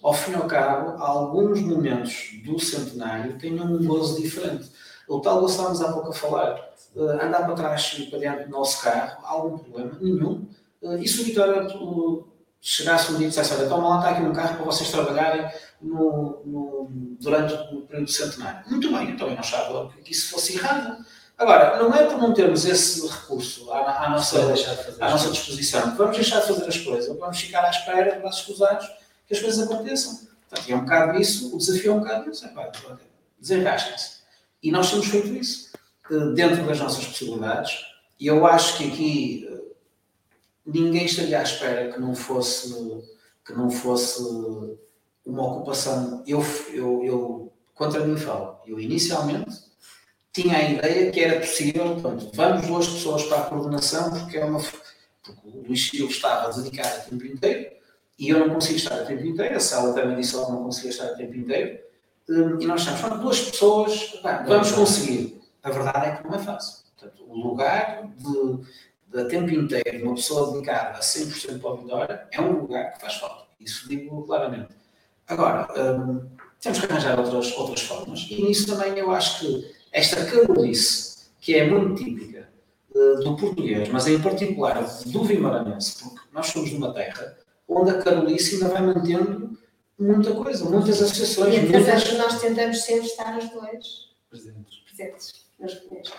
[0.02, 4.70] ao fim e ao cabo, alguns momentos do centenário tenham um gozo diferente.
[5.08, 8.44] O tal que estávamos há pouco a falar, uh, andar para trás e para dentro
[8.44, 9.98] do nosso carro, algum problema?
[10.00, 10.46] Nenhum.
[10.80, 11.66] Uh, e se o Vitória
[12.60, 15.46] chegasse um dia e dissesse, olha, toma lá, está aqui um carro para vocês trabalharem
[15.82, 18.70] no, no, durante o período centenário.
[18.70, 21.04] Muito bem, então eu não achava que isso fosse errado.
[21.36, 24.38] Agora, não é por não termos esse recurso à, à nossa,
[25.00, 28.44] à nossa disposição que vamos deixar de fazer as coisas, vamos ficar à espera, braços
[28.46, 28.86] cruzados,
[29.26, 30.20] que as coisas aconteçam.
[30.48, 32.46] Portanto, é um bocado isso, o desafio é um bocado isso.
[32.46, 32.52] É,
[33.40, 34.18] desenrasquem-se.
[34.62, 35.72] E nós temos feito isso,
[36.34, 37.84] dentro das nossas possibilidades,
[38.18, 39.74] e eu acho que aqui eh,
[40.64, 42.72] ninguém estaria à espera que não fosse,
[43.44, 44.22] que não fosse
[45.26, 46.22] uma ocupação.
[46.26, 46.42] Eu,
[46.72, 49.50] eu, eu contra mim falo, eu inicialmente
[50.34, 54.44] tinha a ideia que era possível, portanto, vamos duas pessoas para a coordenação, porque é
[54.44, 54.60] uma.
[55.22, 57.70] Porque o Luís Silva estava dedicado a tempo inteiro
[58.18, 60.90] e eu não conseguia estar a tempo inteiro, a sala também disse que não conseguia
[60.90, 61.78] estar a tempo inteiro,
[62.28, 65.40] hum, e nós estamos, são duas pessoas, bem, vamos conseguir.
[65.62, 66.84] A verdade é que não é fácil.
[66.96, 68.58] Portanto, o lugar de,
[69.16, 72.92] de tempo inteiro de uma pessoa dedicada a 100% para a vitória é um lugar
[72.92, 73.46] que faz falta.
[73.58, 74.74] Isso digo claramente.
[75.26, 76.28] Agora, hum,
[76.60, 78.26] temos que arranjar outras, outras formas.
[78.28, 82.48] E nisso também eu acho que esta carolice, que é muito típica
[82.92, 87.38] uh, do português, mas em particular do vimaranense, porque nós somos numa terra
[87.68, 89.56] onde a carolice ainda vai mantendo
[89.96, 91.54] muita coisa, muitas associações.
[91.54, 92.12] E muitas...
[92.18, 96.12] nós tentamos sempre estar os dois presentes, presentes nas reuniões.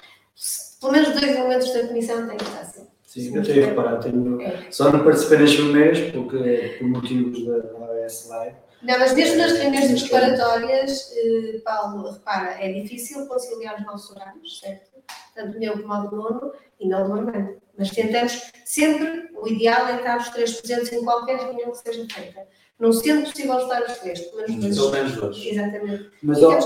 [0.79, 2.89] Pelo menos dois elementos da comissão têm que estar sempre.
[3.03, 4.41] Sim, eu tenho reparado, tenho...
[4.41, 4.71] É.
[4.71, 9.53] só não participei nas reuniões porque por motivos da AOS Live não, mas mesmo nas
[9.53, 14.91] reuniões preparatórias, eh, Paulo, repara, é difícil conciliar os nossos horários, certo?
[15.33, 17.57] Tanto eu como o aluno e não normalmente.
[17.77, 22.05] Mas tentamos sempre, o ideal é estar os três presentes em qualquer reunião que seja
[22.13, 22.41] feita.
[22.79, 24.77] Não sendo possível estar os três, pelo menos dois.
[24.77, 25.45] Pelo menos dois.
[25.45, 26.11] Exatamente.
[26.21, 26.59] Mas, ó,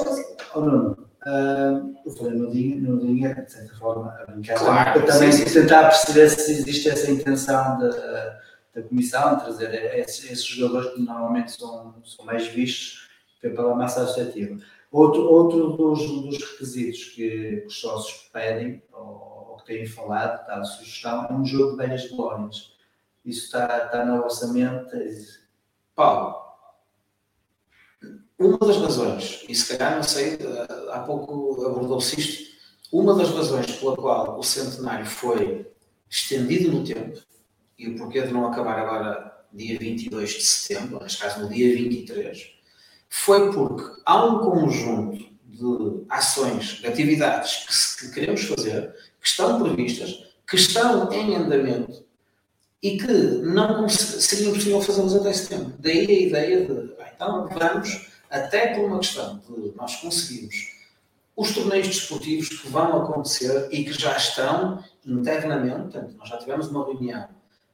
[0.55, 5.01] oh, Nuno, uh, eu falei no dia, no dia, de certa forma, a brincar, claro,
[5.01, 5.45] para também sim.
[5.45, 7.85] tentar perceber se existe essa intenção de.
[7.85, 13.09] Uh, da comissão, trazer esses, esses, jogadores que normalmente são, são mais vistos
[13.41, 14.57] pela massa associativa.
[14.91, 20.59] Outro, outro dos, dos requisitos que os sócios pedem, ou, ou que têm falado, está
[20.59, 22.73] a sugestão, é um jogo de velhas glórias.
[23.23, 24.89] Isso está, está no orçamento.
[25.95, 26.49] Paulo,
[28.37, 30.37] uma das razões, e se calhar não sei,
[30.91, 32.49] há pouco abordou-se isto,
[32.91, 35.69] uma das razões pela qual o centenário foi
[36.09, 37.19] estendido no tempo
[37.79, 41.73] e o porquê de não acabar agora dia 22 de setembro, neste caso no dia
[41.73, 42.51] 23,
[43.09, 47.65] foi porque há um conjunto de ações, de atividades
[47.97, 52.05] que, que queremos fazer, que estão previstas, que estão em andamento
[52.83, 55.73] e que não seria impossível fazê-los até setembro.
[55.79, 60.79] Daí a ideia de, então vamos, até por uma questão de nós conseguirmos
[61.35, 66.67] os torneios desportivos que vão acontecer e que já estão internamente, portanto, nós já tivemos
[66.67, 67.27] uma reunião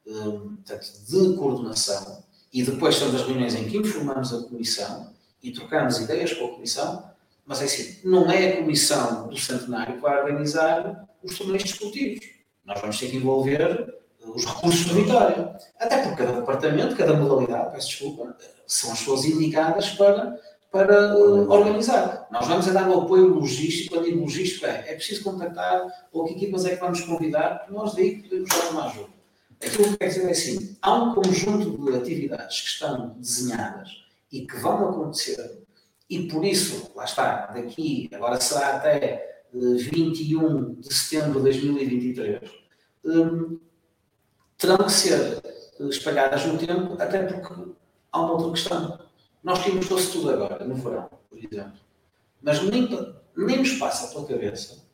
[0.08, 2.24] Hum, portanto, de coordenação
[2.54, 5.12] e depois temos as reuniões em que informamos a comissão
[5.42, 7.04] e trocamos ideias com a comissão,
[7.46, 12.24] mas é assim, não é a comissão do centenário que vai organizar os torneios desportivos.
[12.64, 15.56] Nós vamos ter que envolver os recursos da vitória.
[15.80, 20.40] Até porque cada departamento, cada modalidade, peço desculpa, são as pessoas indicadas para,
[20.72, 22.28] para uh, organizar.
[22.32, 26.66] Nós vamos dar apoio logístico, quando digo logístico é, é preciso contactar ou que equipas
[26.66, 29.15] é que vamos convidar, nós daí podemos dar uma ajuda.
[29.66, 34.46] Aquilo que quer dizer é assim: há um conjunto de atividades que estão desenhadas e
[34.46, 35.64] que vão acontecer,
[36.10, 42.52] e por isso, lá está, daqui, agora será até 21 eh, de setembro de 2023,
[43.06, 43.60] um,
[44.58, 45.42] terão que ser
[45.80, 47.72] espalhadas no tempo, até porque
[48.12, 49.00] há uma outra questão.
[49.44, 51.80] Nós tínhamos fosse tudo agora, no verão, por exemplo,
[52.42, 52.90] mas nem,
[53.36, 54.85] nem nos passa pela cabeça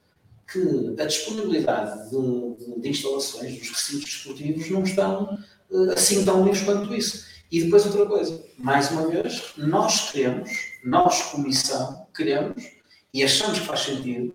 [0.52, 6.64] que a disponibilidade de, de, instalações dos recintos desportivos não estão uh, assim tão livres
[6.64, 7.26] quanto isso.
[7.52, 10.49] E depois outra coisa, mais uma vez, nós queremos,
[10.84, 12.64] nós, comissão, queremos
[13.14, 14.34] e achamos que faz sentido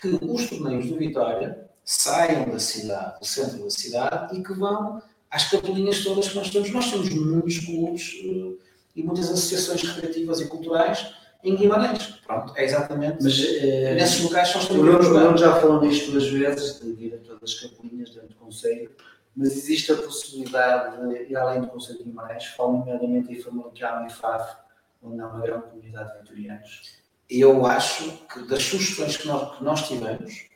[0.00, 5.02] que os torneios do Vitória saiam da cidade, do centro da cidade e que vão
[5.30, 6.70] às capelinhas todas que nós temos.
[6.70, 8.58] Nós temos muitos clubes uh,
[8.94, 12.20] e muitas associações recreativas e culturais em Guimarães.
[12.26, 13.18] Pronto, é exatamente.
[13.22, 17.54] Mas eh, Nesses locais são que o já falou nisto duas vezes, de diretor das
[17.54, 18.90] capelinhas dentro do Conselho,
[19.36, 24.06] mas existe a possibilidade de ir além do Conselho de Guimarães, falo nomeadamente em Famalicão
[24.06, 24.56] e Faf,
[25.02, 26.98] onde há uma grande comunidade de vitorianos.
[27.30, 30.46] Eu acho que das sugestões que nós, que nós tivemos,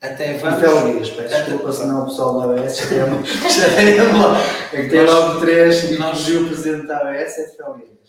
[0.00, 0.60] até E vamos.
[0.60, 2.88] Felgueiras, peço até- desculpa, senão o pessoal da ABS já
[3.76, 4.36] tem- logo.
[4.72, 7.99] É que tem logo três e nós- o presidente da ABS é Felgueiras.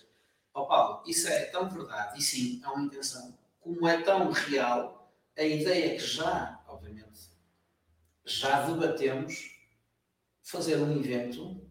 [0.53, 5.11] Ó Paulo, isso é tão verdade, e sim, é uma intenção, como é tão real
[5.37, 7.29] a ideia que já, obviamente,
[8.25, 9.51] já debatemos
[10.43, 11.61] fazer um evento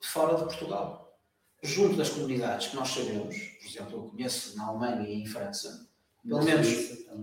[0.00, 1.18] fora de Portugal,
[1.62, 5.88] junto das comunidades que nós sabemos, por exemplo, eu conheço na Alemanha e em França,
[6.24, 6.66] Pelo menos-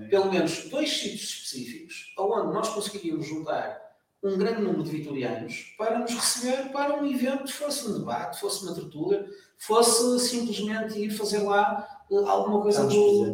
[0.10, 3.84] pelo menos dois sítios específicos onde nós conseguiríamos juntar
[4.24, 8.64] um grande número de vitorianos para nos receber para um evento, fosse um debate, fosse
[8.64, 9.30] uma tertúlia,
[9.66, 13.32] fosse simplesmente ir fazer lá eh, alguma coisa do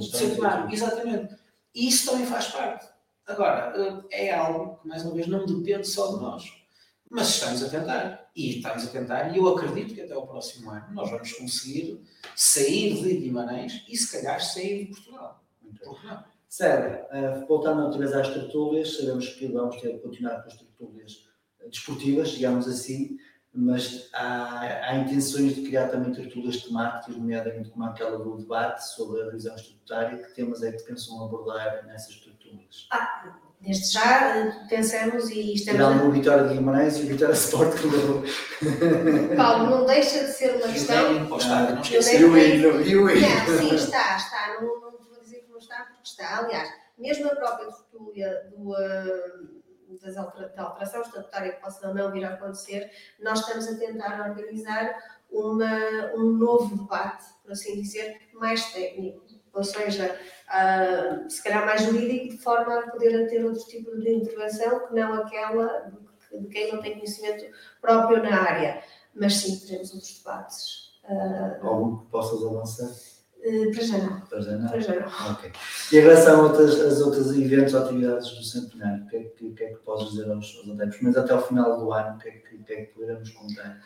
[0.64, 0.76] aqui.
[0.76, 1.36] Exatamente.
[1.74, 2.88] E isso também faz parte.
[3.26, 3.74] Agora,
[4.12, 6.44] eh, é algo que, mais uma vez, não depende só de nós.
[7.10, 8.30] Mas estamos a tentar.
[8.36, 12.00] E estamos a tentar, e eu acredito que até o próximo ano nós vamos conseguir
[12.36, 15.44] sair de Guimarães e, se calhar, sair de Portugal.
[15.84, 16.24] Por que não?
[16.48, 20.58] Célia, eh, voltando outra vez às tertúlias, sabemos que vamos ter de continuar com as
[20.58, 21.30] tertúlias
[21.70, 23.18] desportivas, digamos assim,
[23.62, 29.22] mas há, há intenções de criar também tertúlias temáticas, nomeadamente como aquela do debate sobre
[29.22, 30.18] a revisão estatutária.
[30.24, 32.88] Que temas é que pensam abordar nessas tertúlias?
[33.62, 35.82] Desde já pensamos e estamos.
[35.82, 38.30] Tirando o Vitória de Guimarães e o Vitória Sport Clube.
[39.36, 41.14] Paulo, não deixa de ser uma questão.
[41.26, 42.12] Não, está, não Eu esqueça.
[42.14, 43.76] lembro- E o hino, e o Não, sim, hino.
[43.76, 44.58] está, está.
[44.62, 46.38] Não, não vou dizer que não está, porque está.
[46.40, 49.59] Aliás, mesmo a própria tertúlia do, ah,
[50.02, 52.90] das da alteração estatutária que possa ou não vir a acontecer,
[53.20, 54.96] nós estamos a tentar organizar
[55.32, 59.24] uma, um novo debate, por assim dizer, mais técnico.
[59.54, 64.14] Ou seja, ah, se calhar mais jurídico, de forma a poder ter outro tipo de
[64.14, 65.92] intervenção que não aquela
[66.32, 67.46] de, quem não tem conhecimento
[67.82, 68.84] próprio na área.
[69.14, 71.00] Mas sim, teremos outros debates.
[71.04, 73.19] Ah, Algum que possas avançar?
[73.44, 74.20] Eh, para já não.
[74.22, 74.70] Para já não?
[74.70, 75.32] Para já não.
[75.32, 75.52] Ok.
[75.92, 79.54] E em relação a outras, eventos ou atividades do centenário, o que é que, o
[79.54, 81.00] que, é que podes dizer aos, aos adeptos?
[81.02, 83.82] Mas até ao final do ano, o que é que, que, é que poderemos contar?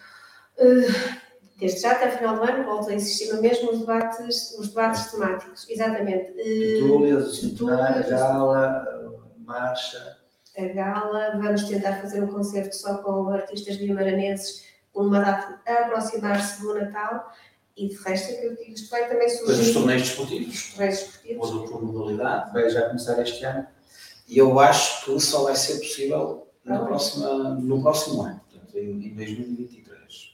[1.60, 4.70] Desde já até o final do ano, volto a insistir no mesmo, os debates, os
[4.70, 5.70] debates temáticos.
[5.70, 6.34] Exatamente.
[6.38, 10.18] Eh, Tertúlias, centenário, gala, a marcha.
[10.58, 16.62] a gala, vamos tentar fazer um concerto só com artistas guimaranenses, uma data a aproximar-se
[16.62, 17.32] do Natal,
[17.76, 20.56] e de resto é que eu digo, isto vai também Depois os surgir torneios desportivos,
[20.56, 21.50] os torneios esportivos.
[21.52, 23.68] ou por modalidade, Vai já começar este ano.
[24.28, 26.86] e eu acho que só vai ser possível na Ah.
[26.86, 30.34] próxima, no próximo ano, portanto, em, em 2023.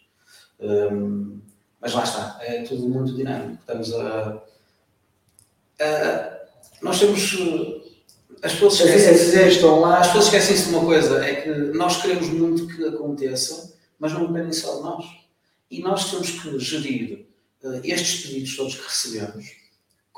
[0.60, 1.40] Hum,
[1.82, 3.58] mas lá está, é tudo muito dinâmico.
[3.62, 4.44] Estamos a.
[5.82, 6.40] a-
[6.82, 7.38] nós temos.
[8.42, 10.00] As pessoas As esquecem as ideias estão lá.
[10.00, 14.28] As pessoas esquecem-se de uma coisa, é que nós queremos muito que aconteça, mas não
[14.28, 15.06] dependem só de nós.
[15.70, 17.28] E nós temos que gerir
[17.84, 19.60] estes pedidos todos que recebemos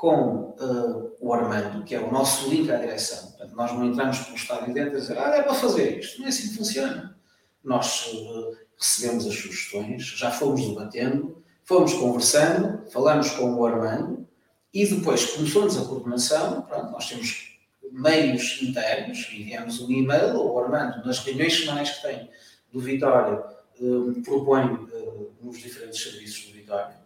[0.02, 3.30] com eh, o Armando, que é o nosso link à direção.
[3.30, 6.18] Portanto, nós não entramos pelo estádio dentro e dizer, ah, é para fazer isto.
[6.18, 7.16] Não é assim que funciona.
[7.62, 14.26] Nós eh, recebemos as sugestões, já fomos debatendo, fomos conversando, falamos com o Armando
[14.74, 16.62] e depois começou-nos a coordenação.
[16.62, 17.56] Pronto, nós temos
[17.92, 22.28] meios internos, enviamos um e-mail ao Armando nas reuniões semanais que tem
[22.72, 23.40] do Vitória,
[23.80, 27.01] eh, propõe eh, nos diferentes serviços do Vitória,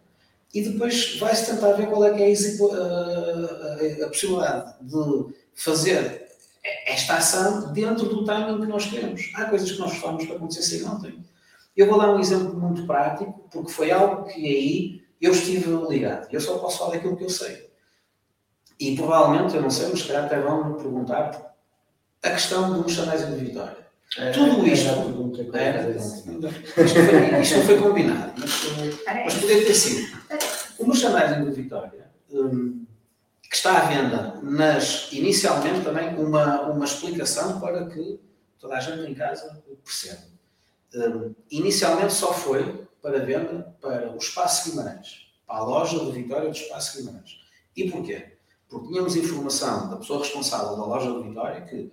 [0.57, 6.29] e depois vai-se tentar ver qual é que é a, possibilidade de fazer
[6.87, 9.31] esta ação dentro do timing que nós queremos.
[9.35, 11.23] Há coisas que nós gostávamos que acontecessem ontem.
[11.75, 16.27] Eu vou dar um exemplo muito prático, porque foi algo que aí eu estive ligado.
[16.31, 17.69] Eu só posso falar daquilo que eu sei.
[18.79, 21.55] E provavelmente, eu não sei, mas se calhar até vão me perguntar
[22.23, 23.86] a questão do merchandising de Vitória.
[24.15, 24.87] É, Tudo é, isto.
[24.87, 28.51] é a pergunta que eu É, ia isto, não foi, isto não foi combinado, mas,
[29.25, 30.17] mas poderia ter sido.
[30.79, 32.85] O merchandising de Vitória, hum,
[33.49, 38.19] que está à venda, nas, inicialmente também uma, uma explicação para que
[38.59, 40.21] toda a gente em casa perceba.
[40.95, 46.49] Hum, inicialmente só foi para venda para o Espaço Guimarães, para a loja de Vitória
[46.49, 47.39] do Espaço Guimarães.
[47.75, 48.33] E porquê?
[48.69, 51.91] Porque tínhamos informação da pessoa responsável da loja de Vitória que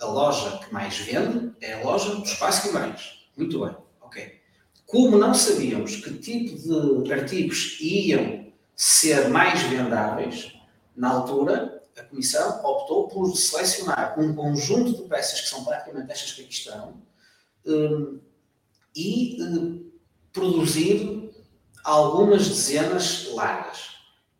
[0.00, 3.28] a loja que mais vende é a loja do Espaço Guimarães.
[3.36, 4.40] Muito bem, ok.
[4.86, 10.52] Como não sabíamos que tipo de artigos iam ser mais vendáveis,
[10.94, 16.32] na altura, a Comissão optou por selecionar um conjunto de peças que são praticamente estas
[16.32, 17.02] que aqui estão
[17.66, 18.20] hum,
[18.94, 19.90] e hum,
[20.32, 21.30] produzir
[21.82, 23.95] algumas dezenas largas.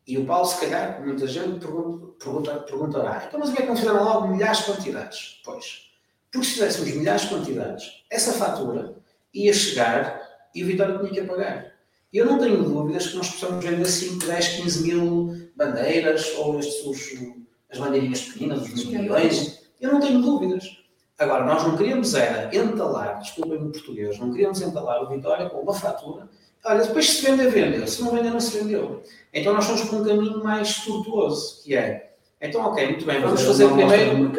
[0.07, 3.63] E o Paulo, se calhar, muita gente pergunta, pergunta, perguntará: então, mas o que é
[3.63, 5.41] que não fizeram logo milhares de quantidades?
[5.45, 5.91] Pois,
[6.31, 8.97] porque se fizéssemos milhares de quantidades, essa fatura
[9.35, 10.23] ia chegar
[10.55, 11.73] e o Vitória tinha que pagar.
[12.13, 17.25] Eu não tenho dúvidas que nós possamos vender 5, 10, 15 mil bandeiras ou estes,
[17.71, 19.67] as bandeirinhas pequenas, os milhões.
[19.81, 20.79] Eu não tenho dúvidas.
[21.19, 25.61] Agora, nós não queríamos era entalar, desculpem o português, não queríamos entalar o Vitória com
[25.61, 26.29] uma fatura.
[26.67, 27.87] Olha, depois se vender, vendeu.
[27.87, 29.03] Se não vender, não se vendeu.
[29.33, 33.41] Então nós fomos por um caminho mais tortuoso, que é, então ok, muito bem, vamos
[33.43, 34.33] fazer primeiro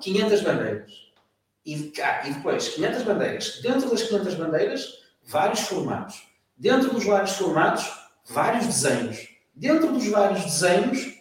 [0.00, 0.92] 500 bandeiras.
[1.66, 3.60] E, ah, e depois 500 bandeiras.
[3.62, 4.88] Dentro das 500 bandeiras,
[5.24, 6.22] vários formatos.
[6.56, 7.90] Dentro dos vários formatos,
[8.30, 9.28] vários desenhos.
[9.54, 11.18] Dentro dos vários desenhos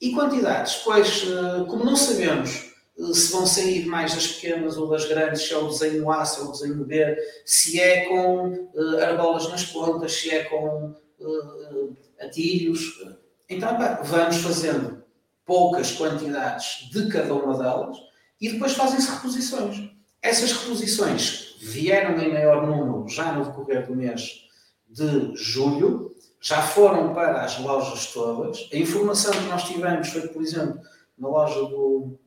[0.00, 0.76] e quantidades.
[0.84, 2.71] Pois, eh, como não sabemos
[3.12, 6.40] se vão sair mais das pequenas ou das grandes, se é o desenho A, se
[6.40, 11.96] é o desenho B, se é com uh, argolas nas pontas, se é com uh,
[12.20, 13.02] atilhos.
[13.48, 15.02] Então, pá, vamos fazendo
[15.44, 17.96] poucas quantidades de cada uma delas
[18.40, 19.90] e depois fazem-se reposições.
[20.20, 24.42] Essas reposições vieram em maior número já no decorrer do mês
[24.88, 28.68] de julho, já foram para as lojas todas.
[28.72, 30.80] A informação que nós tivemos foi, por exemplo,
[31.16, 32.18] na loja do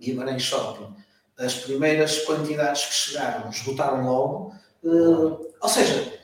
[0.00, 0.94] Guimarães Shopping,
[1.38, 4.54] as primeiras quantidades que chegaram esgotaram logo.
[4.82, 6.20] Uh, ou seja,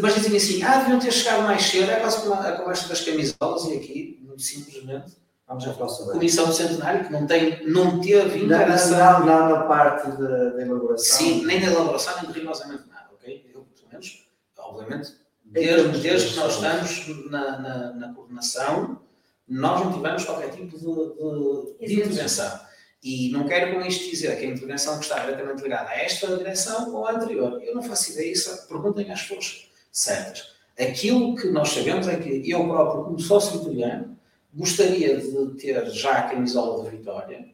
[0.00, 3.00] mas dizem assim, ah, deviam ter chegado mais cedo, é quase como a conversa das
[3.00, 5.12] camisolas, e aqui, muito simplesmente,
[5.48, 9.20] vamos já falar sobre Comissão do Centenário, que não, tem, não teve interação.
[9.20, 11.18] Não, não, não na parte da elaboração.
[11.18, 13.50] Sim, nem da elaboração, nem de rigorosamente nada, ok?
[13.52, 14.26] Eu, pelo menos,
[14.58, 15.12] obviamente,
[15.44, 19.00] desde, desde que nós estamos na, na, na, coordenação,
[19.48, 22.60] nós não tivemos qualquer tipo de, de, de intervenção.
[23.02, 26.36] E não quero com isto dizer que a intervenção que está diretamente ligada a esta
[26.36, 27.60] direção ou à anterior.
[27.62, 30.52] Eu não faço ideia, isso perguntem às pessoas certas.
[30.78, 34.16] Aquilo que nós sabemos é que eu próprio, como sócio vitoriano,
[34.54, 37.46] gostaria de ter já a camisola da Vitória,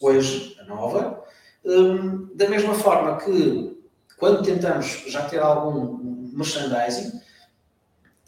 [0.00, 1.24] hoje, a nova,
[1.64, 3.76] um, da mesma forma que
[4.18, 5.98] quando tentamos já ter algum
[6.32, 7.20] merchandising,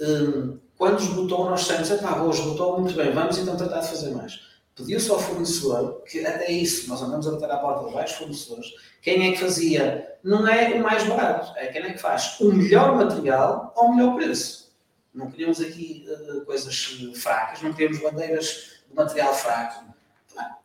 [0.00, 4.10] um, quando esgotou, nós dissemos, epá, hoje esgotou, muito bem, vamos então tratar de fazer
[4.10, 4.47] mais.
[4.78, 8.68] Pediu-se ao fornecedor, que até isso, nós andamos a bater à porta de vários fornecedores,
[9.02, 10.16] quem é que fazia?
[10.22, 14.14] Não é o mais barato, é quem é que faz o melhor material ao melhor
[14.14, 14.72] preço.
[15.12, 19.84] Não queríamos aqui uh, coisas fracas, não queríamos bandeiras de material fraco.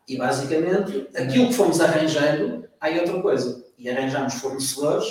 [0.07, 3.65] E basicamente, aquilo que fomos arranjando, aí outra coisa.
[3.79, 5.07] E arranjamos fornecedores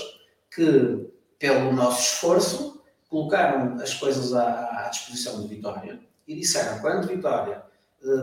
[0.54, 1.08] que,
[1.40, 5.98] pelo nosso esforço, colocaram as coisas à, à disposição de Vitória
[6.28, 7.64] e disseram: quando Vitória,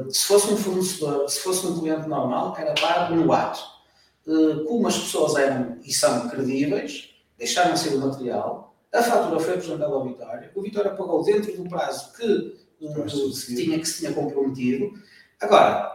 [0.09, 3.61] se fosse um fornecedor, se fosse um cliente normal, era pago no ato.
[4.27, 9.53] Uh, como as pessoas eram e são credíveis, deixaram ser o material, a fatura foi
[9.53, 12.55] apresentada ao Vitória, o Vitória pagou dentro do prazo que,
[13.55, 14.91] tinha, que se tinha comprometido.
[15.39, 15.89] Agora,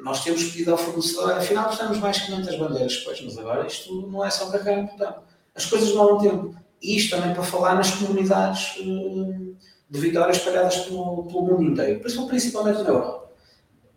[0.00, 4.24] nós temos pedido ao fornecedor, afinal precisamos mais 500 bandeiras, pois, mas agora isto não
[4.24, 5.22] é só carregar no botão.
[5.54, 6.54] As coisas demoram tempo.
[6.80, 9.56] E isto também para falar nas comunidades uh,
[9.88, 13.28] de Vitória espalhadas pelo, pelo mundo inteiro, principalmente na Europa.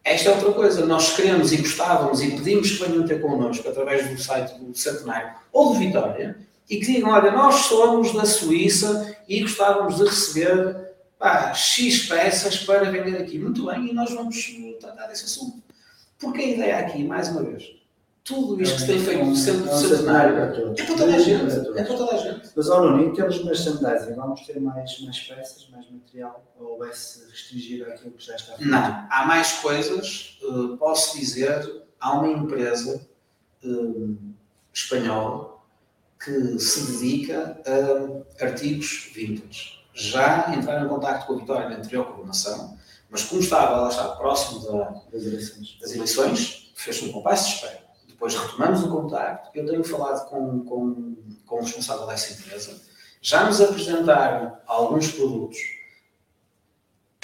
[0.03, 4.09] Esta é outra coisa, nós queremos e gostávamos e pedimos que venham ter connosco através
[4.09, 6.37] do site do Centenário ou do Vitória,
[6.69, 12.57] e que digam, olha, nós somos da Suíça e gostávamos de receber pá, X peças
[12.59, 13.37] para vender aqui.
[13.37, 15.61] Muito bem, e nós vamos tratar desse assunto.
[16.17, 17.80] Porque a ideia aqui, mais uma vez,
[18.31, 21.77] tudo isto que se tem feito no centro do centenário é para toda a gente.
[21.77, 22.49] É para toda a gente.
[22.55, 26.43] Mas, ó Nuno, em termos de merchandising, vamos ter mais, mais peças, mais material?
[26.57, 28.69] Ou vai-se restringir àquilo que já está feito?
[28.69, 30.39] Não, há mais coisas.
[30.43, 33.05] Uh, posso dizer, há uma empresa
[33.65, 34.17] uh,
[34.73, 35.59] espanhola
[36.23, 39.81] que se dedica a artigos vintage.
[39.93, 42.77] Já entraram em contato com a Vitória na anterior coordenação,
[43.09, 45.77] mas como estava, ela estava próximo da, das, eleições.
[45.81, 47.80] das eleições, fez um compasso de espera.
[48.21, 52.79] Depois retomamos o contacto, eu tenho falado com, com, com o responsável dessa empresa,
[53.19, 55.57] já nos apresentaram alguns produtos.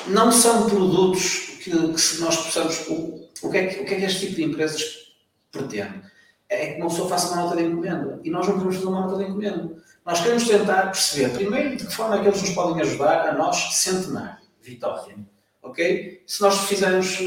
[0.08, 2.88] Não são produtos que, que se nós possamos...
[2.88, 5.14] O, o, que é que, o que é que este tipo de empresas
[5.52, 6.02] pretende?
[6.50, 8.20] é que uma pessoa faça uma nota de encomenda.
[8.24, 9.76] E nós não queremos fazer uma nota de encomenda.
[10.04, 13.34] Nós queremos tentar perceber, primeiro, de que forma é que eles nos podem ajudar a
[13.34, 15.16] nós centenar Vitória.
[15.62, 16.24] Ok?
[16.26, 17.20] Se nós fizermos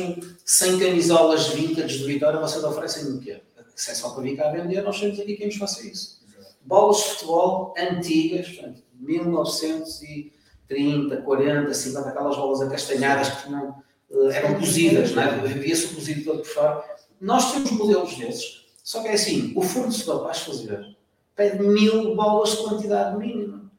[0.45, 3.41] 100 camisolas vintage de Vitória, vocês oferecem o quê?
[3.81, 6.20] Se é só para vir cá vender, nós temos aqui quem nos faça isso.
[6.62, 14.59] Bolas de futebol antigas, portanto, 1930, 40, 50, aquelas bolas acastanhadas que tinham, eh, eram
[14.59, 15.39] cozidas, não é?
[15.47, 16.85] Via-se o cozido todo por fora.
[17.20, 20.97] Nós temos modelos desses só que é assim, o fornecedor para as fazer
[21.36, 23.70] pede mil bolas de quantidade mínima.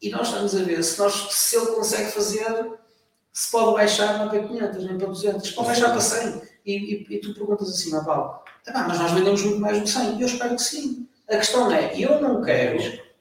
[0.00, 2.78] E nós estamos a ver se, nós, se ele consegue fazer
[3.32, 6.42] se pode baixar não para 500, nem para 200, pode baixar para 100.
[6.66, 9.84] E, e, e tu perguntas assim, ah, Paulo, ah, mas nós vendemos muito mais do
[9.84, 10.20] que 100.
[10.20, 11.08] Eu espero que sim.
[11.28, 12.78] A questão é, eu não quero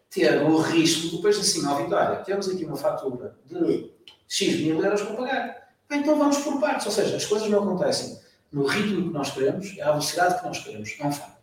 [0.09, 3.91] ter o risco depois assim, ó Vitória, temos aqui uma fatura de
[4.27, 5.68] X mil euros para pagar.
[5.91, 8.19] Então vamos por partes, ou seja, as coisas não acontecem
[8.51, 11.38] no ritmo que nós queremos, à velocidade que nós queremos, não faz.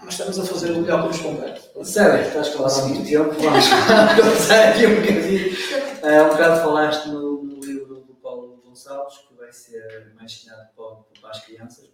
[0.00, 1.70] Mas estamos a fazer o melhor que nos compete.
[1.84, 3.64] Sério, estás com há muito tempo, vamos
[4.16, 5.52] começar aqui um bocadinho.
[5.98, 10.68] Uh, um bocado falaste no, no, livro do Paulo Gonçalves, que vai ser mais destinado
[10.76, 11.86] para, para as crianças,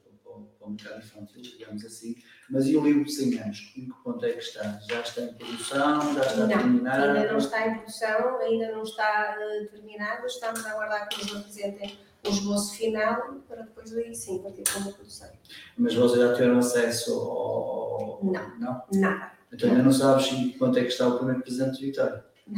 [0.64, 2.16] para, para o mercado infantil, digamos assim.
[2.50, 3.72] Mas e o livro de 100 anos?
[3.76, 4.78] Em que ponto é que está?
[4.88, 6.14] Já está em produção?
[6.14, 7.02] Já está não, terminado?
[7.04, 10.26] Ainda não está em produção, ainda não está uh, terminado.
[10.26, 14.78] Estamos a aguardar que nos apresentem o esboço final para depois daí sim partir para
[14.78, 15.28] uma produção.
[15.76, 18.20] Mas vocês já tiveram acesso ao.
[18.22, 18.58] Não.
[18.58, 18.82] Não?
[19.00, 19.32] Nada.
[19.52, 22.24] Então ainda não sabes em que ponto é que está o primeiro presidente de Vitória.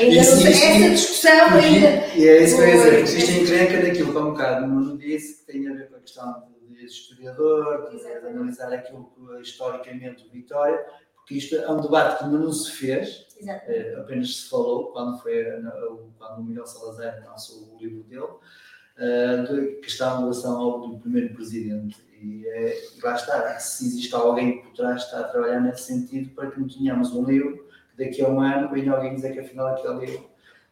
[0.00, 2.06] Ainda Isso- não sei, essa discussão ainda.
[2.16, 4.66] E é isso que eu ia dizer, existe a encrenca daquilo que há um bocado
[4.66, 9.10] não disse, que tem a ver com a questão de, de historiador, de, analisar aquilo
[9.14, 10.84] que é historicamente o Vitória,
[11.16, 13.26] porque isto é um debate que ainda não se fez,
[13.66, 15.44] eh, apenas se falou quando, foi,
[16.18, 18.28] quando o Miguel Salazar lançou o livro dele,
[18.98, 21.96] eh, de- que está em relação ao do primeiro presidente.
[22.20, 25.84] E, é, e lá está, se existe alguém por trás que está a trabalhar nesse
[25.84, 27.66] sentido para que não tenhamos um livro
[27.96, 30.29] que daqui a um ano venha alguém dizer que afinal aquele livro.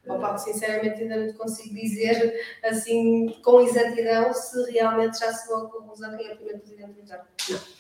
[0.08, 5.66] Opa, sinceramente ainda não te consigo dizer assim com exatidão se realmente já se chegou
[5.66, 7.24] à conclusão quem é o primeiro presidente do Vitória.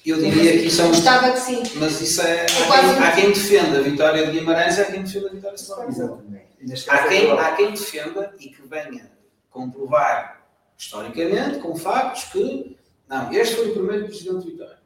[0.04, 0.88] Eu diria que isso é um.
[0.88, 1.62] Gostava que sim.
[1.76, 2.44] Mas isso é.
[2.44, 5.28] Há quase quem, um- há quem defenda a vitória de Guimarães e há quem defenda
[5.28, 6.22] a vitória de Salvador.
[6.88, 9.10] Há é quem, há quem defenda e que venha
[9.50, 10.46] comprovar
[10.76, 12.76] historicamente, com factos, que
[13.08, 14.78] não, este foi o primeiro presidente de Vitória.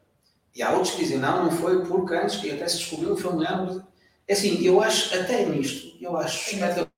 [0.55, 3.17] E há outros que dizem, não, não foi porque antes que até se descobriu um
[3.17, 3.83] familiar.
[4.27, 6.92] É assim, eu acho, até nisto, eu acho espetacular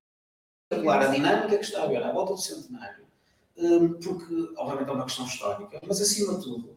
[0.90, 3.04] a dinâmica que está a haver à volta do centenário,
[3.58, 6.76] hum, porque, obviamente, é uma questão histórica, mas acima de tudo,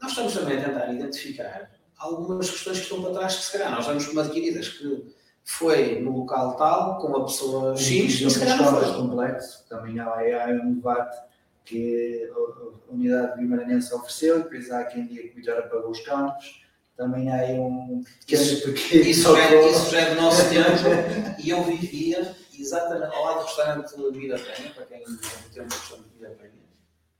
[0.00, 3.70] nós estamos também a tentar identificar algumas questões que estão para trás que, se calhar,
[3.70, 5.14] nós damos como adquiridas que
[5.44, 8.94] foi no local tal, com a pessoa X, e se calhar não foi.
[8.94, 11.18] complexo, também há, há um debate
[11.64, 16.62] que a, unidade guimaranense ofereceu, depois há quem diga que Vitória pagou os campos,
[16.96, 18.68] também há aí um Isso-
[19.10, 23.40] Isso já, é- isso já é do nosso tempo e eu vivia exatamente ao lado
[23.40, 26.52] do restaurante Mirapenha, para quem não tem o restaurante Mirapenha,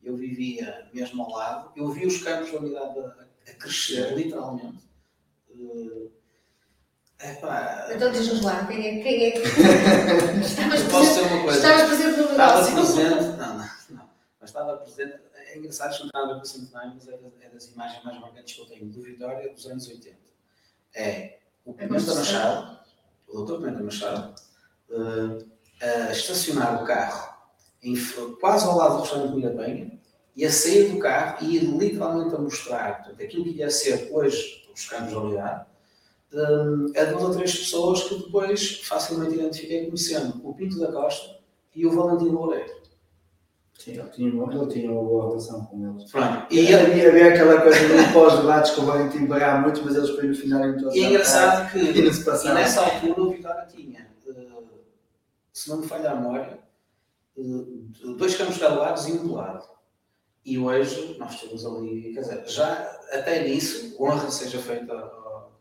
[0.03, 4.89] eu vivia mesmo ao lado, eu vi os campos da unidade a, a crescer, literalmente.
[7.19, 9.41] É epá, Então diz-nos lá, quem é, quem é que.
[10.41, 11.59] Estavas posso dizer uma coisa.
[11.59, 14.11] estavas presente no Estava presente, não, não, não,
[14.41, 17.17] mas estava presente, é engraçado, isto não tem nada a ver com centenário, mas é
[17.19, 20.17] das, é das imagens mais marcantes que eu tenho do Vitória dos anos 80.
[20.95, 22.25] É o Pimenta construção.
[22.25, 22.81] Machado,
[23.29, 24.35] o doutor Pimenta Machado,
[24.91, 27.31] eh, a estacionar o carro
[27.83, 27.95] em
[28.41, 29.99] quase ao lado do restaurante Mirapenha
[30.37, 34.09] e a sair do carro e ir literalmente a mostrar portanto, aquilo que ia ser
[34.13, 35.65] hoje os campos da unidade
[36.33, 40.93] eh, a duas ou três pessoas que depois facilmente identifiquei como sendo o Pinto da
[40.93, 41.39] Costa
[41.75, 42.81] e o Valentim Loureiro.
[43.79, 46.11] Sim, ele tinha, uma- ele tinha uma boa relação com eles.
[46.13, 46.47] Pronto.
[46.51, 50.29] E ele- havia, aquela coisa de pós-debates que o Valentim pagar muito, mas eles depois
[50.29, 54.47] no final todos e é engraçado que E nessa altura o Vitória tinha, eh,
[55.53, 56.59] se não me falha a memória,
[57.37, 59.69] eh, dois campos graduados e um do lado.
[60.45, 62.73] E hoje nós temos ali, quer dizer, já
[63.13, 65.53] até nisso, honra seja feita ao,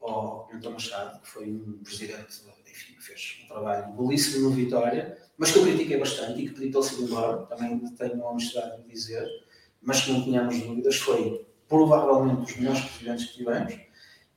[0.00, 5.58] ao Machado, que foi um presidente, enfim, fez um trabalho belíssimo no Vitória, mas que
[5.58, 9.28] eu critiquei bastante e que pedi para ele embora, também tenho a honestidade de dizer,
[9.80, 13.74] mas que não tínhamos dúvidas, foi provavelmente dos melhores presidentes que tivemos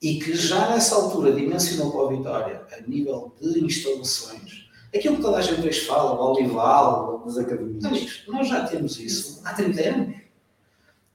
[0.01, 4.64] e que já nessa altura dimensionou para a Vitória a nível de instalações,
[4.97, 7.83] aquilo que toda a gente hoje fala, o Olival, das academias.
[7.85, 10.15] amigos, nós já temos isso há 30 anos.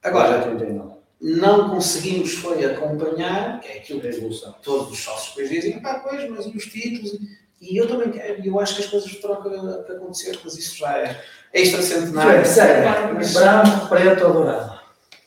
[0.03, 0.91] Agora, Agora, 39.
[1.21, 4.55] não conseguimos foi acompanhar, que é aquilo A que evolução.
[4.63, 7.19] todos os sócios depois dizem, pá, pois, mas e os títulos?
[7.61, 10.57] E eu também quero, e eu acho que as coisas terão que, que acontecer, mas
[10.57, 11.21] isso já é
[11.53, 12.47] extracentenário.
[12.47, 14.81] Sério, branco, preto ou dourado?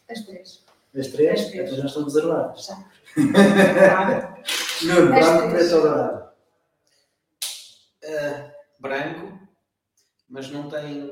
[0.10, 0.64] As três.
[0.98, 1.40] As três?
[1.42, 1.66] As três.
[1.70, 2.66] Então já estão reservadas.
[2.66, 2.78] Já.
[4.84, 6.23] Nuno, branco, preto ou dourado?
[8.04, 9.40] Uh, branco,
[10.28, 11.04] mas não tem,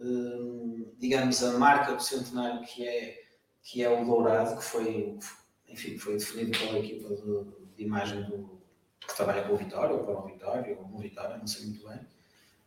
[0.00, 3.20] hum, digamos, a marca do centenário que é,
[3.62, 5.18] que é o dourado, que foi,
[5.68, 7.44] enfim, foi definido pela equipa de,
[7.76, 8.58] de imagem do,
[9.06, 11.86] que trabalha com o Vitória, ou para o Vitória, ou no Vitória, não sei muito
[11.86, 12.00] bem.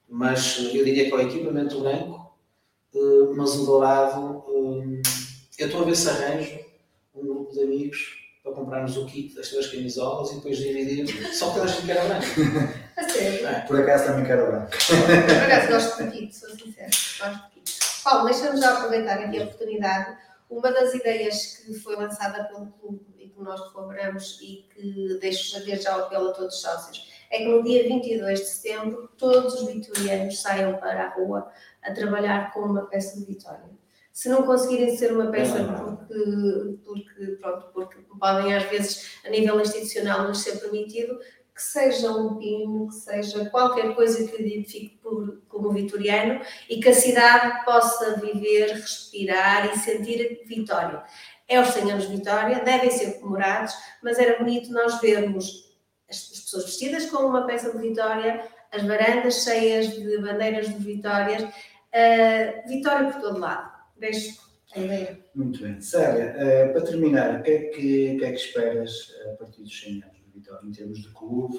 [0.08, 2.38] Mas uh, eu diria que é o equipamento branco,
[2.94, 4.44] uh, mas o dourado,
[5.58, 6.60] eu estou a ver se arranjo
[7.16, 11.54] um grupo de amigos para comprarmos o kit das três camisolas e depois dividir, só
[11.54, 12.81] que a gente que
[13.22, 13.66] ser.
[13.68, 14.72] Por acaso também quero branco.
[14.72, 16.88] Por acaso gosto de Quito, sou sincera.
[16.88, 17.72] Gosto de Quito.
[18.04, 20.18] Paulo, deixa-me já aproveitar aqui a oportunidade.
[20.50, 25.64] Uma das ideias que foi lançada pelo clube e que nós colaboramos e que deixo
[25.66, 29.10] desde já o apelo a todos os sócios é que no dia 22 de setembro
[29.18, 31.50] todos os vitorianos saiam para a rua
[31.82, 33.70] a trabalhar com uma peça de vitória.
[34.12, 39.60] Se não conseguirem ser uma peça porque, porque, pronto, porque podem às vezes a nível
[39.62, 41.18] institucional não ser permitido,
[41.62, 46.90] que seja um pino, que seja qualquer coisa que identifique por, como vitoriano e que
[46.90, 51.04] a cidade possa viver, respirar e sentir vitória.
[51.48, 55.70] É os 100 anos de Vitória, devem ser comemorados, mas era bonito nós vermos
[56.10, 60.84] as, as pessoas vestidas com uma peça de Vitória, as varandas cheias de bandeiras de
[60.84, 63.70] Vitórias, uh, Vitória por todo lado.
[63.98, 64.42] Deixo
[64.74, 65.20] a ideia.
[65.36, 65.80] Muito bem.
[65.82, 69.82] Célia, uh, para terminar, o que, é que, que, é que esperas a partir dos
[69.82, 71.58] 100 anos Vitória, em termos de clube?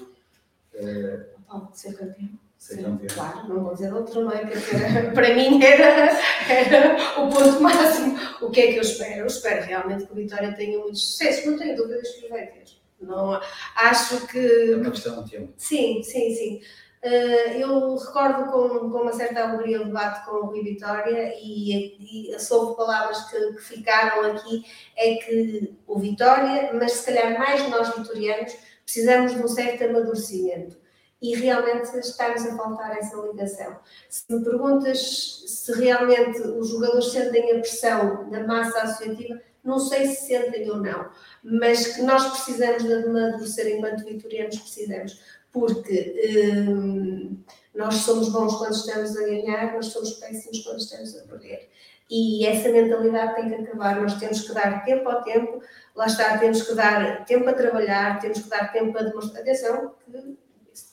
[0.75, 2.31] Uh, oh, ser campeão.
[2.57, 3.09] Ser campeão.
[3.15, 4.45] Claro, não vou dizer outro, não é?
[4.47, 6.11] Quer dizer, para mim era,
[6.49, 8.19] era o ponto máximo.
[8.41, 9.21] O que é que eu espero?
[9.21, 12.65] Eu espero realmente que o Vitória tenha muito sucesso, não tenho dúvidas que vai ter.
[13.01, 13.41] Não,
[13.75, 14.39] acho que.
[14.39, 15.53] É uma questão de tempo.
[15.57, 16.61] Sim, sim, sim.
[17.05, 22.31] Uh, eu recordo com, com uma certa alegria o debate com o Rui Vitória e,
[22.31, 24.65] e soube palavras que, que, ficaram aqui,
[24.97, 30.77] é que o Vitória, mas se calhar mais nós vitorianos, precisamos de um certo amadurecimento
[31.21, 33.79] e realmente está-nos a faltar essa ligação.
[34.09, 40.07] Se me perguntas se realmente os jogadores sentem a pressão da massa associativa, não sei
[40.07, 41.09] se sentem ou não,
[41.43, 45.21] mas que nós precisamos de amadurecer enquanto vitorianos, precisamos,
[45.53, 47.39] porque hum,
[47.75, 51.69] nós somos bons quando estamos a ganhar, mas somos péssimos quando estamos a perder.
[52.11, 54.01] E essa mentalidade tem que acabar.
[54.01, 55.63] Nós temos que dar tempo ao tempo,
[55.95, 59.43] lá está, temos que dar tempo a trabalhar, temos que dar tempo a demonstrar.
[59.43, 60.37] Atenção, que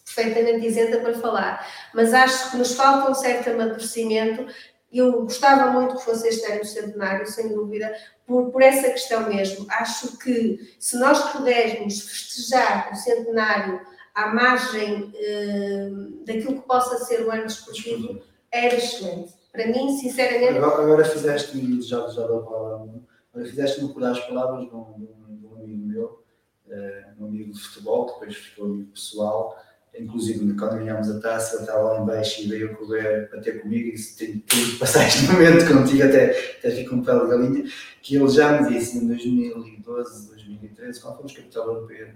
[0.05, 4.47] perfeitamente isenta para falar, mas acho que nos falta um certo amadurecimento
[4.91, 7.93] eu gostava muito que fosse este ano centenário, sem dúvida,
[8.25, 9.67] por, por essa questão mesmo.
[9.69, 13.81] Acho que se nós pudermos festejar o centenário
[14.23, 15.89] à margem eh,
[16.25, 18.21] daquilo que possa ser o ano desportivo,
[18.51, 19.33] era excelente.
[19.51, 20.57] Para mim, sinceramente.
[20.57, 23.01] Agora, agora fizeste-me, já, já dou a palavra,
[23.33, 25.07] agora fizeste-me recordar as palavras de um,
[25.43, 26.23] um amigo meu,
[26.67, 29.57] uh, um amigo de futebol, que depois ficou amigo pessoal
[29.97, 34.17] inclusive quando ganhámos a taça, estava lá embaixo e veio correr ter comigo e disse,
[34.17, 37.63] tenho que passar este momento contigo, até, até fico um pelo de galinha,
[38.01, 42.15] que ele já me disse em 2012, 2013, quando fomos capital europeia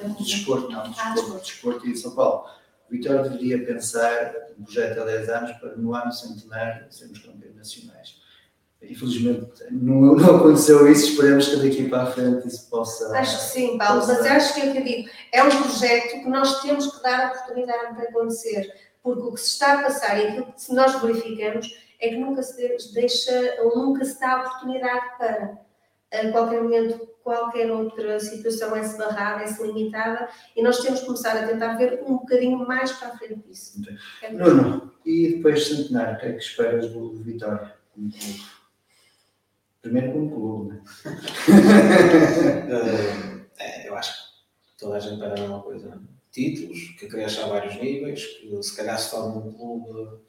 [0.00, 2.48] de, de desporto, não, de desporto, de desporto e de São Paulo,
[2.88, 7.56] o Vitória deveria pensar um projeto há 10 anos para no ano centenário sermos campeões
[7.56, 8.22] nacionais.
[8.82, 13.16] Infelizmente não, não, aconteceu isso, esperemos que daqui para a frente isso possa.
[13.16, 14.14] Acho que sim, Paulo, possa...
[14.14, 17.02] mas acho que é o que eu digo, é um projeto que nós temos que
[17.02, 20.74] dar a oportunidade de acontecer, porque o que se está a passar e aquilo que
[20.74, 21.66] nós verificamos
[21.98, 25.58] é que nunca se deixa ou nunca se dá a oportunidade para
[26.12, 31.36] a qualquer momento qualquer outra situação é-se barrada, é-se limitada e nós temos que começar
[31.36, 33.80] a tentar ver um bocadinho mais para a frente disso.
[34.30, 37.74] Nuno, e depois centenário, o que é que esperas do Vitória?
[39.80, 40.82] Primeiro como clube, né?
[43.58, 44.18] é, eu acho que
[44.78, 45.88] toda a gente espera a mesma coisa.
[45.88, 45.98] Né?
[46.30, 50.20] Títulos, que cresça a vários níveis, que se calhar se torne um clube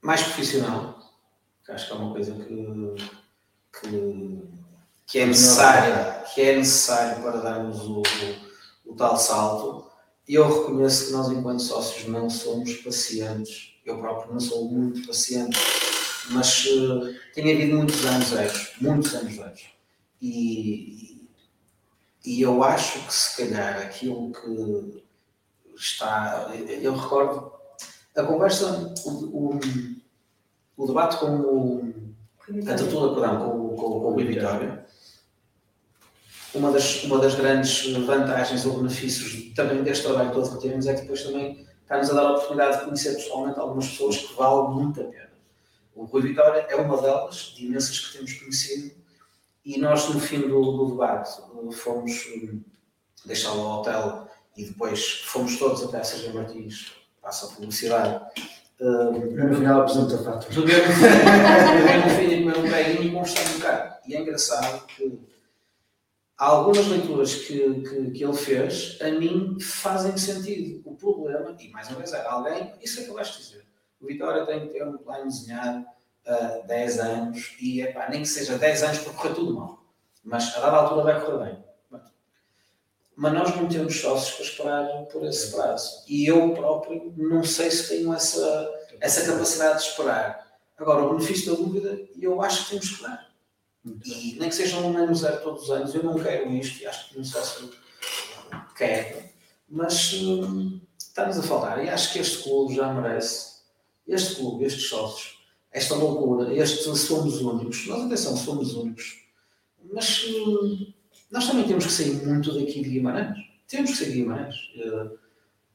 [0.00, 0.98] mais profissional,
[1.64, 2.94] que acho que é uma coisa que,
[3.80, 4.42] que,
[5.06, 9.90] que é necessária, que é necessário para darmos o, o, o tal salto.
[10.26, 13.74] E eu reconheço que nós, enquanto sócios, não somos pacientes.
[13.84, 15.58] Eu próprio não sou muito paciente
[16.30, 19.52] mas uh, tem havido muitos anos zero, muitos anos zero.
[20.20, 21.28] E,
[22.24, 25.04] e eu acho que se calhar aquilo que
[25.76, 26.50] está.
[26.80, 27.52] Eu recordo
[28.16, 29.60] a conversa, o, o,
[30.76, 31.94] o debate com o.
[32.70, 34.86] A tertúlia, perdão, com, com, com o Rui Vitória.
[36.54, 40.94] Uma das, uma das grandes vantagens ou benefícios também deste trabalho todo que temos é
[40.94, 44.74] que depois também está-nos a dar a oportunidade de conhecer pessoalmente algumas pessoas que valem
[44.74, 45.34] muito a pena
[45.94, 48.94] o Rui Vitória é uma delas, de imensas que temos conhecido,
[49.64, 51.40] e nós, no fim do, do debate,
[51.72, 52.60] fomos um,
[53.24, 58.24] deixá-lo ao hotel e depois fomos todos até a Sérgio Martins, passa a publicidade.
[58.80, 59.12] Um,
[59.48, 60.52] no final apresenta a fato.
[60.52, 60.82] Beber
[62.04, 63.94] um vinho, comer um peguinho e conversar um bocado.
[64.06, 65.18] E é engraçado que
[66.36, 70.82] algumas leituras que, que, que, ele fez, a mim fazem sentido.
[70.84, 73.64] O problema, e mais uma vez, é alguém, isso é que eu gosto de dizer
[74.04, 75.86] o Vitória tem que ter um plano desenhado
[76.26, 79.82] a uh, 10 anos e epá, nem que seja 10 anos para correr tudo mal.
[80.22, 81.64] Mas a dada altura vai correr bem.
[83.16, 86.04] mas nós não temos sócios para esperar por esse prazo.
[86.06, 88.70] E eu próprio não sei se tenho essa,
[89.00, 90.44] essa capacidade de esperar.
[90.76, 93.33] Agora, o benefício da dúvida, eu acho que temos que dar.
[93.84, 97.10] Nem que seja um ano zero todos os anos, eu não quero isto e acho
[97.10, 97.70] que um sócio
[98.76, 99.34] quer,
[99.68, 101.84] mas hum, está-nos a faltar.
[101.84, 103.58] E acho que este clube já merece,
[104.06, 105.38] este clube, estes sócios,
[105.70, 107.86] esta loucura, este somos únicos.
[107.86, 109.22] Nós, atenção, somos únicos.
[109.92, 110.92] Mas hum,
[111.30, 113.36] nós também temos que sair muito daqui de Guimarães.
[113.68, 114.54] Temos que sair de Guimarães.
[114.76, 115.24] Uh,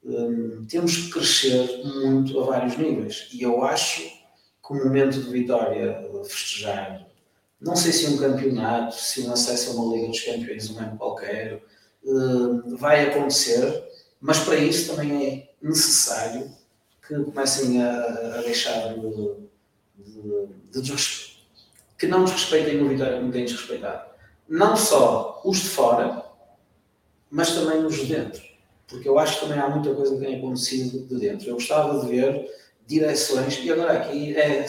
[0.02, 3.28] um, temos que crescer muito a vários níveis.
[3.32, 7.09] E eu acho que o momento de vitória, de festejar,
[7.60, 10.96] não sei se um campeonato, se um acesso a uma Liga dos Campeões, um ano
[10.96, 11.62] qualquer,
[12.04, 13.84] uh, vai acontecer,
[14.20, 16.50] mas para isso também é necessário
[17.06, 19.00] que comecem a, a deixar de,
[20.72, 20.92] de, de,
[21.98, 24.10] que não desrespeitem o Vitória como têm desrespeitado
[24.50, 26.24] não só os de fora,
[27.30, 28.42] mas também os de dentro.
[28.88, 31.48] Porque eu acho que também há muita coisa que tem acontecido de dentro.
[31.48, 32.50] Eu gostava de ver
[32.84, 34.66] direções, e agora aqui é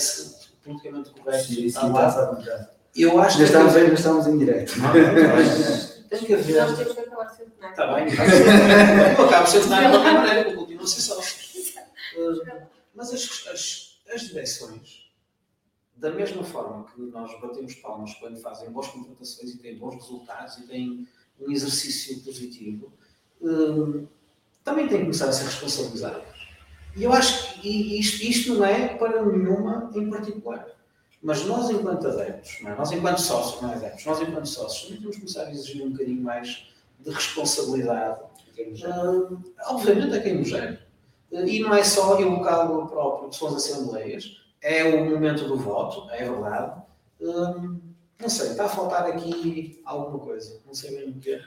[0.64, 1.46] politicamente correto.
[1.46, 2.62] Sim, sim, está
[2.96, 3.44] eu acho que.
[3.44, 4.78] Estamos, ainda estamos em direto.
[4.80, 6.68] Não, não, tem que haver.
[6.68, 7.72] Nós temos que acabar centenário.
[7.72, 8.08] Está bem,
[9.18, 11.42] eu acabo centenário de qualquer maneira, eu continuo a ser sócio.
[12.94, 15.12] Mas as, as, as direções
[16.02, 20.58] da mesma forma que nós batemos palmas quando fazem boas contratações e têm bons resultados
[20.58, 21.08] e têm
[21.40, 22.92] um exercício positivo,
[23.40, 24.08] hum,
[24.64, 26.24] também têm que começar a ser responsabilizados.
[26.96, 30.68] E eu acho que isto, isto não é para nenhuma em particular.
[31.22, 32.76] Mas nós, enquanto adeptos, é?
[32.76, 35.86] nós, enquanto sócios, não é adeptos, nós, enquanto sócios, também temos que começar a exigir
[35.86, 36.68] um bocadinho mais
[37.00, 38.22] de responsabilidade.
[38.60, 40.82] Uh, obviamente, a quem nos gera.
[41.32, 45.06] Uh, e não é só eu, o cargo próprio, que são as assembleias, é o
[45.06, 46.82] momento do voto, é verdade.
[47.20, 47.80] Hum,
[48.20, 51.42] não sei, está a faltar aqui alguma coisa, não sei bem o que é.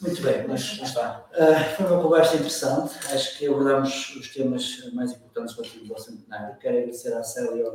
[0.00, 1.28] Muito bem, mas não está.
[1.32, 2.94] Uh, foi uma conversa interessante.
[3.12, 6.58] Acho que abordamos os temas mais importantes relativos ao centenário.
[6.58, 7.70] Quero agradecer à Célia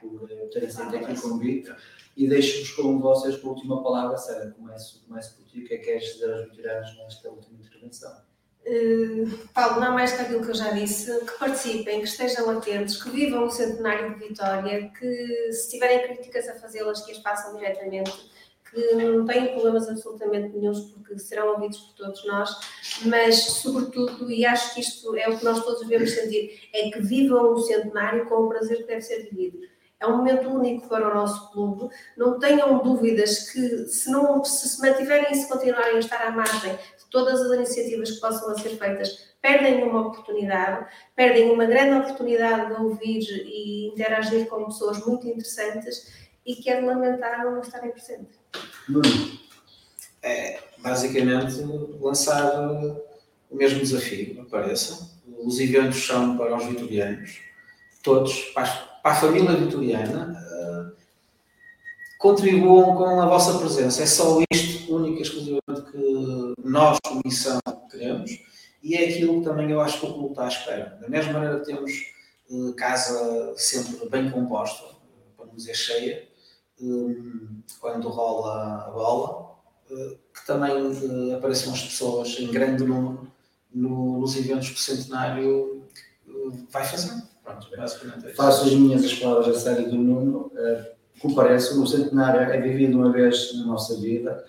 [0.00, 1.72] por terem aceito aqui o convite
[2.16, 4.16] e deixo-vos com vocês com a última palavra.
[4.16, 5.60] Célia, começo, começo por ti.
[5.60, 8.30] O que é que queres dizer aos veteranos nesta última intervenção?
[8.66, 13.02] Uh, Paulo, não mais que aquilo que eu já disse, que participem, que estejam atentos,
[13.02, 17.54] que vivam o centenário de Vitória, que se tiverem críticas a fazê-las, que as façam
[17.54, 18.12] diretamente,
[18.70, 22.50] que não têm problemas absolutamente nenhums, porque serão ouvidos por todos nós,
[23.06, 27.00] mas, sobretudo, e acho que isto é o que nós todos devemos sentir, é que
[27.00, 29.58] vivam o centenário com o prazer que deve ser vivido.
[29.98, 31.94] É um momento único para o nosso clube.
[32.16, 36.30] Não tenham dúvidas que, se, não, se se mantiverem e se continuarem a estar à
[36.30, 36.78] margem
[37.10, 40.86] todas as iniciativas que possam ser feitas perdem uma oportunidade,
[41.16, 46.80] perdem uma grande oportunidade de ouvir e interagir com pessoas muito interessantes e que é
[46.80, 48.39] de lamentar não estarem presentes.
[50.22, 51.60] É, basicamente,
[52.00, 52.68] lançar
[53.50, 55.10] o mesmo desafio, apareça.
[55.44, 57.40] Os eventos são para os vitorianos,
[58.02, 60.92] todos, para, a família vitoriana, uh,
[62.18, 64.02] contribuam com a vossa presença.
[64.02, 67.58] É só isto, única e exclusivamente, que nós, comissão,
[67.90, 68.38] queremos
[68.82, 70.98] e é aquilo que também eu acho que o clube está à espera.
[71.00, 71.92] Da mesma maneira que temos
[72.50, 74.84] uh, casa sempre bem composta,
[75.36, 76.28] para não dizer cheia,
[77.80, 79.56] quando rola a bola,
[79.90, 83.30] uh, que também uh, apareçam as pessoas em grande número
[83.72, 85.84] no, nos eventos que o Centenário
[86.70, 87.22] vai fazer.
[87.42, 90.50] Pronto, é Faço as minhas as palavras a série do Nuno.
[91.20, 94.44] compareço, o Centenário é vivido uma vez na nossa vida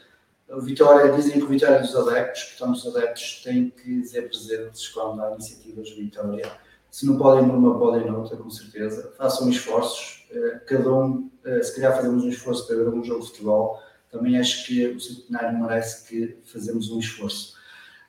[0.59, 5.21] Vitória, dizem que Vitória é dos adeptos, portanto os adeptos têm que ser presentes quando
[5.21, 6.51] há iniciativas de Vitória.
[6.89, 9.13] Se não podem numa, podem noutra, com certeza.
[9.17, 10.20] Façam esforços, eh,
[10.65, 13.79] cada um, eh, se calhar fazemos um esforço para ver um jogo de futebol,
[14.11, 17.55] também acho que o centenário merece que fazemos um esforço.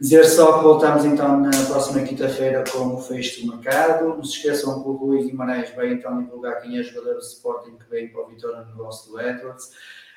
[0.00, 4.08] Dizer só que voltamos então na próxima quinta-feira com o fecho do mercado.
[4.08, 7.76] Não se esqueçam que o Rui Guimarães vai então divulgar quem é jogador do Sporting
[7.76, 9.70] que vem para o Vitória no negócio do Edwards.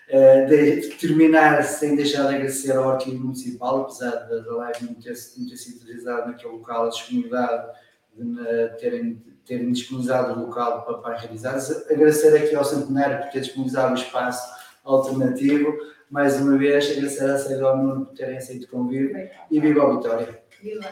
[0.08, 5.14] Uh, de terminar sem deixar de agradecer ao arquivo municipal, apesar da, live não ter,
[5.38, 7.72] não ter sido utilizada naquele local, a disponibilidade
[8.16, 11.58] de terem, terem disponibilizado o local para, para realizar.
[11.90, 14.48] Agradecer aqui ao Centenário por ter disponibilizado o espaço
[14.84, 15.76] alternativo.
[16.10, 20.44] Mais uma vez, agradecer à Nuno por terem aceito o convite e viva a Vitória!
[20.62, 20.86] Viva!